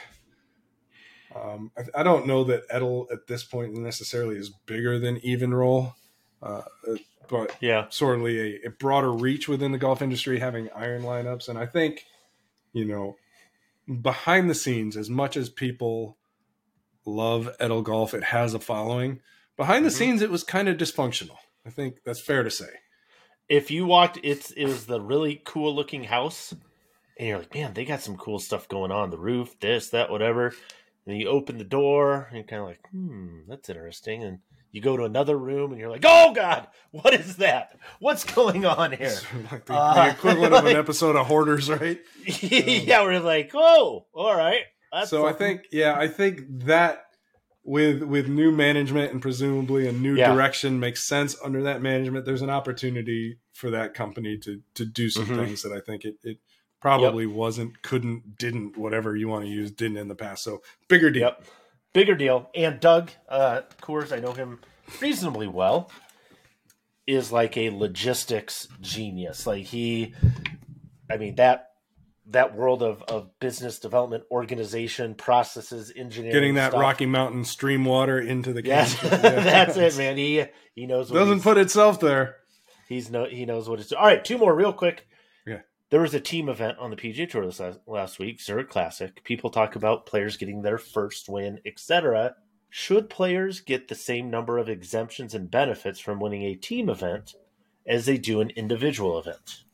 Um, 1.35 1.71
I, 1.77 2.01
I 2.01 2.03
don't 2.03 2.27
know 2.27 2.45
that 2.45 2.63
Edel 2.71 3.09
at 3.11 3.27
this 3.27 3.43
point 3.43 3.75
necessarily 3.75 4.37
is 4.37 4.51
bigger 4.67 4.99
than 4.99 5.19
Evnroll, 5.21 5.95
uh, 6.43 6.61
but 7.29 7.57
Yeah, 7.61 7.87
certainly 7.89 8.39
a, 8.63 8.67
a 8.67 8.71
broader 8.71 9.11
reach 9.11 9.49
within 9.49 9.73
the 9.73 9.79
golf 9.79 10.03
industry 10.03 10.39
having 10.39 10.69
iron 10.75 11.03
lineups. 11.03 11.49
And 11.49 11.59
I 11.59 11.65
think, 11.65 12.05
you 12.75 12.85
know, 12.85 13.17
behind 14.03 14.51
the 14.51 14.55
scenes, 14.55 14.95
as 14.97 15.09
much 15.09 15.37
as 15.39 15.49
people 15.49 16.19
love 17.07 17.49
Edel 17.59 17.81
Golf, 17.83 18.13
it 18.13 18.25
has 18.25 18.53
a 18.53 18.61
following. 18.61 19.21
Behind 19.57 19.85
the 19.87 19.91
Mhm. 19.91 19.95
scenes, 19.95 20.23
it 20.23 20.31
was 20.31 20.45
kind 20.45 20.69
of 20.69 20.77
dysfunctional. 20.77 21.39
I 21.67 21.71
think 21.71 21.97
that's 22.05 22.21
fair 22.21 22.43
to 22.43 22.51
say. 22.51 22.71
if 23.49 23.71
you 23.71 23.87
walked 23.87 24.19
it's 24.23 24.51
it 24.53 24.65
was 24.65 24.87
the 24.87 25.01
really 25.01 25.41
cool 25.45 25.75
looking 25.75 26.05
house 26.05 26.55
and 27.19 27.29
you're 27.29 27.39
like 27.39 27.55
man 27.55 27.75
they 27.75 27.85
got 27.85 28.01
some 28.01 28.17
cool 28.17 28.39
stuff 28.39 28.69
going 28.69 28.91
on. 28.93 29.11
The 29.11 29.19
roof 29.19 29.59
this 29.61 29.91
that 29.91 30.11
whatever. 30.11 30.55
And 31.07 31.19
you 31.19 31.29
open 31.29 31.59
the 31.59 31.65
door 31.65 32.27
and 32.29 32.37
you're 32.37 32.47
kind 32.47 32.63
of 32.63 32.69
like 32.69 32.81
hmm 32.91 33.41
that's 33.49 33.69
interesting. 33.69 34.23
And 34.23 34.39
you 34.71 34.81
go 34.81 34.97
to 34.97 35.05
another 35.05 35.37
room 35.37 35.71
and 35.73 35.79
you're 35.81 35.91
like 35.91 36.05
oh 36.07 36.33
god 36.35 36.69
what 36.91 37.13
is 37.15 37.37
that? 37.37 37.77
What's 38.01 38.25
going 38.25 38.65
on 38.65 38.93
here? 39.03 39.19
Like 39.51 39.67
the, 39.67 39.75
Uh, 39.75 39.95
the 39.95 40.11
equivalent 40.11 40.55
of 40.55 40.65
an 40.67 40.77
episode 40.85 41.17
of 41.17 41.27
Hoarders, 41.27 41.69
right? 41.71 42.01
yeah 42.41 43.03
we're 43.03 43.21
like 43.21 43.51
oh, 43.55 44.07
all 44.15 44.35
right 44.37 44.65
so 45.07 45.25
I 45.27 45.33
think, 45.33 45.63
yeah, 45.73 45.95
I 45.99 46.07
think 46.07 46.43
that 46.67 47.05
with 47.65 48.03
with 48.03 48.29
new 48.29 48.51
management 48.51 49.13
and 49.13 49.23
presumably 49.23 49.87
a 49.87 49.93
new 49.93 50.17
Yeah. 50.17 50.33
direction 50.33 50.81
makes 50.81 51.03
sense 51.03 51.37
under 51.45 51.63
that 51.63 51.81
management. 51.83 52.25
There's 52.27 52.43
an 52.43 52.51
opportunity 52.51 53.39
for 53.53 53.71
that 53.71 53.95
company 53.95 54.37
to 54.39 54.61
to 54.75 54.85
do 54.85 55.09
some 55.11 55.27
Mhm. 55.27 55.37
things 55.45 55.63
that 55.63 55.73
I 55.73 55.81
think 55.81 56.05
it 56.05 56.17
it 56.25 56.39
probably 56.81 57.27
wasn't, 57.27 57.81
couldn't, 57.83 58.37
didn't, 58.39 58.77
whatever 58.77 59.15
you 59.15 59.29
want 59.29 59.45
to 59.45 59.49
use, 59.51 59.71
didn't 59.71 59.99
in 59.99 60.09
the 60.09 60.17
past. 60.17 60.43
So 60.43 60.63
bigger 60.89 61.11
deal. 61.11 61.23
Yep. 61.23 61.45
Bigger 61.93 62.15
deal. 62.17 62.51
And 62.57 62.81
Doug 62.81 63.11
uh, 63.29 63.61
Coors, 63.81 64.11
I 64.11 64.19
know 64.19 64.33
him 64.33 64.59
reasonably 65.01 65.47
well. 65.47 65.91
is 67.07 67.31
like 67.33 67.57
a 67.57 67.71
logistics 67.71 68.67
genius. 68.81 69.47
Like 69.47 69.67
he, 69.67 70.15
I 71.11 71.17
mean 71.19 71.35
that 71.37 71.72
that 72.33 72.55
world 72.55 72.83
of, 72.83 73.03
of 73.03 73.39
business 73.41 73.79
development, 73.79 74.25
organization, 74.31 75.15
processes, 75.15 75.93
engineering, 75.95 76.35
Getting 76.35 76.55
that 76.55 76.71
stuff. 76.73 76.81
Rocky 76.81 77.07
Mountain 77.07 77.45
stream 77.45 77.85
water 77.85 78.19
into 78.19 78.53
the 78.53 78.65
Yes, 78.65 78.99
that's 79.03 79.77
it, 79.77 79.97
man. 79.97 80.17
He 80.17 80.45
he 80.75 80.87
knows 80.87 81.11
what 81.11 81.19
Doesn't 81.19 81.41
put 81.43 81.59
itself 81.59 82.01
there. 82.01 82.37
he's 82.89 83.11
no 83.11 83.25
he 83.25 83.47
knows 83.47 83.69
what 83.69 83.81
it's. 83.81 83.93
All 83.93 84.05
right, 84.05 84.25
two 84.25 84.39
more 84.39 84.55
real 84.55 84.73
quick. 84.73 85.07
Yeah. 85.47 85.61
There 85.91 86.01
was 86.01 86.15
a 86.15 86.21
team 86.21 86.49
event 86.49 86.79
on 86.79 86.91
the 86.91 86.97
PGA 86.97 87.29
Tour 87.31 87.47
this 87.47 87.61
last, 87.61 87.79
last 87.87 88.19
week, 88.19 88.41
Zurich 88.41 88.71
Classic. 88.71 89.23
People 89.25 89.51
talk 89.51 89.77
about 89.77 90.07
players 90.07 90.37
getting 90.37 90.63
their 90.63 90.79
first 90.79 91.29
win, 91.29 91.61
etc. 91.67 92.35
Should 92.71 93.11
players 93.11 93.61
get 93.61 93.89
the 93.89 93.95
same 93.95 94.31
number 94.31 94.57
of 94.57 94.69
exemptions 94.71 95.35
and 95.35 95.51
benefits 95.51 96.01
from 96.01 96.21
winning 96.21 96.45
a 96.45 96.55
team 96.55 96.89
event 96.89 97.35
as 97.87 98.07
they 98.07 98.17
do 98.17 98.41
an 98.41 98.49
individual 98.51 99.19
event? 99.19 99.65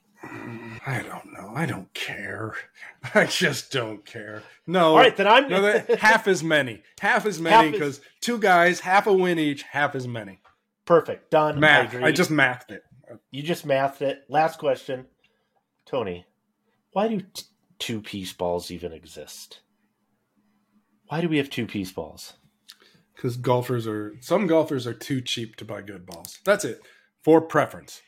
I 0.87 1.03
don't 1.07 1.33
know. 1.33 1.53
I 1.55 1.67
don't 1.67 1.93
care. 1.95 2.55
I 3.15 3.25
just 3.27 3.71
don't 3.73 4.05
care. 4.05 4.43
No. 4.67 4.91
All 4.91 4.97
right, 4.97 5.17
then 5.17 5.27
I'm 5.27 5.49
no, 5.49 5.63
that, 5.63 5.99
half 6.01 6.27
as 6.29 6.43
many. 6.43 6.83
Half 7.01 7.27
as 7.27 7.41
many 7.41 7.69
is- 7.69 7.73
because 7.73 8.01
two 8.21 8.39
guys, 8.39 8.81
half 8.81 9.07
a 9.07 9.13
win 9.13 9.39
each, 9.39 9.63
half 9.63 9.95
as 9.95 10.07
many. 10.09 10.41
perfect. 10.85 11.31
Done. 11.31 11.57
I 11.57 11.61
Math. 11.61 11.93
agree. 11.95 12.05
I, 12.05 12.13
just 12.13 12.31
mathed 12.31 12.71
it. 12.71 12.83
You 13.31 13.43
just 13.43 13.65
mathed 13.67 14.03
it. 14.03 14.25
Last 14.29 14.59
question. 14.59 15.07
Tony, 15.87 16.27
why 16.93 17.09
do 17.09 17.21
t- 17.21 17.45
two 17.79 18.01
piece 18.03 18.33
balls 18.33 18.71
even 18.71 18.93
exist? 18.93 19.61
Why 21.09 21.21
do 21.23 21.29
we 21.29 21.39
have 21.39 21.49
two 21.51 21.67
piece 21.67 21.91
balls? 21.93 22.35
Because 23.15 23.37
golfers 23.37 23.87
are 23.87 24.15
some 24.21 24.47
golfers 24.47 24.87
are 24.87 24.95
too 24.95 25.21
cheap 25.21 25.57
to 25.57 25.65
buy 25.65 25.81
good 25.83 26.05
balls. 26.07 26.39
That's 26.45 26.65
it. 26.65 26.81
For 27.23 27.41
preference. 27.41 28.03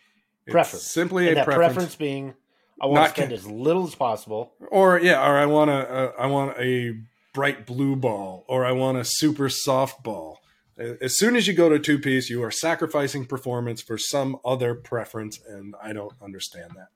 It's 0.50 0.52
Preference. 0.52 0.84
Simply 0.84 1.28
And 1.28 1.32
a 1.32 1.34
that 1.36 1.44
preference. 1.44 1.72
preference 1.74 1.96
being 1.96 2.34
I 2.80 2.86
want 2.86 2.94
Not 2.94 3.06
to 3.08 3.12
spend 3.12 3.32
as 3.32 3.46
little 3.46 3.86
as 3.86 3.94
possible. 3.94 4.54
Or 4.70 4.98
yeah, 4.98 5.20
or 5.20 5.36
I 5.36 5.46
want 5.46 5.70
a, 5.70 5.74
a 5.74 6.06
uh, 6.06 6.12
I 6.18 6.26
want 6.26 6.58
a 6.58 6.98
bright 7.34 7.66
blue 7.66 7.94
ball, 7.94 8.44
or 8.48 8.64
I 8.64 8.72
want 8.72 8.98
a 8.98 9.04
super 9.04 9.48
soft 9.48 10.02
ball. 10.02 10.40
As 10.78 11.18
soon 11.18 11.36
as 11.36 11.46
you 11.46 11.52
go 11.52 11.68
to 11.68 11.78
two 11.78 11.98
piece, 11.98 12.30
you 12.30 12.42
are 12.42 12.50
sacrificing 12.50 13.26
performance 13.26 13.82
for 13.82 13.98
some 13.98 14.38
other 14.46 14.74
preference, 14.74 15.38
and 15.46 15.74
I 15.82 15.92
don't 15.92 16.14
understand 16.22 16.70
that. 16.76 16.88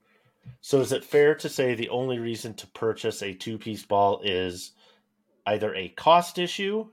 So 0.62 0.80
is 0.80 0.90
it 0.90 1.04
fair 1.04 1.34
to 1.34 1.48
say 1.50 1.74
the 1.74 1.90
only 1.90 2.18
reason 2.18 2.54
to 2.54 2.66
purchase 2.68 3.22
a 3.22 3.34
two 3.34 3.58
piece 3.58 3.84
ball 3.84 4.22
is 4.24 4.72
either 5.46 5.74
a 5.74 5.88
cost 5.90 6.38
issue 6.38 6.88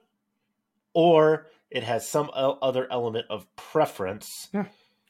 or 0.93 1.47
it 1.69 1.83
has 1.83 2.07
some 2.07 2.29
other 2.33 2.91
element 2.91 3.25
of 3.29 3.47
preference 3.55 4.49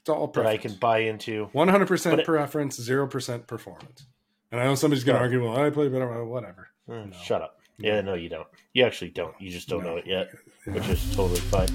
It's 0.02 0.10
all 0.10 0.28
that 0.28 0.46
I 0.48 0.58
can 0.58 0.74
buy 0.76 1.00
into? 1.00 1.46
One 1.54 1.68
hundred 1.68 1.88
percent 1.88 2.24
preference, 2.26 2.76
zero 2.82 3.06
percent 3.08 3.46
performance. 3.46 4.06
And 4.52 4.60
I 4.60 4.64
know 4.66 4.76
somebody's 4.76 5.04
going 5.04 5.16
to 5.16 5.22
argue, 5.22 5.44
"Well, 5.44 5.58
I 5.58 5.70
play 5.70 5.90
better." 5.90 6.08
Well, 6.10 6.26
Whatever. 6.26 6.70
Eh, 6.90 7.06
No. 7.06 7.12
Shut 7.24 7.42
up. 7.44 7.60
Yeah, 7.78 8.02
no, 8.02 8.16
you 8.16 8.28
don't. 8.28 8.48
You 8.74 8.84
actually 8.86 9.12
don't. 9.12 9.40
You 9.40 9.52
just 9.52 9.70
don't 9.70 9.84
No. 9.84 9.92
know 9.92 9.98
it 9.98 10.08
yet, 10.08 10.30
Yeah. 10.68 10.74
which 10.74 10.88
is 10.90 11.16
totally 11.16 11.40
fine. 11.40 11.68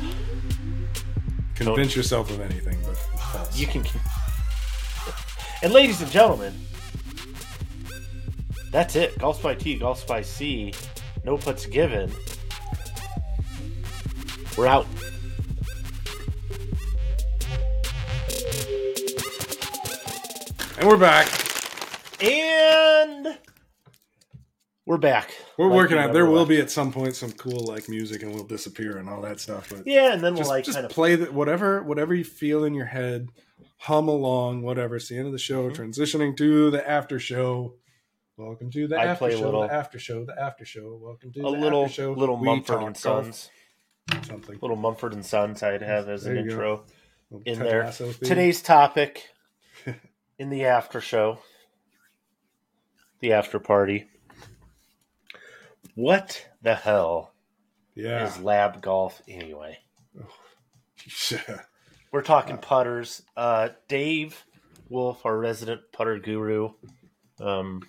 Convince 1.55 1.95
yourself 1.97 2.29
of 2.31 2.41
anything, 2.41 2.77
but 2.83 2.91
it's 2.93 3.33
false. 3.33 3.57
You 3.57 3.67
can. 3.69 3.85
And 5.63 5.73
ladies 5.73 6.01
and 6.03 6.11
gentlemen, 6.11 6.53
that's 8.73 8.97
it. 8.97 9.17
Golf 9.19 9.41
by 9.43 9.55
T, 9.55 9.79
Golf 9.79 10.07
by 10.07 10.21
C. 10.23 10.75
No 11.25 11.39
Putts 11.39 11.65
Given. 11.67 12.11
We're 14.59 14.67
out. 14.67 14.87
And 20.79 20.87
we're 20.89 20.97
back. 20.97 21.29
And 22.23 23.39
we're 24.87 24.97
back. 24.99 25.31
We're 25.59 25.67
Like 25.69 25.77
working 25.77 25.99
on. 25.99 26.13
There 26.13 26.27
will 26.27 26.39
left. 26.39 26.49
be 26.49 26.61
at 26.61 26.71
some 26.71 26.93
point 26.93 27.15
some 27.17 27.33
cool 27.33 27.65
like 27.67 27.89
music, 27.89 28.23
and 28.23 28.35
we'll 28.35 28.45
disappear 28.45 28.99
and 28.99 29.09
all 29.09 29.21
that 29.23 29.41
stuff. 29.41 29.71
But 29.71 29.87
Yeah, 29.87 30.13
and 30.13 30.23
then 30.23 30.33
we'll 30.35 30.41
just, 30.43 30.51
like 30.51 30.65
just 30.65 30.77
kind 30.77 30.87
of 30.87 30.93
play 30.93 31.17
the, 31.17 31.33
whatever 31.33 31.83
whatever 31.83 32.15
you 32.15 32.25
feel 32.25 32.65
in 32.65 32.75
your 32.75 32.87
head 32.87 33.29
hum 33.79 34.09
along 34.09 34.63
whatever 34.63 34.97
it's 34.97 35.09
the 35.09 35.17
end 35.19 35.27
of 35.27 35.33
the 35.33 35.39
show 35.39 35.69
Mhm. 35.71 35.77
transitioning 35.77 36.35
to 36.39 36.71
the 36.71 36.89
after 36.89 37.19
show 37.19 37.75
welcome 38.39 38.71
to 38.71 38.89
the 38.89 38.97
I 38.97 39.05
after 39.05 39.19
play 39.27 39.35
a 39.35 39.37
show 39.39 39.45
little- 39.45 39.63
the 39.63 39.73
after 39.73 39.99
show 39.99 40.25
the 40.25 40.41
after 40.41 40.65
show 40.65 40.99
welcome 41.01 41.31
to 41.35 41.41
a 41.41 41.43
the 41.43 41.49
little 41.51 41.83
after 41.85 41.93
show 41.95 42.13
little 42.13 42.39
We 42.39 42.47
Mumford 42.47 42.83
and 42.83 42.97
Sons, 42.97 43.51
something 44.27 44.59
little 44.63 44.77
Mumford 44.79 45.13
and 45.13 45.25
Sons. 45.27 45.63
I'd 45.63 45.83
have 45.83 46.09
as 46.09 46.25
an 46.25 46.35
There 46.37 46.43
go. 46.45 46.51
intro. 46.51 46.85
Little 47.31 47.53
in 47.53 47.59
there. 47.59 47.93
Today's 48.25 48.63
topic 48.63 49.29
in 50.39 50.51
the 50.51 50.65
after 50.65 51.01
show, 51.01 51.39
the 53.21 53.33
after 53.33 53.59
party. 53.59 54.07
What 55.95 56.47
the 56.63 56.75
hell 56.75 57.33
yeah 57.95 58.27
is 58.27 58.39
lab 58.41 58.83
golf 58.83 59.23
anyway? 59.29 59.79
yeah 61.31 61.61
We're 62.13 62.23
talking 62.23 62.59
putters. 62.59 63.23
Uh, 63.37 63.71
Dave 63.89 64.45
Wolf, 64.89 65.27
our 65.27 65.37
resident 65.37 65.81
putter 65.93 66.19
guru, 66.19 66.71
um, 67.41 67.83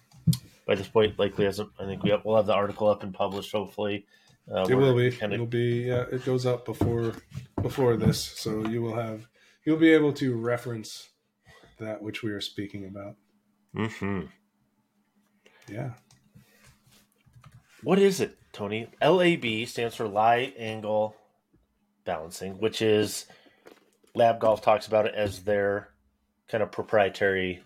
by 0.66 0.76
this 0.76 0.88
point 0.88 1.18
likely 1.20 1.46
hasn't. 1.46 1.70
I 1.80 1.86
think 1.86 2.04
we 2.04 2.10
have, 2.10 2.26
we'll 2.26 2.36
have 2.36 2.48
the 2.48 2.54
article 2.54 2.90
up 2.90 3.04
and 3.04 3.14
published. 3.14 3.52
Hopefully, 3.52 4.06
uh, 4.54 4.66
it 4.70 4.76
will 4.76 4.96
be 4.96 5.12
Kinda, 5.12 5.36
it'll 5.36 5.46
be 5.46 5.84
yeah 5.88 6.06
it 6.12 6.24
goes 6.26 6.46
up 6.46 6.66
before 6.66 7.14
before 7.62 7.98
this 7.98 8.20
so 8.20 8.66
you 8.68 8.82
will 8.82 8.96
have 8.96 9.28
you'll 9.66 9.78
be 9.78 9.92
able 9.92 10.14
to 10.14 10.36
reference 10.36 11.10
that 11.78 12.02
which 12.02 12.24
we 12.24 12.32
are 12.32 12.42
speaking 12.42 12.86
about 12.86 13.16
hmm 13.74 14.22
yeah 15.70 15.92
What 17.84 18.00
is 18.00 18.20
it, 18.20 18.38
Tony? 18.54 18.88
LAB 19.02 19.68
stands 19.68 19.96
for 19.96 20.08
Lie 20.08 20.54
Angle 20.58 21.16
Balancing, 22.06 22.60
which 22.60 22.82
is 22.82 23.26
Lab 24.16 24.40
Golf 24.40 24.62
talks 24.62 24.88
about 24.88 25.06
it 25.06 25.14
as 25.14 25.44
their 25.44 25.90
kind 26.50 26.64
of 26.64 26.72
proprietary 26.72 27.62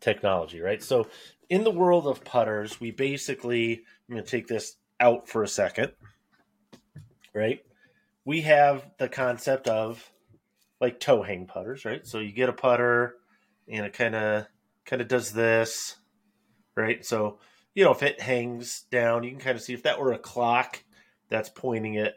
technology, 0.00 0.60
right? 0.60 0.82
So, 0.82 1.08
in 1.48 1.64
the 1.64 1.70
world 1.70 2.06
of 2.06 2.24
putters, 2.24 2.80
we 2.80 2.90
basically, 2.90 3.84
I'm 4.08 4.14
going 4.14 4.24
to 4.24 4.30
take 4.30 4.48
this 4.48 4.76
out 5.00 5.28
for 5.28 5.42
a 5.42 5.48
second, 5.48 5.92
right? 7.34 7.60
We 8.24 8.42
have 8.42 8.84
the 8.98 9.08
concept 9.08 9.68
of 9.68 10.10
like 10.80 11.00
toe 11.00 11.22
hang 11.22 11.46
putters, 11.46 11.84
right? 11.84 12.06
So 12.06 12.18
you 12.18 12.32
get 12.32 12.48
a 12.48 12.52
putter 12.52 13.16
and 13.68 13.86
it 13.86 13.92
kind 13.92 14.14
of 14.14 14.46
kind 14.86 15.02
of 15.02 15.08
does 15.08 15.32
this, 15.32 15.96
right? 16.76 17.04
So 17.04 17.38
you 17.74 17.84
know, 17.84 17.90
if 17.90 18.02
it 18.02 18.20
hangs 18.20 18.84
down, 18.90 19.24
you 19.24 19.30
can 19.30 19.40
kind 19.40 19.56
of 19.56 19.62
see 19.62 19.74
if 19.74 19.82
that 19.82 19.98
were 19.98 20.12
a 20.12 20.18
clock 20.18 20.82
that's 21.28 21.48
pointing 21.48 21.96
at, 21.96 22.14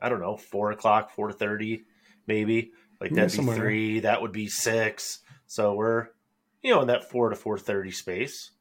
I 0.00 0.08
don't 0.08 0.20
know, 0.20 0.36
four 0.36 0.70
o'clock, 0.70 1.10
four 1.10 1.32
thirty, 1.32 1.84
maybe. 2.26 2.72
Like 3.00 3.12
that'd 3.12 3.38
be 3.38 3.52
three, 3.52 4.00
that 4.00 4.22
would 4.22 4.32
be 4.32 4.46
six. 4.46 5.18
So 5.46 5.74
we're, 5.74 6.08
you 6.62 6.72
know, 6.72 6.80
in 6.80 6.86
that 6.86 7.10
four 7.10 7.28
to 7.30 7.36
four 7.36 7.58
thirty 7.58 7.90
space, 7.90 8.52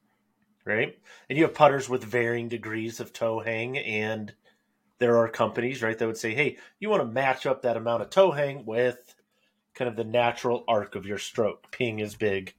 right? 0.65 0.97
And 1.29 1.37
you 1.37 1.45
have 1.45 1.53
putters 1.53 1.87
with 1.87 2.03
varying 2.03 2.49
degrees 2.49 2.99
of 2.99 3.13
toe 3.13 3.39
hang, 3.39 3.77
and 3.77 4.33
there 4.97 5.17
are 5.17 5.29
companies, 5.29 5.83
right, 5.83 5.97
that 5.97 6.07
would 6.07 6.17
say, 6.17 6.33
hey, 6.33 6.57
you 6.79 6.89
want 6.89 7.03
to 7.03 7.13
match 7.13 7.45
up 7.45 7.61
that 7.61 7.77
amount 7.77 8.01
of 8.01 8.09
toe 8.09 8.31
hang 8.31 8.65
with 8.65 9.12
kind 9.75 9.89
of 9.89 9.95
the 9.95 10.03
natural 10.03 10.63
arc 10.67 10.95
of 10.95 11.05
your 11.05 11.17
stroke. 11.17 11.71
Ping 11.71 11.99
is 11.99 12.15
big 12.15 12.53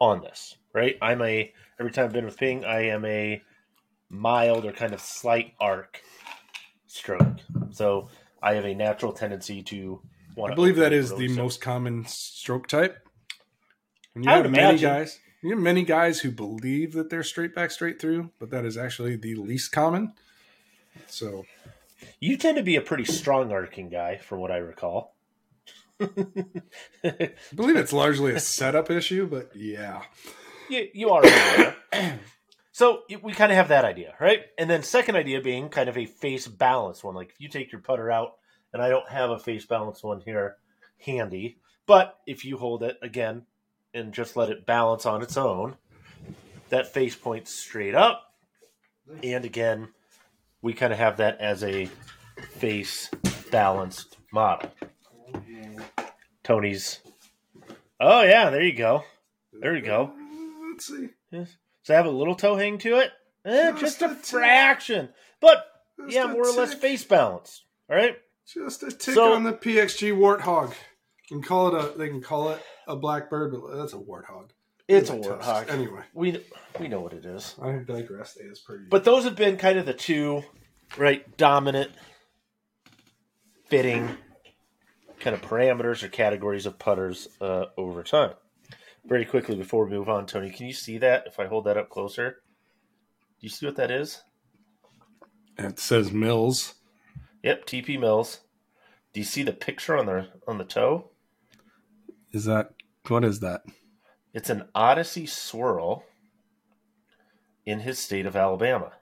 on 0.00 0.20
this, 0.22 0.56
right? 0.72 0.96
I'm 1.02 1.22
a 1.22 1.52
every 1.78 1.92
time 1.92 2.06
I've 2.06 2.12
been 2.12 2.24
with 2.24 2.36
Ping, 2.38 2.64
I 2.64 2.86
am 2.86 3.04
a 3.04 3.42
mild 4.08 4.64
or 4.64 4.72
kind 4.72 4.92
of 4.92 5.00
slight 5.00 5.54
arc 5.60 6.02
stroke. 6.86 7.36
So 7.70 8.08
I 8.42 8.54
have 8.54 8.64
a 8.64 8.74
natural 8.74 9.12
tendency 9.12 9.62
to 9.64 10.00
want 10.36 10.52
I 10.52 10.54
believe 10.56 10.76
that 10.76 10.92
is 10.92 11.14
the 11.14 11.28
most 11.28 11.60
common 11.60 12.04
stroke 12.06 12.66
type. 12.66 12.96
And 14.14 14.24
you 14.24 14.30
I 14.30 14.34
have 14.36 14.44
would 14.44 14.52
many 14.52 14.64
imagine. 14.70 14.88
guys. 14.88 15.18
You 15.42 15.50
have 15.50 15.58
many 15.58 15.84
guys 15.84 16.20
who 16.20 16.30
believe 16.30 16.92
that 16.92 17.08
they're 17.08 17.22
straight 17.22 17.54
back, 17.54 17.70
straight 17.70 17.98
through, 18.00 18.30
but 18.38 18.50
that 18.50 18.64
is 18.66 18.76
actually 18.76 19.16
the 19.16 19.36
least 19.36 19.72
common. 19.72 20.12
So 21.06 21.46
You 22.18 22.36
tend 22.36 22.56
to 22.58 22.62
be 22.62 22.76
a 22.76 22.80
pretty 22.82 23.04
strong 23.04 23.50
arcing 23.52 23.88
guy, 23.88 24.18
from 24.18 24.40
what 24.40 24.50
I 24.50 24.58
recall. 24.58 25.14
I 26.00 27.32
believe 27.54 27.76
it's 27.76 27.92
largely 27.92 28.32
a 28.32 28.40
setup 28.40 28.90
issue, 28.90 29.26
but 29.26 29.50
yeah. 29.54 30.02
you, 30.68 30.88
you 30.94 31.10
are 31.10 31.22
so 32.72 33.02
we 33.22 33.32
kind 33.32 33.52
of 33.52 33.56
have 33.56 33.68
that 33.68 33.84
idea, 33.84 34.14
right? 34.20 34.40
And 34.58 34.70
then 34.70 34.82
second 34.82 35.16
idea 35.16 35.40
being 35.40 35.68
kind 35.68 35.88
of 35.88 35.98
a 35.98 36.06
face 36.06 36.46
balance 36.46 37.04
one. 37.04 37.14
Like 37.14 37.30
if 37.30 37.40
you 37.40 37.48
take 37.48 37.72
your 37.72 37.80
putter 37.80 38.10
out, 38.10 38.34
and 38.72 38.82
I 38.82 38.88
don't 38.88 39.08
have 39.08 39.30
a 39.30 39.38
face 39.38 39.66
balance 39.66 40.02
one 40.02 40.20
here 40.20 40.56
handy, 40.98 41.58
but 41.86 42.18
if 42.26 42.44
you 42.44 42.56
hold 42.56 42.82
it 42.82 42.96
again 43.02 43.42
and 43.92 44.12
just 44.12 44.36
let 44.36 44.50
it 44.50 44.66
balance 44.66 45.06
on 45.06 45.22
its 45.22 45.36
own, 45.36 45.76
that 46.68 46.92
face 46.92 47.16
points 47.16 47.52
straight 47.52 47.94
up. 47.94 48.32
And 49.22 49.44
again, 49.44 49.88
we 50.62 50.72
kind 50.72 50.92
of 50.92 50.98
have 50.98 51.16
that 51.16 51.40
as 51.40 51.64
a 51.64 51.88
face 52.52 53.10
balanced 53.50 54.16
model. 54.32 54.70
Tony's 56.42 57.00
Oh 58.00 58.22
yeah, 58.22 58.50
there 58.50 58.62
you 58.62 58.72
go. 58.72 59.04
There 59.52 59.76
you 59.76 59.82
go. 59.82 60.12
Let's 60.70 60.86
see. 60.86 61.08
Yes. 61.30 61.56
Does 61.84 61.90
it 61.90 61.92
have 61.94 62.06
a 62.06 62.10
little 62.10 62.34
toe 62.34 62.56
hang 62.56 62.78
to 62.78 62.98
it? 62.98 63.10
Eh, 63.44 63.70
Just 63.72 64.00
just, 64.00 64.02
a 64.02 64.06
a, 64.06 64.14
fraction. 64.14 65.10
But 65.40 65.64
Just 65.98 66.12
yeah, 66.14 66.26
more 66.26 66.46
or 66.48 66.52
less 66.52 66.72
face 66.74 67.04
balanced. 67.04 67.64
All 67.90 67.96
right. 67.96 68.16
Just 68.46 68.82
a 68.82 68.90
tick 68.90 69.14
So- 69.14 69.32
on 69.34 69.44
the 69.44 69.52
PXG 69.52 70.12
warthog. 70.16 70.70
You 71.30 71.36
can 71.36 71.42
call 71.42 71.74
it 71.74 71.84
a. 71.94 71.96
They 71.98 72.08
can 72.08 72.20
call 72.22 72.50
it 72.50 72.60
a 72.88 72.96
blackbird, 72.96 73.52
but 73.52 73.76
that's 73.76 73.92
a 73.92 73.96
warthog. 73.98 74.50
It's 74.88 75.10
a 75.10 75.12
Anyway, 75.12 75.28
toast. 75.28 75.48
warthog. 75.48 75.70
Anyway, 75.70 76.02
We 76.14 76.44
we 76.80 76.88
know 76.88 77.00
what 77.00 77.12
it 77.12 77.24
is. 77.24 77.54
I 77.62 77.72
digressed 77.86 78.38
as 78.50 78.58
per 78.58 78.74
usual. 78.74 78.88
But 78.90 79.04
those 79.04 79.24
have 79.24 79.36
been 79.36 79.56
kind 79.56 79.78
of 79.78 79.86
the 79.86 79.94
two, 79.94 80.42
right, 80.98 81.36
dominant, 81.36 81.92
fitting 83.68 84.16
kind 85.20 85.34
of 85.34 85.42
parameters 85.42 86.02
or 86.02 86.08
categories 86.08 86.66
of 86.66 86.78
putters 86.78 87.28
uh, 87.40 87.66
over 87.76 88.02
time. 88.02 88.32
Very 89.04 89.24
quickly 89.24 89.54
before 89.54 89.84
we 89.84 89.90
move 89.90 90.08
on, 90.08 90.26
Tony, 90.26 90.50
can 90.50 90.66
you 90.66 90.72
see 90.72 90.98
that 90.98 91.24
if 91.26 91.38
I 91.38 91.46
hold 91.46 91.64
that 91.64 91.76
up 91.76 91.88
closer? 91.88 92.42
Do 93.40 93.46
you 93.46 93.48
see 93.48 93.66
what 93.66 93.76
that 93.76 93.90
is? 93.90 94.22
it 95.58 95.78
says 95.78 96.12
Mills. 96.12 96.74
Yep, 97.42 97.66
TP 97.66 97.98
Mills. 97.98 98.40
Do 99.12 99.20
you 99.20 99.24
see 99.24 99.42
the 99.42 99.52
picture 99.52 99.96
on 99.96 100.06
the 100.06 100.28
on 100.46 100.58
the 100.58 100.64
toe? 100.64 101.10
Is 102.32 102.44
that 102.44 102.70
what 103.08 103.24
is 103.24 103.40
that? 103.40 103.62
It's 104.32 104.50
an 104.50 104.68
Odyssey 104.74 105.26
swirl 105.26 106.04
in 107.66 107.80
his 107.80 107.98
state 107.98 108.26
of 108.26 108.36
Alabama. 108.36 108.92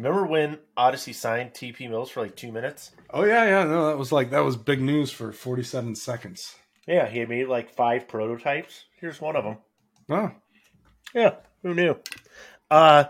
Remember 0.00 0.24
when 0.24 0.58
Odyssey 0.78 1.12
signed 1.12 1.52
TP 1.52 1.90
Mills 1.90 2.08
for 2.08 2.22
like 2.22 2.34
two 2.34 2.50
minutes? 2.50 2.92
Oh 3.10 3.24
yeah, 3.24 3.44
yeah. 3.44 3.64
No, 3.64 3.88
that 3.88 3.98
was 3.98 4.10
like 4.10 4.30
that 4.30 4.42
was 4.42 4.56
big 4.56 4.80
news 4.80 5.10
for 5.10 5.30
forty-seven 5.30 5.94
seconds. 5.94 6.54
Yeah, 6.86 7.06
he 7.06 7.18
had 7.18 7.28
made 7.28 7.48
like 7.48 7.74
five 7.74 8.08
prototypes. 8.08 8.84
Here's 8.98 9.20
one 9.20 9.36
of 9.36 9.44
them. 9.44 9.58
Oh, 10.08 10.32
Yeah, 11.14 11.34
who 11.62 11.74
knew? 11.74 11.96
Uh, 12.70 13.04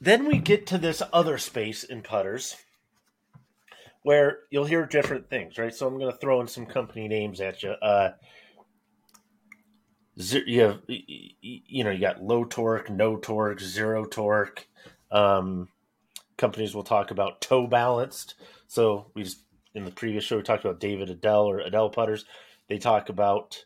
then 0.00 0.26
we 0.26 0.38
get 0.38 0.66
to 0.66 0.78
this 0.78 1.00
other 1.12 1.38
space 1.38 1.84
in 1.84 2.02
putters 2.02 2.56
where 4.02 4.40
you'll 4.50 4.64
hear 4.64 4.84
different 4.84 5.30
things, 5.30 5.58
right? 5.58 5.72
So 5.72 5.86
I'm 5.86 5.96
going 5.96 6.10
to 6.10 6.18
throw 6.18 6.40
in 6.40 6.48
some 6.48 6.66
company 6.66 7.06
names 7.06 7.40
at 7.40 7.62
you. 7.62 7.70
Uh, 7.70 8.10
you 10.16 10.60
have, 10.60 10.80
you 10.88 11.84
know, 11.84 11.90
you 11.90 12.00
got 12.00 12.20
low 12.20 12.44
torque, 12.44 12.90
no 12.90 13.16
torque, 13.16 13.60
zero 13.60 14.04
torque. 14.04 14.66
Um, 15.12 15.68
companies 16.36 16.74
will 16.74 16.82
talk 16.82 17.12
about 17.12 17.40
toe 17.40 17.66
balanced. 17.68 18.34
So 18.66 19.10
we 19.14 19.22
just 19.22 19.44
in 19.74 19.84
the 19.84 19.90
previous 19.90 20.24
show 20.24 20.36
we 20.36 20.42
talked 20.42 20.64
about 20.64 20.80
David 20.80 21.10
Edel 21.10 21.48
or 21.48 21.60
Edel 21.60 21.90
putters. 21.90 22.24
They 22.68 22.78
talk 22.78 23.08
about 23.08 23.64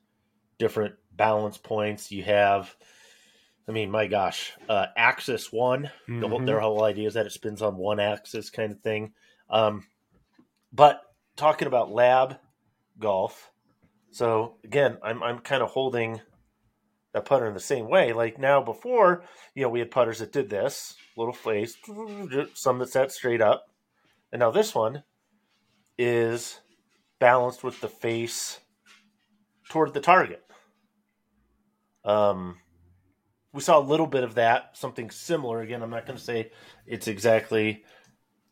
different 0.58 0.94
balance 1.12 1.56
points. 1.58 2.10
You 2.10 2.24
have, 2.24 2.74
I 3.68 3.72
mean, 3.72 3.90
my 3.90 4.06
gosh, 4.06 4.52
uh, 4.68 4.86
axis 4.96 5.52
one. 5.52 5.90
The 6.20 6.28
whole, 6.28 6.40
their 6.44 6.60
whole 6.60 6.84
idea 6.84 7.08
is 7.08 7.14
that 7.14 7.26
it 7.26 7.32
spins 7.32 7.62
on 7.62 7.76
one 7.76 8.00
axis, 8.00 8.50
kind 8.50 8.72
of 8.72 8.80
thing. 8.80 9.12
Um, 9.48 9.84
but 10.72 11.00
talking 11.36 11.68
about 11.68 11.92
lab 11.92 12.38
golf, 12.98 13.50
so 14.10 14.56
again, 14.64 14.98
I'm 15.02 15.22
I'm 15.22 15.38
kind 15.40 15.62
of 15.62 15.70
holding 15.70 16.20
that 17.16 17.24
putter 17.24 17.46
in 17.46 17.54
the 17.54 17.60
same 17.60 17.88
way. 17.88 18.12
Like 18.12 18.38
now, 18.38 18.60
before 18.60 19.24
you 19.54 19.62
know, 19.62 19.70
we 19.70 19.78
had 19.78 19.90
putters 19.90 20.18
that 20.18 20.32
did 20.32 20.50
this 20.50 20.94
little 21.16 21.32
face, 21.32 21.76
some 22.52 22.78
that 22.78 22.90
sat 22.90 23.10
straight 23.10 23.40
up, 23.40 23.64
and 24.32 24.40
now 24.40 24.50
this 24.50 24.74
one 24.74 25.02
is 25.96 26.60
balanced 27.18 27.64
with 27.64 27.80
the 27.80 27.88
face 27.88 28.60
toward 29.70 29.94
the 29.94 30.00
target. 30.00 30.44
Um, 32.04 32.58
we 33.54 33.62
saw 33.62 33.78
a 33.78 33.80
little 33.80 34.06
bit 34.06 34.22
of 34.22 34.34
that, 34.34 34.76
something 34.76 35.08
similar. 35.10 35.62
Again, 35.62 35.82
I'm 35.82 35.88
not 35.88 36.04
going 36.04 36.18
to 36.18 36.22
say 36.24 36.50
it's 36.86 37.08
exactly 37.08 37.82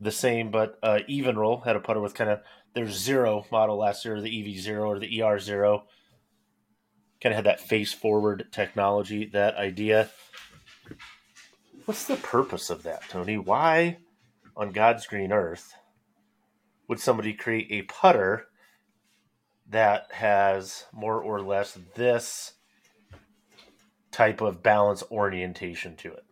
the 0.01 0.11
same, 0.11 0.51
but 0.51 0.79
uh, 0.83 1.01
Evnroll 1.09 1.63
had 1.67 1.77
a 1.77 1.81
putter 1.81 2.01
with 2.01 2.15
kind 2.15 2.31
of 2.31 2.41
their 2.75 2.89
zero 2.89 3.45
model 3.53 3.77
last 3.77 4.07
year, 4.07 4.23
the 4.23 4.41
EV 4.41 4.59
zero 4.59 4.89
or 4.89 4.99
the 4.99 5.21
ER 5.21 5.39
zero. 5.39 5.85
Kind 7.23 7.33
of 7.33 7.37
had 7.37 7.47
that 7.47 7.61
face 7.61 7.93
forward 7.93 8.49
technology, 8.53 9.27
that 9.27 9.57
idea. 9.57 10.11
What's 11.85 12.07
the 12.07 12.17
purpose 12.17 12.71
of 12.71 12.83
that, 12.83 13.09
Tony? 13.09 13.39
Why 13.39 13.99
on 14.57 14.73
God's 14.73 15.07
green 15.07 15.33
earth 15.33 15.75
would 16.89 17.01
somebody 17.01 17.33
create 17.33 17.69
a 17.71 17.83
putter 17.83 18.47
that 19.69 20.13
has 20.13 20.85
more 20.93 21.21
or 21.21 21.41
less 21.41 21.79
this 21.95 22.53
type 24.11 24.41
of 24.41 24.63
balance 24.63 25.03
orientation 25.11 25.97
to 25.97 26.13
it? 26.13 26.25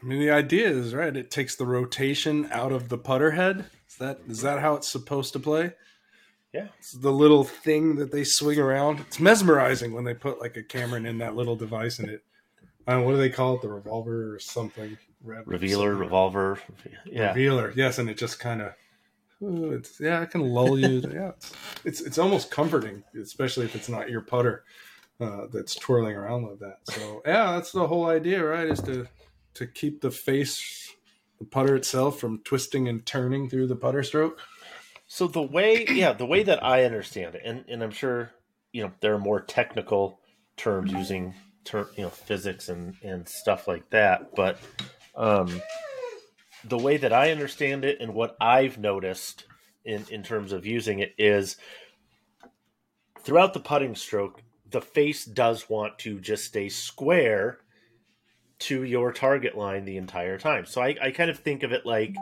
I 0.00 0.06
mean 0.06 0.20
the 0.20 0.30
idea 0.30 0.68
is 0.68 0.94
right. 0.94 1.16
It 1.16 1.30
takes 1.30 1.56
the 1.56 1.66
rotation 1.66 2.48
out 2.52 2.72
of 2.72 2.88
the 2.88 2.98
putter 2.98 3.32
head. 3.32 3.66
Is 3.88 3.96
that 3.96 4.20
is 4.28 4.42
that 4.42 4.60
how 4.60 4.74
it's 4.74 4.90
supposed 4.90 5.32
to 5.32 5.38
play? 5.38 5.72
Yeah. 6.52 6.68
It's 6.78 6.92
the 6.92 7.12
little 7.12 7.44
thing 7.44 7.96
that 7.96 8.10
they 8.10 8.24
swing 8.24 8.58
around. 8.58 9.00
It's 9.00 9.20
mesmerizing 9.20 9.92
when 9.92 10.04
they 10.04 10.14
put 10.14 10.40
like 10.40 10.56
a 10.56 10.62
Cameron 10.62 11.06
in 11.06 11.18
that 11.18 11.36
little 11.36 11.56
device 11.56 11.98
in 11.98 12.08
it. 12.08 12.24
I 12.86 12.92
don't 12.92 13.04
what 13.04 13.12
do 13.12 13.18
they 13.18 13.28
call 13.28 13.56
it? 13.56 13.62
The 13.62 13.68
revolver 13.68 14.34
or 14.34 14.38
something? 14.38 14.96
Rev- 15.22 15.46
Revealer, 15.46 15.90
something. 15.90 16.00
revolver. 16.00 16.58
Yeah. 17.04 17.28
Revealer, 17.28 17.72
yes, 17.76 17.98
and 17.98 18.08
it 18.08 18.16
just 18.16 18.40
kind 18.40 18.62
of, 18.62 18.72
it's 19.42 20.00
yeah, 20.00 20.22
it 20.22 20.30
can 20.30 20.40
lull 20.40 20.78
you. 20.78 21.02
yeah, 21.12 21.28
it's, 21.36 21.52
it's 21.84 22.00
it's 22.00 22.18
almost 22.18 22.50
comforting, 22.50 23.02
especially 23.20 23.66
if 23.66 23.74
it's 23.76 23.90
not 23.90 24.08
your 24.08 24.22
putter 24.22 24.64
uh, 25.20 25.46
that's 25.52 25.74
twirling 25.74 26.16
around 26.16 26.44
like 26.44 26.58
that. 26.60 26.78
So 26.84 27.20
yeah, 27.26 27.52
that's 27.52 27.72
the 27.72 27.86
whole 27.86 28.06
idea, 28.06 28.42
right? 28.42 28.66
Is 28.68 28.80
to 28.82 29.06
to 29.54 29.66
keep 29.66 30.00
the 30.00 30.10
face, 30.10 30.94
the 31.38 31.44
putter 31.44 31.76
itself, 31.76 32.18
from 32.18 32.38
twisting 32.38 32.88
and 32.88 33.04
turning 33.04 33.50
through 33.50 33.66
the 33.66 33.76
putter 33.76 34.02
stroke. 34.02 34.40
So 35.08 35.26
the 35.26 35.42
way, 35.42 35.86
yeah, 35.88 36.12
the 36.12 36.26
way 36.26 36.42
that 36.42 36.62
I 36.62 36.84
understand 36.84 37.34
it, 37.34 37.42
and, 37.44 37.64
and 37.66 37.82
I'm 37.82 37.90
sure 37.90 38.30
you 38.72 38.82
know 38.82 38.92
there 39.00 39.14
are 39.14 39.18
more 39.18 39.40
technical 39.40 40.20
terms 40.58 40.92
using 40.92 41.34
ter- 41.64 41.88
you 41.96 42.02
know 42.02 42.10
physics 42.10 42.68
and 42.68 42.94
and 43.02 43.26
stuff 43.26 43.66
like 43.66 43.88
that, 43.90 44.36
but 44.36 44.58
um, 45.16 45.62
the 46.62 46.76
way 46.76 46.98
that 46.98 47.12
I 47.12 47.30
understand 47.30 47.86
it 47.86 47.98
and 48.00 48.12
what 48.12 48.36
I've 48.38 48.76
noticed 48.76 49.44
in 49.82 50.04
in 50.10 50.22
terms 50.22 50.52
of 50.52 50.66
using 50.66 50.98
it 50.98 51.14
is 51.16 51.56
throughout 53.20 53.54
the 53.54 53.60
putting 53.60 53.94
stroke, 53.94 54.42
the 54.70 54.82
face 54.82 55.24
does 55.24 55.70
want 55.70 55.98
to 56.00 56.20
just 56.20 56.44
stay 56.44 56.68
square 56.68 57.60
to 58.58 58.82
your 58.82 59.12
target 59.12 59.56
line 59.56 59.86
the 59.86 59.96
entire 59.96 60.36
time. 60.38 60.66
So 60.66 60.82
I, 60.82 60.96
I 61.00 61.10
kind 61.12 61.30
of 61.30 61.38
think 61.38 61.62
of 61.62 61.72
it 61.72 61.86
like 61.86 62.14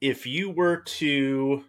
if 0.00 0.26
you 0.26 0.50
were 0.50 0.78
to 0.78 1.64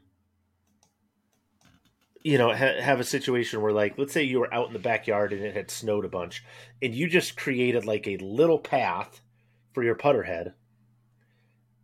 you 2.24 2.38
know 2.38 2.50
ha- 2.54 2.82
have 2.82 3.00
a 3.00 3.06
situation 3.06 3.62
where 3.62 3.72
like 3.72 3.98
let's 3.98 4.14
say 4.14 4.24
you 4.24 4.40
were 4.40 4.54
out 4.54 4.68
in 4.68 4.74
the 4.74 4.80
backyard 4.80 5.34
and 5.34 5.44
it 5.44 5.56
had 5.56 5.72
snowed 5.72 6.06
a 6.06 6.10
bunch 6.10 6.44
and 6.82 6.94
you 6.94 7.08
just 7.08 7.38
created 7.38 7.86
like 7.86 8.08
a 8.08 8.18
little 8.18 8.60
path 8.60 9.22
for 9.74 9.84
your 9.84 9.96
putter 9.96 10.24
head 10.24 10.54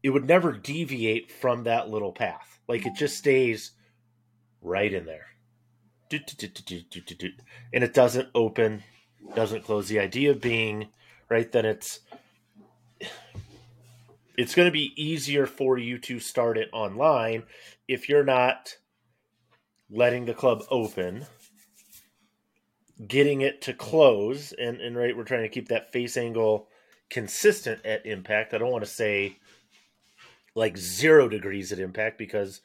it 0.04 0.10
would 0.10 0.28
never 0.28 0.52
deviate 0.52 1.32
from 1.32 1.64
that 1.64 1.90
little 1.90 2.12
path. 2.12 2.60
Like 2.68 2.86
it 2.86 2.94
just 2.96 3.18
stays 3.18 3.72
right 4.62 4.94
in 4.94 5.06
there. 5.06 5.28
And 6.12 7.84
it 7.84 7.94
doesn't 7.94 8.30
open 8.36 8.84
doesn't 9.36 9.64
close. 9.64 9.88
The 9.88 10.00
idea 10.00 10.36
being 10.36 10.90
right 11.30 11.50
then 11.52 11.66
it's 11.66 12.02
it's 14.38 14.54
going 14.54 14.68
to 14.68 14.72
be 14.72 14.94
easier 15.02 15.46
for 15.46 15.78
you 15.78 15.98
to 16.00 16.20
start 16.20 16.58
it 16.58 16.70
online 16.74 17.44
if 17.88 18.10
you're 18.10 18.26
not 18.26 18.76
letting 19.90 20.26
the 20.26 20.34
club 20.34 20.64
open, 20.70 21.26
getting 23.08 23.42
it 23.42 23.62
to 23.64 23.74
close, 23.74 24.54
and, 24.54 24.82
and 24.82 24.96
right, 24.96 25.16
we're 25.16 25.24
trying 25.24 25.44
to 25.44 25.50
keep 25.50 25.70
that 25.70 25.92
face 25.92 26.18
angle 26.18 26.68
consistent 27.10 27.86
at 27.86 28.06
impact. 28.06 28.54
I 28.54 28.58
don't 28.58 28.72
want 28.72 28.84
to 28.84 28.90
say 28.90 29.38
like 30.56 30.78
zero 30.78 31.28
degrees 31.28 31.72
at 31.72 31.80
impact 31.80 32.18
because 32.18 32.62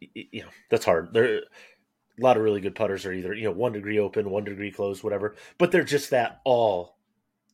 you 0.00 0.42
know 0.42 0.48
that's 0.70 0.84
hard. 0.84 1.12
There, 1.12 1.38
a 1.38 1.42
lot 2.18 2.36
of 2.36 2.42
really 2.42 2.60
good 2.60 2.74
putters 2.74 3.06
are 3.06 3.12
either 3.12 3.34
you 3.34 3.44
know 3.44 3.52
one 3.52 3.72
degree 3.72 3.98
open, 3.98 4.30
one 4.30 4.44
degree 4.44 4.70
closed, 4.70 5.02
whatever, 5.02 5.34
but 5.58 5.72
they're 5.72 5.84
just 5.84 6.10
that 6.10 6.40
all 6.44 6.96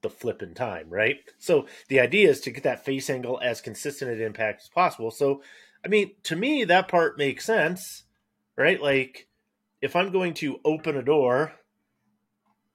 the 0.03 0.11
flipping 0.11 0.55
time, 0.55 0.89
right? 0.89 1.17
So 1.39 1.67
the 1.89 2.01
idea 2.01 2.31
is 2.31 2.41
to 2.43 2.51
get 2.51 2.63
that 2.65 2.85
face 2.85 3.11
angle 3.11 3.41
as 3.43 3.61
consistent 3.61 4.11
at 4.11 4.21
impact 4.21 4.63
as 4.63 4.69
possible. 4.69 5.11
So, 5.11 5.43
I 5.85 5.89
mean, 5.89 6.13
to 6.25 6.37
me, 6.37 6.65
that 6.65 6.89
part 6.89 7.19
makes 7.19 7.45
sense, 7.45 8.05
right? 8.59 8.83
Like, 8.83 9.29
if 9.81 9.97
I'm 9.97 10.11
going 10.11 10.35
to 10.35 10.61
open 10.65 10.97
a 10.97 11.03
door, 11.03 11.53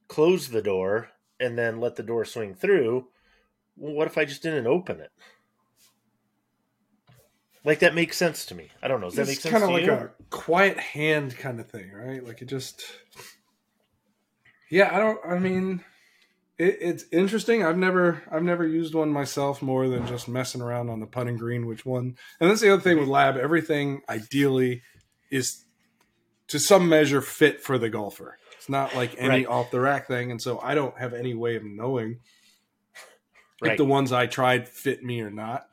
close 0.08 0.48
the 0.48 0.62
door, 0.62 1.10
and 1.40 1.58
then 1.58 1.80
let 1.80 1.98
the 1.98 2.04
door 2.04 2.26
swing 2.26 2.56
through, 2.56 3.08
well, 3.76 3.94
what 3.94 4.08
if 4.08 4.18
I 4.18 4.26
just 4.26 4.42
didn't 4.42 4.66
open 4.66 5.02
it? 5.02 5.12
Like 7.66 7.80
that 7.80 7.96
makes 7.96 8.18
sense 8.18 8.46
to 8.48 8.56
me. 8.56 8.70
I 8.82 8.88
don't 8.88 9.00
know. 9.00 9.08
Does 9.08 9.16
that 9.16 9.28
make 9.28 9.36
it's 9.36 9.44
sense 9.44 9.54
kind 9.54 9.64
of 9.64 9.70
like 9.70 9.86
you? 9.86 9.94
a 9.94 10.10
quiet 10.30 10.78
hand 10.80 11.38
kind 11.38 11.60
of 11.60 11.70
thing, 11.70 11.92
right? 11.94 12.26
Like 12.26 12.42
it 12.42 12.46
just 12.46 12.84
Yeah, 14.74 14.90
I 14.92 14.98
don't. 14.98 15.20
I 15.24 15.38
mean, 15.38 15.84
it, 16.58 16.78
it's 16.82 17.06
interesting. 17.12 17.64
I've 17.64 17.78
never, 17.78 18.24
I've 18.32 18.42
never 18.42 18.68
used 18.68 18.96
one 18.96 19.10
myself 19.10 19.62
more 19.62 19.88
than 19.88 20.08
just 20.08 20.28
messing 20.28 20.62
around 20.62 20.90
on 20.90 21.00
the 21.00 21.06
putting 21.06 21.38
green. 21.38 21.68
Which 21.68 21.86
one? 21.86 22.18
And 22.40 22.50
that's 22.50 22.62
the 22.62 22.74
other 22.74 22.82
thing 22.82 22.96
with 22.96 23.04
mm-hmm. 23.04 23.14
Lab. 23.14 23.38
Everything 23.38 24.02
ideally 24.10 24.82
is 25.30 25.63
to 26.48 26.60
some 26.60 26.88
measure 26.90 27.22
fit 27.22 27.62
for 27.62 27.78
the 27.78 27.90
golfer. 27.90 28.38
It's 28.58 28.70
not 28.70 28.96
like 28.96 29.16
any 29.18 29.30
Right. 29.30 29.48
off 29.48 29.72
the 29.72 29.80
rack 29.80 30.08
thing, 30.08 30.32
and 30.32 30.42
so 30.42 30.60
I 30.60 30.76
don't 30.76 30.98
have 30.98 31.14
any 31.14 31.34
way 31.34 31.56
of 31.56 31.64
knowing 31.64 32.20
if 33.62 33.78
the 33.78 33.86
ones 33.86 34.12
I 34.12 34.26
tried 34.28 34.68
fit 34.68 35.04
me 35.04 35.22
or 35.22 35.30
not. 35.32 35.68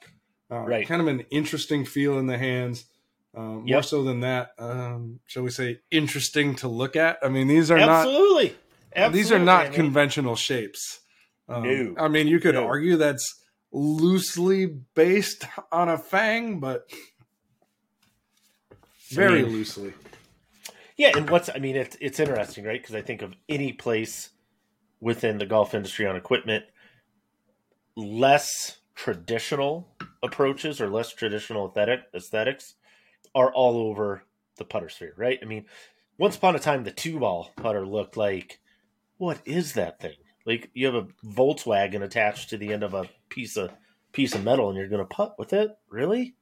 Uh, 0.50 0.60
Right. 0.60 0.86
Kind 0.86 1.00
of 1.00 1.06
an 1.08 1.20
interesting 1.30 1.84
feel 1.84 2.18
in 2.18 2.26
the 2.26 2.38
hands. 2.38 2.86
Um, 3.34 3.58
More 3.58 3.66
Yep. 3.66 3.84
so 3.84 4.02
than 4.02 4.20
that, 4.20 4.50
um, 4.58 5.20
shall 5.26 5.44
we 5.44 5.50
say, 5.50 5.80
interesting 5.92 6.56
to 6.56 6.68
look 6.68 6.96
at. 6.96 7.18
I 7.22 7.28
mean, 7.28 7.46
these 7.46 7.70
are 7.70 7.78
not 7.78 7.88
Absolutely. 8.06 8.56
Absolutely. 8.96 9.18
these 9.20 9.32
are 9.32 9.38
not 9.38 9.60
I 9.60 9.68
mean, 9.68 9.72
conventional 9.74 10.34
shapes. 10.34 11.00
Um, 11.48 11.62
No. 11.62 11.94
I 12.02 12.08
mean, 12.08 12.26
you 12.26 12.40
could 12.40 12.54
No. 12.56 12.66
argue 12.66 12.96
that's 12.96 13.40
loosely 13.72 14.66
based 14.66 15.44
on 15.70 15.88
a 15.88 15.96
fang, 15.98 16.58
but 16.58 16.90
very 19.10 19.42
mean- 19.44 19.52
loosely. 19.52 19.92
Yeah, 21.00 21.16
and 21.16 21.30
what's 21.30 21.48
I 21.48 21.58
mean, 21.60 21.76
it's 21.76 21.96
it's 21.98 22.20
interesting, 22.20 22.62
right? 22.64 22.78
Because 22.78 22.94
I 22.94 23.00
think 23.00 23.22
of 23.22 23.32
any 23.48 23.72
place 23.72 24.32
within 25.00 25.38
the 25.38 25.46
golf 25.46 25.72
industry 25.72 26.06
on 26.06 26.14
equipment, 26.14 26.66
less 27.96 28.80
traditional 28.94 29.88
approaches 30.22 30.78
or 30.78 30.90
less 30.90 31.14
traditional 31.14 31.66
aesthetic 31.66 32.00
aesthetics 32.14 32.74
are 33.34 33.50
all 33.50 33.78
over 33.78 34.24
the 34.58 34.66
putter 34.66 34.90
sphere, 34.90 35.14
right? 35.16 35.38
I 35.40 35.46
mean, 35.46 35.64
once 36.18 36.36
upon 36.36 36.54
a 36.54 36.58
time, 36.58 36.84
the 36.84 36.90
two 36.90 37.18
ball 37.18 37.50
putter 37.56 37.86
looked 37.86 38.18
like 38.18 38.60
what 39.16 39.40
is 39.46 39.72
that 39.72 40.00
thing? 40.00 40.16
Like 40.44 40.68
you 40.74 40.84
have 40.84 40.96
a 40.96 41.08
Volkswagen 41.26 42.02
attached 42.02 42.50
to 42.50 42.58
the 42.58 42.74
end 42.74 42.82
of 42.82 42.92
a 42.92 43.08
piece 43.30 43.56
of 43.56 43.70
piece 44.12 44.34
of 44.34 44.44
metal, 44.44 44.68
and 44.68 44.76
you're 44.76 44.88
going 44.88 45.00
to 45.00 45.06
putt 45.06 45.36
with 45.38 45.54
it, 45.54 45.70
really? 45.88 46.34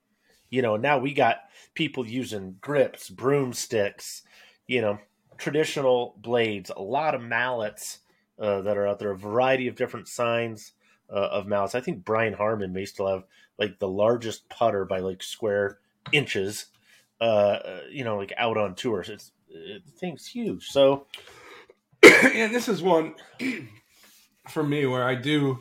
You 0.50 0.62
know, 0.62 0.76
now 0.76 0.98
we 0.98 1.14
got 1.14 1.42
people 1.74 2.04
using 2.04 2.56
grips, 2.60 3.08
broomsticks, 3.08 4.22
you 4.68 4.80
know, 4.80 4.98
traditional 5.36 6.14
blades, 6.18 6.70
a 6.74 6.80
lot 6.80 7.16
of 7.16 7.22
mallets 7.22 7.98
uh, 8.38 8.60
that 8.62 8.76
are 8.76 8.86
out 8.86 9.00
there, 9.00 9.10
a 9.10 9.18
variety 9.18 9.66
of 9.66 9.74
different 9.74 10.06
signs 10.06 10.72
uh, 11.10 11.28
of 11.32 11.46
mallets. 11.46 11.74
I 11.74 11.80
think 11.80 12.04
Brian 12.04 12.34
Harman 12.34 12.72
may 12.72 12.84
still 12.84 13.08
have 13.08 13.24
like 13.58 13.78
the 13.80 13.88
largest 13.88 14.48
putter 14.48 14.84
by 14.84 15.00
like 15.00 15.22
square 15.22 15.78
inches, 16.12 16.66
uh, 17.20 17.24
uh, 17.24 17.80
you 17.90 18.04
know, 18.04 18.16
like 18.16 18.32
out 18.36 18.56
on 18.56 18.76
tours. 18.76 19.08
It's 19.08 19.32
it, 19.48 19.84
the 19.84 19.92
thing's 19.92 20.26
huge. 20.26 20.66
So 20.66 21.06
and 22.02 22.54
this 22.54 22.68
is 22.68 22.82
one 22.82 23.14
for 24.48 24.62
me 24.62 24.86
where 24.86 25.04
I 25.04 25.14
do, 25.14 25.60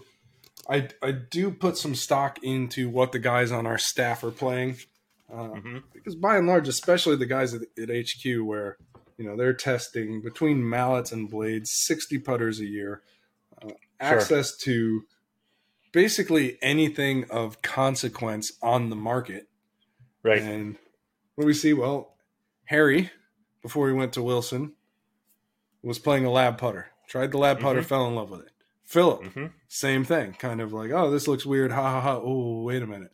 I 0.69 0.89
I 1.01 1.11
do 1.11 1.51
put 1.51 1.77
some 1.77 1.95
stock 1.95 2.39
into 2.43 2.89
what 2.89 3.11
the 3.11 3.19
guys 3.19 3.51
on 3.51 3.65
our 3.65 3.77
staff 3.77 4.23
are 4.23 4.31
playing, 4.31 4.77
uh, 5.31 5.49
mhm. 5.49 5.83
because 5.93 6.15
by 6.15 6.37
and 6.37 6.47
large, 6.47 6.67
especially 6.67 7.15
the 7.15 7.25
guys 7.25 7.53
at, 7.53 7.61
at 7.81 7.89
HQ, 7.89 8.45
where 8.45 8.77
you 9.17 9.25
know 9.25 9.35
they're 9.35 9.53
testing 9.53 10.21
between 10.21 10.67
mallets 10.67 11.11
and 11.11 11.29
blades, 11.29 11.71
sixty 11.71 12.17
putters 12.19 12.59
a 12.59 12.65
year, 12.65 13.01
uh, 13.61 13.69
access 13.99 14.55
to 14.57 15.03
basically 15.91 16.57
anything 16.61 17.25
of 17.29 17.61
consequence 17.61 18.51
on 18.61 18.89
the 18.89 18.95
market. 18.95 19.47
right, 20.23 20.41
And 20.41 20.77
what 21.35 21.43
do 21.43 21.47
we 21.47 21.53
see? 21.53 21.73
Well, 21.73 22.15
Harry, 22.65 23.09
before 23.61 23.87
he 23.87 23.93
went 23.93 24.13
to 24.13 24.21
Wilson, 24.21 24.73
was 25.81 25.99
playing 25.99 26.25
a 26.25 26.31
lab 26.31 26.57
putter. 26.57 26.87
Tried 27.07 27.31
the 27.31 27.37
lab 27.37 27.59
putter, 27.61 27.81
Mhm. 27.81 27.85
fell 27.85 28.07
in 28.07 28.15
love 28.15 28.29
with 28.29 28.41
it. 28.41 28.51
Philip, 28.83 29.23
hmm 29.33 29.45
same 29.69 30.03
thing. 30.05 30.33
Kind 30.33 30.61
of 30.61 30.71
like, 30.73 30.91
oh, 30.91 31.09
this 31.11 31.27
looks 31.27 31.45
weird. 31.45 31.71
Ha 31.71 31.81
ha 31.81 32.01
ha. 32.01 32.19
Oh, 32.23 32.63
wait 32.63 32.81
a 32.81 32.87
minute. 32.87 33.11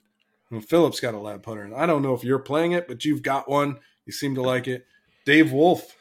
And 0.52 0.68
Philip's 0.68 1.00
got 1.00 1.14
a 1.16 1.20
lab 1.20 1.42
putter. 1.44 1.62
And 1.64 1.74
I 1.74 1.86
don't 1.88 2.04
know 2.04 2.14
if 2.14 2.24
you're 2.24 2.38
playing 2.40 2.74
it, 2.74 2.88
but 2.88 3.06
you've 3.06 3.24
got 3.24 3.50
one. 3.50 3.80
You 4.06 4.14
seem 4.14 4.36
to 4.36 4.42
like 4.44 4.68
it. 4.68 4.86
Dave 5.26 5.52
Wolf, 5.52 5.96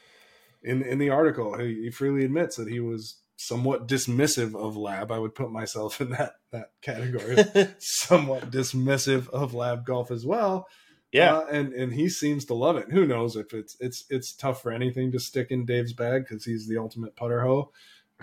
in 0.62 0.82
in 0.82 0.98
the 0.98 1.10
article, 1.10 1.58
he, 1.58 1.82
he 1.84 1.90
freely 1.90 2.24
admits 2.24 2.56
that 2.56 2.68
he 2.68 2.80
was 2.80 3.16
somewhat 3.36 3.88
dismissive 3.88 4.54
of 4.54 4.76
lab. 4.76 5.10
I 5.10 5.18
would 5.18 5.34
put 5.34 5.50
myself 5.50 6.00
in 6.00 6.10
that 6.10 6.34
that 6.50 6.70
category. 6.82 7.36
somewhat 7.78 8.50
dismissive 8.50 9.28
of 9.30 9.54
lab 9.54 9.84
golf 9.84 10.10
as 10.10 10.24
well. 10.26 10.68
yeah, 11.12 11.38
Uh, 11.38 11.46
and 11.50 11.72
and 11.72 11.92
he 11.92 12.08
seems 12.08 12.44
to 12.46 12.54
love 12.54 12.76
it. 12.76 12.90
Who 12.90 13.06
knows 13.06 13.36
if 13.36 13.52
it's 13.52 13.76
it's 13.80 14.04
it's 14.10 14.32
tough 14.32 14.62
for 14.62 14.72
anything 14.72 15.12
to 15.12 15.18
stick 15.18 15.50
in 15.50 15.64
Dave's 15.66 15.92
bag 15.92 16.24
because 16.28 16.44
he's 16.44 16.68
the 16.68 16.78
ultimate 16.78 17.16
putter 17.16 17.42
hoe. 17.42 17.72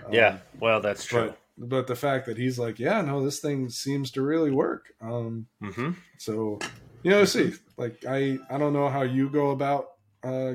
Um, 0.04 0.12
yeah. 0.14 0.38
Well, 0.58 0.80
that's 0.80 1.04
true. 1.04 1.28
but 1.28 1.38
but 1.58 1.86
the 1.86 1.96
fact 1.96 2.26
that 2.26 2.38
he's 2.38 2.58
like, 2.58 2.78
yeah, 2.78 3.02
no, 3.02 3.22
this 3.22 3.38
thing 3.40 3.68
seems 3.68 4.10
to 4.12 4.22
really 4.22 4.50
work. 4.50 4.94
Um, 5.00 5.46
hmm 5.60 5.90
so 6.18 6.58
you 7.02 7.10
know, 7.10 7.24
see, 7.24 7.52
like 7.76 8.04
I 8.08 8.38
I 8.50 8.58
don't 8.58 8.72
know 8.72 8.88
how 8.88 9.02
you 9.02 9.28
go 9.28 9.50
about 9.50 9.86
uh, 10.22 10.54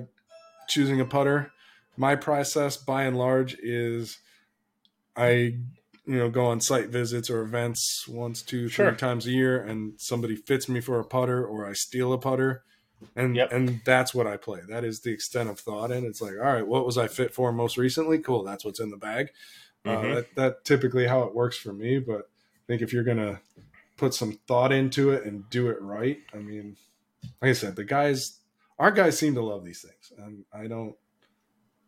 choosing 0.67 0.99
a 1.01 1.05
putter. 1.05 1.51
My 1.97 2.15
process, 2.15 2.75
by 2.77 3.03
and 3.03 3.17
large, 3.17 3.55
is 3.59 4.17
I 5.15 5.31
you 6.07 6.17
know 6.17 6.29
go 6.29 6.45
on 6.45 6.59
site 6.61 6.89
visits 6.89 7.29
or 7.29 7.41
events 7.41 8.07
once, 8.07 8.41
two, 8.41 8.67
Sure. 8.67 8.89
three 8.89 8.97
times 8.97 9.25
a 9.25 9.31
year, 9.31 9.61
and 9.61 9.93
somebody 9.99 10.35
fits 10.35 10.67
me 10.69 10.81
for 10.81 10.99
a 10.99 11.05
putter, 11.05 11.45
or 11.45 11.65
I 11.65 11.73
steal 11.73 12.13
a 12.13 12.17
putter. 12.17 12.63
And 13.15 13.35
Yep. 13.35 13.51
and 13.51 13.81
that's 13.85 14.13
what 14.13 14.25
I 14.27 14.37
play. 14.37 14.61
That 14.67 14.83
is 14.83 15.01
the 15.01 15.11
extent 15.11 15.49
of 15.49 15.59
thought, 15.59 15.91
and 15.91 16.05
it's 16.05 16.21
like, 16.21 16.33
all 16.33 16.53
right, 16.53 16.65
what 16.67 16.85
was 16.85 16.97
I 16.97 17.07
fit 17.07 17.33
for 17.33 17.51
most 17.51 17.77
recently? 17.77 18.19
Cool, 18.19 18.43
that's 18.43 18.63
what's 18.65 18.79
in 18.79 18.89
the 18.89 18.97
bag. 18.97 19.29
Uh, 19.83 19.97
Mhm. 19.97 20.13
that 20.15 20.35
that 20.35 20.65
typically 20.65 21.05
how 21.07 21.21
it 21.23 21.35
works 21.35 21.57
for 21.57 21.73
me. 21.73 21.99
But 21.99 22.29
I 22.55 22.63
think 22.67 22.81
if 22.81 22.91
you're 22.93 23.03
gonna 23.03 23.41
put 23.97 24.13
some 24.13 24.33
thought 24.47 24.71
into 24.71 25.11
it 25.11 25.25
and 25.25 25.49
do 25.49 25.69
it 25.69 25.79
right, 25.81 26.19
I 26.33 26.37
mean, 26.37 26.77
like 27.41 27.49
I 27.49 27.53
said, 27.53 27.75
the 27.75 27.83
guys, 27.83 28.39
our 28.79 28.91
guys 28.91 29.17
seem 29.17 29.35
to 29.35 29.41
love 29.41 29.63
these 29.65 29.81
things, 29.81 30.11
and 30.17 30.43
I 30.53 30.67
don't 30.67 30.95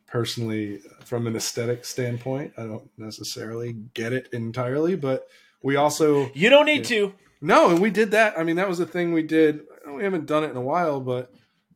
personally, 0.07 0.79
from 1.03 1.27
an 1.27 1.35
aesthetic 1.35 1.83
standpoint, 1.83 2.53
I 2.57 2.63
don't 2.63 2.89
necessarily 2.97 3.73
get 3.93 4.13
it 4.13 4.29
entirely, 4.31 4.95
but 4.95 5.27
we 5.61 5.75
also 5.75 6.31
You 6.33 6.49
don't 6.49 6.65
need 6.65 6.85
to. 6.85 7.13
no, 7.41 7.69
and 7.69 7.79
we 7.81 7.89
did 7.89 8.11
that. 8.11 8.39
I 8.39 8.43
mean, 8.43 8.55
that 8.55 8.69
was 8.69 8.79
a 8.79 8.85
thing 8.85 9.11
we 9.11 9.23
did. 9.23 9.61
We 9.85 10.03
haven't 10.03 10.25
done 10.25 10.43
it 10.45 10.49
in 10.51 10.55
a 10.57 10.61
while, 10.61 11.01
but 11.01 11.33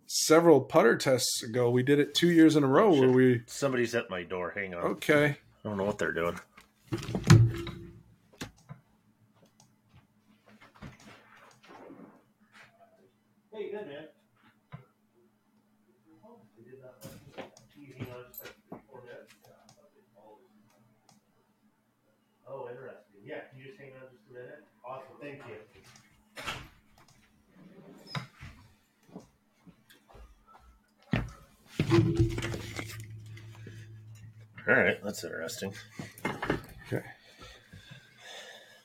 several 0.07 0.61
putter 0.61 0.95
tests 0.97 1.43
ago, 1.43 1.69
we 1.69 1.83
did 1.83 1.99
it 1.99 2.13
two 2.13 2.29
years 2.31 2.55
in 2.55 2.63
a 2.63 2.67
row 2.67 2.93
where 2.93 3.09
we 3.11 3.41
Somebody's 3.47 3.95
at 3.95 4.09
my 4.09 4.23
door. 4.23 4.53
Hang 4.55 4.75
on. 4.75 4.83
okay. 4.93 5.25
I 5.25 5.67
don't 5.67 5.77
know 5.77 5.83
what 5.83 5.97
they're 5.99 6.13
doing. 6.13 6.37
Hey, 13.51 13.69
good 13.71 13.87
man. 13.87 14.07
Oh, 22.47 22.67
interesting. 22.69 23.21
Yeah, 23.23 23.41
can 23.49 23.59
you 23.59 23.65
just 23.65 23.79
hang 23.79 23.91
on 23.95 24.09
just 24.11 24.27
a 24.29 24.33
minute? 24.33 24.63
Awesome, 24.85 25.15
thank 25.21 25.39
you. 25.47 25.55
All 34.67 34.75
right, 34.75 35.00
that's 35.11 35.23
interesting. 35.25 35.73
Okay. 36.87 37.03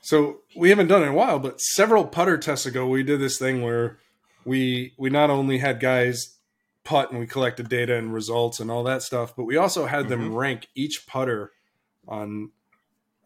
So 0.01 0.39
we 0.55 0.69
haven't 0.69 0.87
done 0.87 1.01
it 1.01 1.05
in 1.05 1.11
a 1.11 1.15
while, 1.15 1.39
but 1.39 1.61
several 1.61 2.05
putter 2.05 2.37
tests 2.37 2.65
ago, 2.65 2.87
we 2.87 3.03
did 3.03 3.19
this 3.19 3.37
thing 3.37 3.61
where 3.61 3.97
we 4.45 4.93
we 4.97 5.09
not 5.09 5.29
only 5.29 5.59
had 5.59 5.79
guys 5.79 6.35
putt 6.83 7.11
and 7.11 7.19
we 7.19 7.27
collected 7.27 7.69
data 7.69 7.95
and 7.97 8.13
results 8.13 8.59
and 8.59 8.69
all 8.69 8.83
that 8.83 9.03
stuff, 9.03 9.35
but 9.35 9.45
we 9.45 9.57
also 9.57 9.85
had 9.85 10.09
them 10.09 10.21
mm-hmm. 10.21 10.35
rank 10.35 10.67
each 10.75 11.05
putter 11.07 11.51
on 12.07 12.51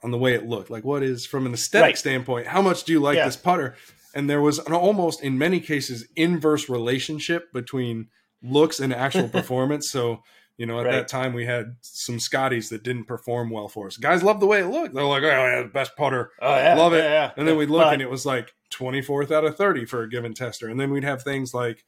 on 0.04 0.12
the 0.12 0.18
way 0.18 0.34
it 0.34 0.46
looked. 0.46 0.70
Like 0.70 0.84
what 0.84 1.02
is 1.04 1.26
from 1.26 1.46
an 1.46 1.54
aesthetic 1.54 1.86
Right. 1.86 1.98
standpoint, 1.98 2.48
how 2.48 2.62
much 2.62 2.84
do 2.84 2.92
you 2.92 3.00
like 3.00 3.18
Yeah. 3.18 3.26
this 3.26 3.38
putter? 3.38 3.76
And 4.14 4.30
there 4.30 4.42
was 4.42 4.60
an 4.60 4.74
almost 4.74 5.24
in 5.24 5.38
many 5.38 5.60
cases 5.60 6.08
inverse 6.16 6.70
relationship 6.70 7.52
between 7.54 8.10
looks 8.44 8.80
and 8.80 8.94
actual 8.94 9.30
performance. 9.40 9.90
So 9.90 10.24
you 10.62 10.68
know, 10.68 10.80
at 10.80 10.86
Right. 10.86 10.92
that 10.92 11.08
time 11.08 11.34
we 11.34 11.44
had 11.48 11.76
some 11.82 12.20
Scotties 12.20 12.70
that 12.70 12.84
didn't 12.84 13.06
perform 13.06 13.50
well 13.50 13.68
for 13.68 13.88
us. 13.88 13.98
Guys 13.98 14.22
loved 14.22 14.42
the 14.42 14.46
way 14.46 14.60
it 14.60 14.68
looked. 14.68 14.94
They're 14.94 15.04
like, 15.04 15.24
oh, 15.24 15.28
yeah, 15.28 15.64
best 15.64 15.96
putter. 15.98 16.30
Oh 16.40 16.56
yeah, 16.56 16.76
Love 16.76 16.94
it. 16.94 16.98
yeah, 17.00 17.10
yeah. 17.10 17.32
And 17.36 17.48
then 17.48 17.58
we'd 17.58 17.72
look 17.72 17.86
But- 17.86 17.94
and 17.94 18.02
it 18.04 18.12
was 18.12 18.28
like 18.28 18.54
24th 18.70 19.32
out 19.32 19.44
of 19.44 19.58
30 19.58 19.86
for 19.86 20.04
a 20.04 20.10
given 20.10 20.36
tester. 20.36 20.68
And 20.70 20.80
then 20.80 20.92
we'd 20.92 21.04
have 21.04 21.24
things 21.24 21.52
like 21.56 21.84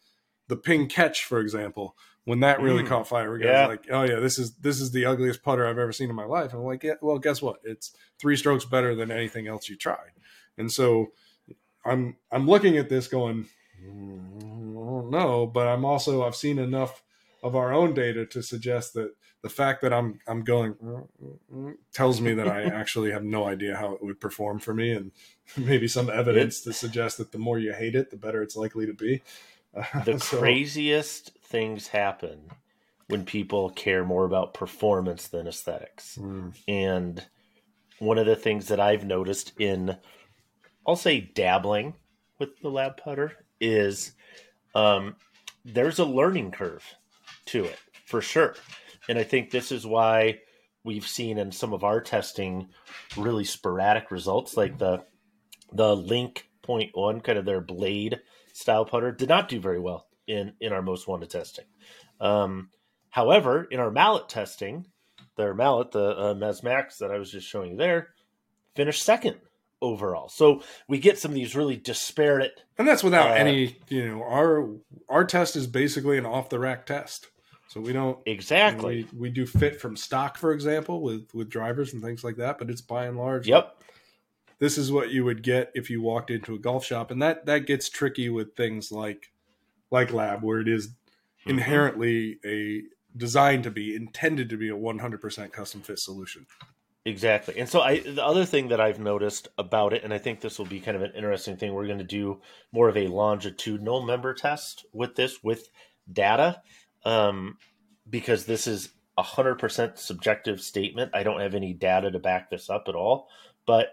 the 0.48 0.56
Ping 0.58 0.88
Ketsch, 0.90 1.22
for 1.24 1.40
example, 1.40 1.96
when 2.26 2.40
that 2.40 2.62
really 2.62 2.82
Mm. 2.84 2.88
caught 2.88 3.08
fire. 3.08 3.32
We 3.32 3.40
guys 3.40 3.48
Yeah. 3.48 3.68
like, 3.68 3.86
oh 3.92 4.02
yeah, 4.04 4.20
this 4.20 4.40
is 4.40 4.56
this 4.56 4.82
is 4.82 4.90
the 4.92 5.06
ugliest 5.06 5.44
putter 5.44 5.68
I've 5.68 5.78
ever 5.78 5.92
seen 5.92 6.10
in 6.10 6.16
my 6.16 6.26
life. 6.26 6.52
And 6.52 6.62
I'm 6.62 6.66
like, 6.66 6.82
yeah, 6.84 6.96
well, 7.02 7.20
guess 7.20 7.44
what? 7.44 7.58
It's 7.64 7.96
three 8.20 8.36
strokes 8.36 8.66
better 8.66 8.96
than 8.96 9.12
anything 9.12 9.48
else 9.48 9.70
you 9.70 9.76
tried. 9.78 10.14
And 10.58 10.72
so 10.72 11.12
I'm 11.86 12.16
I'm 12.32 12.48
looking 12.48 12.76
at 12.78 12.90
this 12.90 13.08
going, 13.08 13.46
"Mm, 13.86 15.10
no, 15.12 15.46
but 15.46 15.68
I'm 15.68 15.86
also 15.86 16.24
I've 16.26 16.36
seen 16.36 16.58
enough 16.60 17.04
of 17.44 17.58
our 17.58 17.74
own 17.74 17.94
data 17.94 18.26
to 18.26 18.42
suggest 18.42 18.94
that 18.94 19.14
the 19.42 19.50
fact 19.50 19.82
that 19.82 19.94
I'm 19.94 20.20
I'm 20.26 20.44
going 20.44 20.76
tells 21.94 22.22
me 22.22 22.34
that 22.34 22.48
I 22.48 22.64
actually 22.64 23.12
have 23.12 23.24
no 23.24 23.46
idea 23.46 23.76
how 23.76 23.94
it 23.94 24.02
would 24.02 24.20
perform 24.20 24.60
for 24.60 24.74
me, 24.74 24.92
and 24.92 25.12
maybe 25.58 25.88
some 25.88 26.10
evidence 26.10 26.62
to 26.62 26.74
suggest 26.74 27.18
that 27.18 27.34
the 27.34 27.38
more 27.38 27.60
you 27.60 27.74
hate 27.74 27.96
it, 27.96 28.10
the 28.10 28.18
better 28.18 28.42
it's 28.42 28.56
likely 28.56 28.88
to 28.88 28.94
be. 28.94 29.22
the 30.06 30.18
so, 30.20 30.40
craziest 30.40 31.38
things 31.44 31.90
happen 31.90 32.50
when 33.08 33.26
people 33.26 33.70
care 33.70 34.06
more 34.06 34.24
about 34.24 34.54
performance 34.54 35.28
than 35.28 35.46
aesthetics, 35.46 36.18
mm. 36.20 36.56
and 36.68 37.26
one 38.00 38.18
of 38.18 38.26
the 38.26 38.36
things 38.36 38.70
that 38.70 38.80
I've 38.80 39.06
noticed 39.06 39.54
in, 39.60 39.98
I'll 40.88 40.96
say 40.96 41.20
dabbling 41.20 41.96
with 42.40 42.60
the 42.62 42.70
lab 42.70 42.98
putter 42.98 43.34
is, 43.62 44.14
um, 44.74 45.16
there's 45.64 46.00
a 46.00 46.06
learning 46.06 46.52
curve 46.52 46.84
to 47.46 47.66
it 47.66 47.80
for 48.06 48.22
sure 48.22 48.56
and 49.10 49.18
I 49.18 49.24
think 49.24 49.50
this 49.52 49.72
is 49.72 49.86
why 49.86 50.40
we've 50.84 51.08
seen 51.08 51.38
in 51.38 51.52
some 51.52 51.74
of 51.74 51.84
our 51.84 52.02
testing 52.02 52.70
really 53.18 53.44
sporadic 53.44 54.12
results, 54.12 54.56
like 54.58 54.78
the 54.78 55.04
the 55.72 55.96
Link 55.96 56.48
Point 56.62 56.92
One, 56.94 57.22
kind 57.22 57.38
of 57.38 57.46
their 57.46 57.62
blade 57.62 58.20
style 58.54 58.86
putter, 58.86 59.12
did 59.12 59.30
not 59.30 59.50
do 59.50 59.60
very 59.60 59.80
well 59.80 60.08
in 60.28 60.54
in 60.60 60.74
our 60.74 60.82
most 60.82 61.08
wanted 61.08 61.30
testing. 61.30 61.66
Um, 62.20 62.70
however, 63.10 63.66
in 63.66 63.80
our 63.80 63.92
mallet 63.92 64.30
testing, 64.30 64.88
their 65.36 65.54
mallet, 65.54 65.92
the 65.92 66.18
uh, 66.18 66.34
Mez 66.34 66.64
Max 66.64 66.98
that 67.00 67.12
I 67.12 67.18
was 67.18 67.32
just 67.32 67.48
showing 67.48 67.72
you 67.72 67.78
there, 67.78 68.10
finished 68.76 69.04
second 69.04 69.38
overall. 69.82 70.30
So 70.30 70.64
we 70.88 71.00
get 71.00 71.20
some 71.20 71.32
of 71.32 71.36
these 71.36 71.56
really 71.56 71.76
disparate, 71.76 72.62
and 72.78 72.88
that's 72.88 73.04
without 73.04 73.32
uh, 73.32 73.34
any. 73.34 73.78
You 73.90 74.08
know, 74.08 74.24
our 74.24 74.70
our 75.10 75.26
test 75.26 75.58
is 75.58 75.68
basically 75.68 76.18
an 76.18 76.26
off 76.26 76.50
the 76.50 76.60
rack 76.60 76.86
test. 76.86 77.28
So 77.74 77.82
we 77.82 77.92
don't 77.92 78.20
exactly. 78.28 78.98
You 78.98 79.02
know, 79.02 79.10
we, 79.14 79.20
we 79.20 79.30
do 79.32 79.48
fit 79.48 79.82
from 79.82 79.98
stock, 79.98 80.38
for 80.38 80.54
example, 80.54 81.02
with 81.02 81.34
with 81.34 81.50
drivers 81.50 81.94
and 81.94 82.04
things 82.04 82.24
like 82.24 82.36
that. 82.36 82.60
But 82.60 82.70
it's 82.70 82.82
by 82.82 83.08
and 83.08 83.18
large. 83.18 83.48
Yep. 83.48 83.82
This 84.60 84.78
is 84.78 84.92
what 84.92 85.10
you 85.10 85.26
would 85.26 85.42
get 85.42 85.72
if 85.74 85.90
you 85.90 86.00
walked 86.00 86.30
into 86.30 86.54
a 86.54 86.60
golf 86.60 86.86
shop, 86.86 87.10
and 87.10 87.20
that 87.24 87.48
that 87.48 87.66
gets 87.66 87.90
tricky 87.90 88.30
with 88.30 88.56
things 88.56 88.92
like 88.92 89.32
like 89.90 90.14
lab, 90.14 90.44
where 90.44 90.60
it 90.60 90.68
is 90.68 90.90
mm-hmm. 90.90 91.50
inherently 91.50 92.38
a 92.46 92.84
designed 93.18 93.64
to 93.64 93.72
be 93.72 93.96
intended 93.96 94.50
to 94.50 94.58
be 94.58 94.70
a 94.70 94.76
100% 94.76 95.52
custom 95.52 95.82
fit 95.82 95.98
solution. 95.98 96.46
Exactly. 97.06 97.58
And 97.58 97.68
so 97.68 97.82
I 97.82 98.02
the 98.02 98.24
other 98.24 98.46
thing 98.46 98.68
that 98.68 98.80
I've 98.80 99.00
noticed 99.00 99.48
about 99.58 99.94
it 99.94 100.04
and 100.04 100.14
I 100.14 100.20
think 100.20 100.42
this 100.42 100.60
will 100.60 100.68
be 100.68 100.80
kind 100.80 100.96
of 100.96 101.02
an 101.02 101.14
interesting 101.16 101.58
thing 101.58 101.74
we're 101.74 101.88
going 101.88 101.98
to 101.98 102.04
do 102.04 102.40
more 102.72 102.88
of 102.88 102.98
a 102.98 103.08
longitudinal 103.08 104.04
member 104.04 104.36
test 104.36 104.86
with 104.94 105.16
this 105.16 105.44
with 105.44 105.70
data 106.12 106.62
um, 107.06 107.58
because 108.10 108.46
this 108.46 108.68
is 108.68 108.90
a 109.18 109.24
hundred 109.24 109.60
percent 109.60 110.00
subjective 110.00 110.62
statement. 110.62 111.12
I 111.14 111.24
don't 111.24 111.42
have 111.42 111.56
any 111.56 111.74
data 111.74 112.12
to 112.12 112.20
back 112.20 112.50
this 112.50 112.70
up 112.70 112.86
at 112.88 112.96
all. 112.96 113.28
But 113.66 113.90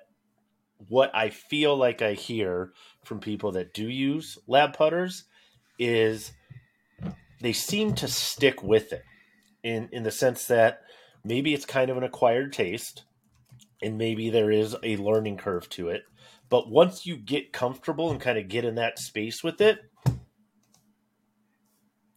what 0.89 1.15
I 1.15 1.31
feel 1.31 1.77
like 1.77 2.03
I 2.03 2.15
hear 2.15 2.73
from 3.05 3.21
people 3.21 3.53
that 3.53 3.75
do 3.75 3.89
use 3.89 4.39
lab 4.47 4.73
putters 4.75 5.25
is 5.79 6.33
they 7.41 7.53
seem 7.53 7.95
to 7.95 8.09
stick 8.09 8.63
with 8.63 8.93
it 8.93 9.05
in 9.63 9.89
in 9.93 10.03
the 10.03 10.11
sense 10.11 10.47
that 10.47 10.81
maybe 11.25 11.53
it's 11.53 11.67
kind 11.67 11.91
of 11.91 11.97
an 11.97 12.03
acquired 12.03 12.53
taste 12.53 13.05
and 13.83 13.99
maybe 13.99 14.31
there 14.31 14.51
is 14.51 14.77
a 14.83 14.97
learning 14.97 15.37
curve 15.37 15.69
to 15.69 15.89
it 15.89 16.03
but 16.49 16.71
once 16.71 17.07
you 17.07 17.17
get 17.17 17.53
comfortable 17.53 18.11
and 18.11 18.21
kind 18.21 18.39
of 18.39 18.49
get 18.49 18.65
in 18.65 18.75
that 18.75 18.99
space 18.99 19.43
with 19.45 19.61
it 19.61 19.79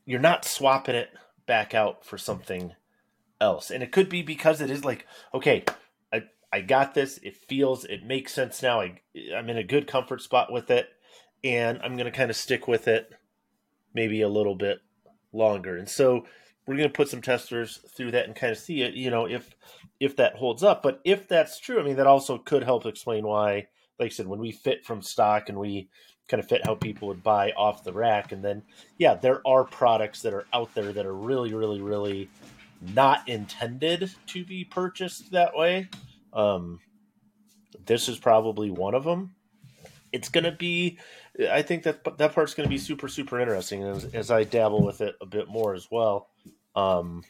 you're 0.05 0.19
not 0.19 0.45
swapping 0.45 0.95
it 0.95 1.09
back 1.45 1.73
out 1.73 2.05
for 2.05 2.17
something 2.17 2.73
else. 3.39 3.71
And 3.71 3.83
it 3.83 3.91
could 3.91 4.09
be 4.09 4.21
because 4.21 4.61
it 4.61 4.69
is 4.69 4.85
like, 4.85 5.05
okay, 5.33 5.63
I 6.11 6.23
I 6.51 6.61
got 6.61 6.93
this. 6.93 7.19
It 7.23 7.35
feels 7.35 7.85
it 7.85 8.03
makes 8.03 8.33
sense 8.33 8.61
now. 8.61 8.81
I 8.81 9.01
I'm 9.35 9.49
in 9.49 9.57
a 9.57 9.63
good 9.63 9.87
comfort 9.87 10.21
spot 10.21 10.51
with 10.51 10.69
it 10.71 10.87
and 11.43 11.79
I'm 11.83 11.97
going 11.97 12.11
to 12.11 12.17
kind 12.17 12.29
of 12.29 12.37
stick 12.37 12.67
with 12.67 12.87
it 12.87 13.09
maybe 13.93 14.21
a 14.21 14.29
little 14.29 14.55
bit 14.55 14.79
longer. 15.31 15.77
And 15.77 15.89
so 15.89 16.25
we're 16.65 16.77
going 16.77 16.89
to 16.89 16.93
put 16.93 17.09
some 17.09 17.21
testers 17.21 17.79
through 17.95 18.11
that 18.11 18.25
and 18.25 18.35
kind 18.35 18.51
of 18.51 18.57
see 18.57 18.81
it, 18.81 18.93
you 18.93 19.11
know, 19.11 19.25
if 19.27 19.55
if 19.99 20.15
that 20.15 20.35
holds 20.35 20.63
up. 20.63 20.81
But 20.83 21.01
if 21.03 21.27
that's 21.27 21.59
true, 21.59 21.79
I 21.79 21.83
mean 21.83 21.97
that 21.97 22.07
also 22.07 22.37
could 22.37 22.63
help 22.63 22.85
explain 22.85 23.25
why 23.25 23.67
like 23.99 24.07
I 24.07 24.09
said 24.09 24.27
when 24.27 24.39
we 24.39 24.51
fit 24.51 24.85
from 24.85 25.01
stock 25.01 25.49
and 25.49 25.59
we 25.59 25.89
kind 26.27 26.41
of 26.41 26.47
fit 26.47 26.65
how 26.65 26.75
people 26.75 27.07
would 27.07 27.23
buy 27.23 27.51
off 27.51 27.83
the 27.83 27.93
rack. 27.93 28.31
And 28.31 28.43
then, 28.43 28.63
yeah, 28.97 29.15
there 29.15 29.45
are 29.45 29.63
products 29.63 30.21
that 30.21 30.33
are 30.33 30.45
out 30.53 30.73
there 30.73 30.91
that 30.93 31.05
are 31.05 31.13
really, 31.13 31.53
really, 31.53 31.81
really 31.81 32.29
not 32.93 33.27
intended 33.27 34.11
to 34.27 34.43
be 34.43 34.63
purchased 34.63 35.31
that 35.31 35.55
way. 35.55 35.89
Um, 36.33 36.79
this 37.85 38.09
is 38.09 38.17
probably 38.17 38.71
one 38.71 38.95
of 38.95 39.03
them. 39.03 39.35
It's 40.11 40.29
going 40.29 40.43
to 40.43 40.51
be, 40.51 40.97
I 41.51 41.61
think 41.61 41.83
that 41.83 42.17
that 42.17 42.33
part's 42.33 42.53
going 42.53 42.67
to 42.67 42.73
be 42.73 42.77
super, 42.77 43.07
super 43.07 43.39
interesting 43.39 43.83
as, 43.83 44.05
as, 44.05 44.31
I 44.31 44.43
dabble 44.43 44.83
with 44.83 45.01
it 45.01 45.15
a 45.21 45.25
bit 45.25 45.47
more 45.47 45.73
as 45.73 45.87
well. 45.89 46.29
Um, 46.75 47.23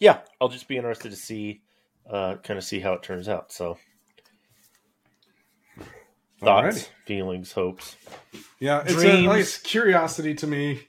yeah, 0.00 0.20
I'll 0.40 0.48
just 0.48 0.66
be 0.66 0.76
interested 0.76 1.10
to 1.10 1.16
see, 1.16 1.62
uh, 2.10 2.36
kind 2.42 2.58
of 2.58 2.64
see 2.64 2.80
how 2.80 2.94
it 2.94 3.02
turns 3.02 3.28
out. 3.28 3.52
So, 3.52 3.78
thoughts, 6.42 6.78
Alrighty. 6.84 6.88
feelings, 7.06 7.52
hopes. 7.52 7.96
Yeah, 8.60 8.82
it's 8.82 8.94
dreams. 8.94 9.18
a 9.18 9.22
nice 9.22 9.58
curiosity 9.58 10.34
to 10.34 10.46
me. 10.46 10.80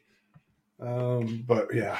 Um, 0.80 1.43
but 1.47 1.74
yeah. 1.74 1.99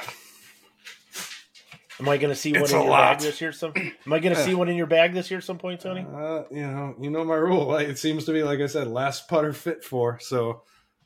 Am 2.00 2.08
I 2.08 2.16
going 2.16 2.30
to 2.30 2.36
see 2.36 2.52
one 2.52 2.64
in 2.64 2.70
your 2.70 2.88
lot. 2.88 3.18
bag 3.18 3.20
this 3.20 3.40
year? 3.40 3.52
Some 3.52 3.72
am 3.76 4.12
I 4.12 4.18
going 4.18 4.34
to 4.34 4.42
see 4.42 4.54
one 4.54 4.68
in 4.68 4.76
your 4.76 4.86
bag 4.88 5.12
this 5.14 5.30
year? 5.30 5.40
Some 5.40 5.58
point, 5.58 5.80
Tony. 5.80 6.00
Uh, 6.00 6.42
you 6.50 6.62
know, 6.66 6.94
you 7.00 7.08
know 7.10 7.24
my 7.24 7.36
rule. 7.36 7.76
It 7.76 7.98
seems 7.98 8.24
to 8.24 8.32
be 8.32 8.42
like 8.42 8.58
I 8.60 8.66
said, 8.66 8.88
last 8.88 9.28
putter 9.28 9.52
fit 9.52 9.84
for. 9.84 10.18
So, 10.20 10.62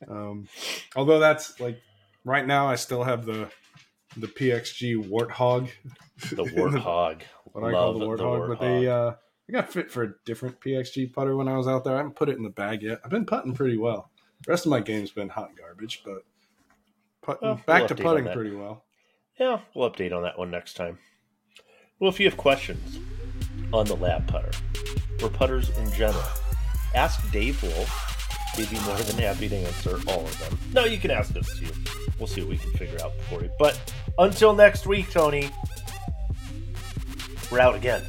um, 0.09 0.49
although 0.96 1.18
that's 1.18 1.61
like 1.61 1.78
right 2.24 2.46
now, 2.46 2.68
I 2.68 2.76
still 2.76 3.05
have 3.05 3.26
the 3.26 3.51
the 4.16 4.28
PXG 4.28 5.09
Warthog. 5.09 5.68
The 6.32 6.42
Warthog. 6.42 7.22
what 7.53 7.62
Love 7.62 7.70
I 7.70 7.72
call 7.72 7.92
the 7.99 8.05
Warthog, 8.05 8.16
the 8.18 8.24
Warthog. 8.24 8.49
but 8.49 8.61
they 8.61 8.88
uh, 8.88 9.12
I 9.49 9.53
got 9.53 9.72
fit 9.72 9.90
for 9.90 10.03
a 10.03 10.14
different 10.26 10.61
PXG 10.61 11.12
putter 11.12 11.34
when 11.34 11.49
I 11.49 11.57
was 11.57 11.66
out 11.66 11.82
there. 11.84 11.94
I 11.94 11.99
haven't 11.99 12.16
put 12.16 12.28
it 12.28 12.36
in 12.36 12.42
the 12.42 12.51
bag 12.51 12.82
yet. 12.82 13.01
I've 13.03 13.11
been 13.11 13.24
putting 13.24 13.55
pretty 13.55 13.78
well. 13.78 14.11
The 14.44 14.53
rest 14.53 14.66
of 14.66 14.70
my 14.70 14.80
game's 14.80 15.11
been 15.11 15.30
hot 15.30 15.53
garbage, 15.57 16.03
but 16.05 16.22
putting, 17.22 17.49
well, 17.49 17.61
back 17.66 17.80
we'll 17.80 17.88
to 17.88 17.94
putting 17.94 18.30
pretty 18.30 18.55
well. 18.55 18.84
Yeah, 19.40 19.61
we'll 19.74 19.90
update 19.90 20.12
on 20.12 20.22
that 20.22 20.38
one 20.38 20.51
next 20.51 20.74
time. 20.74 20.99
Well, 21.99 22.11
if 22.11 22.20
you 22.20 22.26
have 22.28 22.36
questions 22.36 22.99
on 23.72 23.86
the 23.86 23.96
lab 23.96 24.26
putter 24.28 24.51
or 25.22 25.30
putters 25.30 25.70
in 25.78 25.90
general, 25.92 26.22
ask 26.94 27.30
Dave 27.32 27.62
Wolf. 27.62 28.14
He'd 28.55 28.70
be 28.70 28.78
more 28.80 28.96
than 28.96 29.18
happy 29.18 29.49
to 29.49 29.57
answer 29.57 29.99
all 30.09 30.20
of 30.20 30.38
them. 30.40 30.59
No, 30.72 30.84
you 30.84 30.99
can 30.99 31.11
ask 31.11 31.34
us 31.36 31.49
too. 31.59 31.72
We'll 32.18 32.26
see 32.26 32.42
what 32.42 32.51
we 32.51 32.59
can 32.59 32.72
figure 32.72 32.99
out 33.03 33.12
for 33.30 33.42
you. 33.42 33.51
But 33.59 33.80
until 34.18 34.53
next 34.53 34.86
week, 34.86 35.11
Tony, 35.11 35.51
we're 37.51 37.61
out 37.61 37.76
again. 37.76 38.03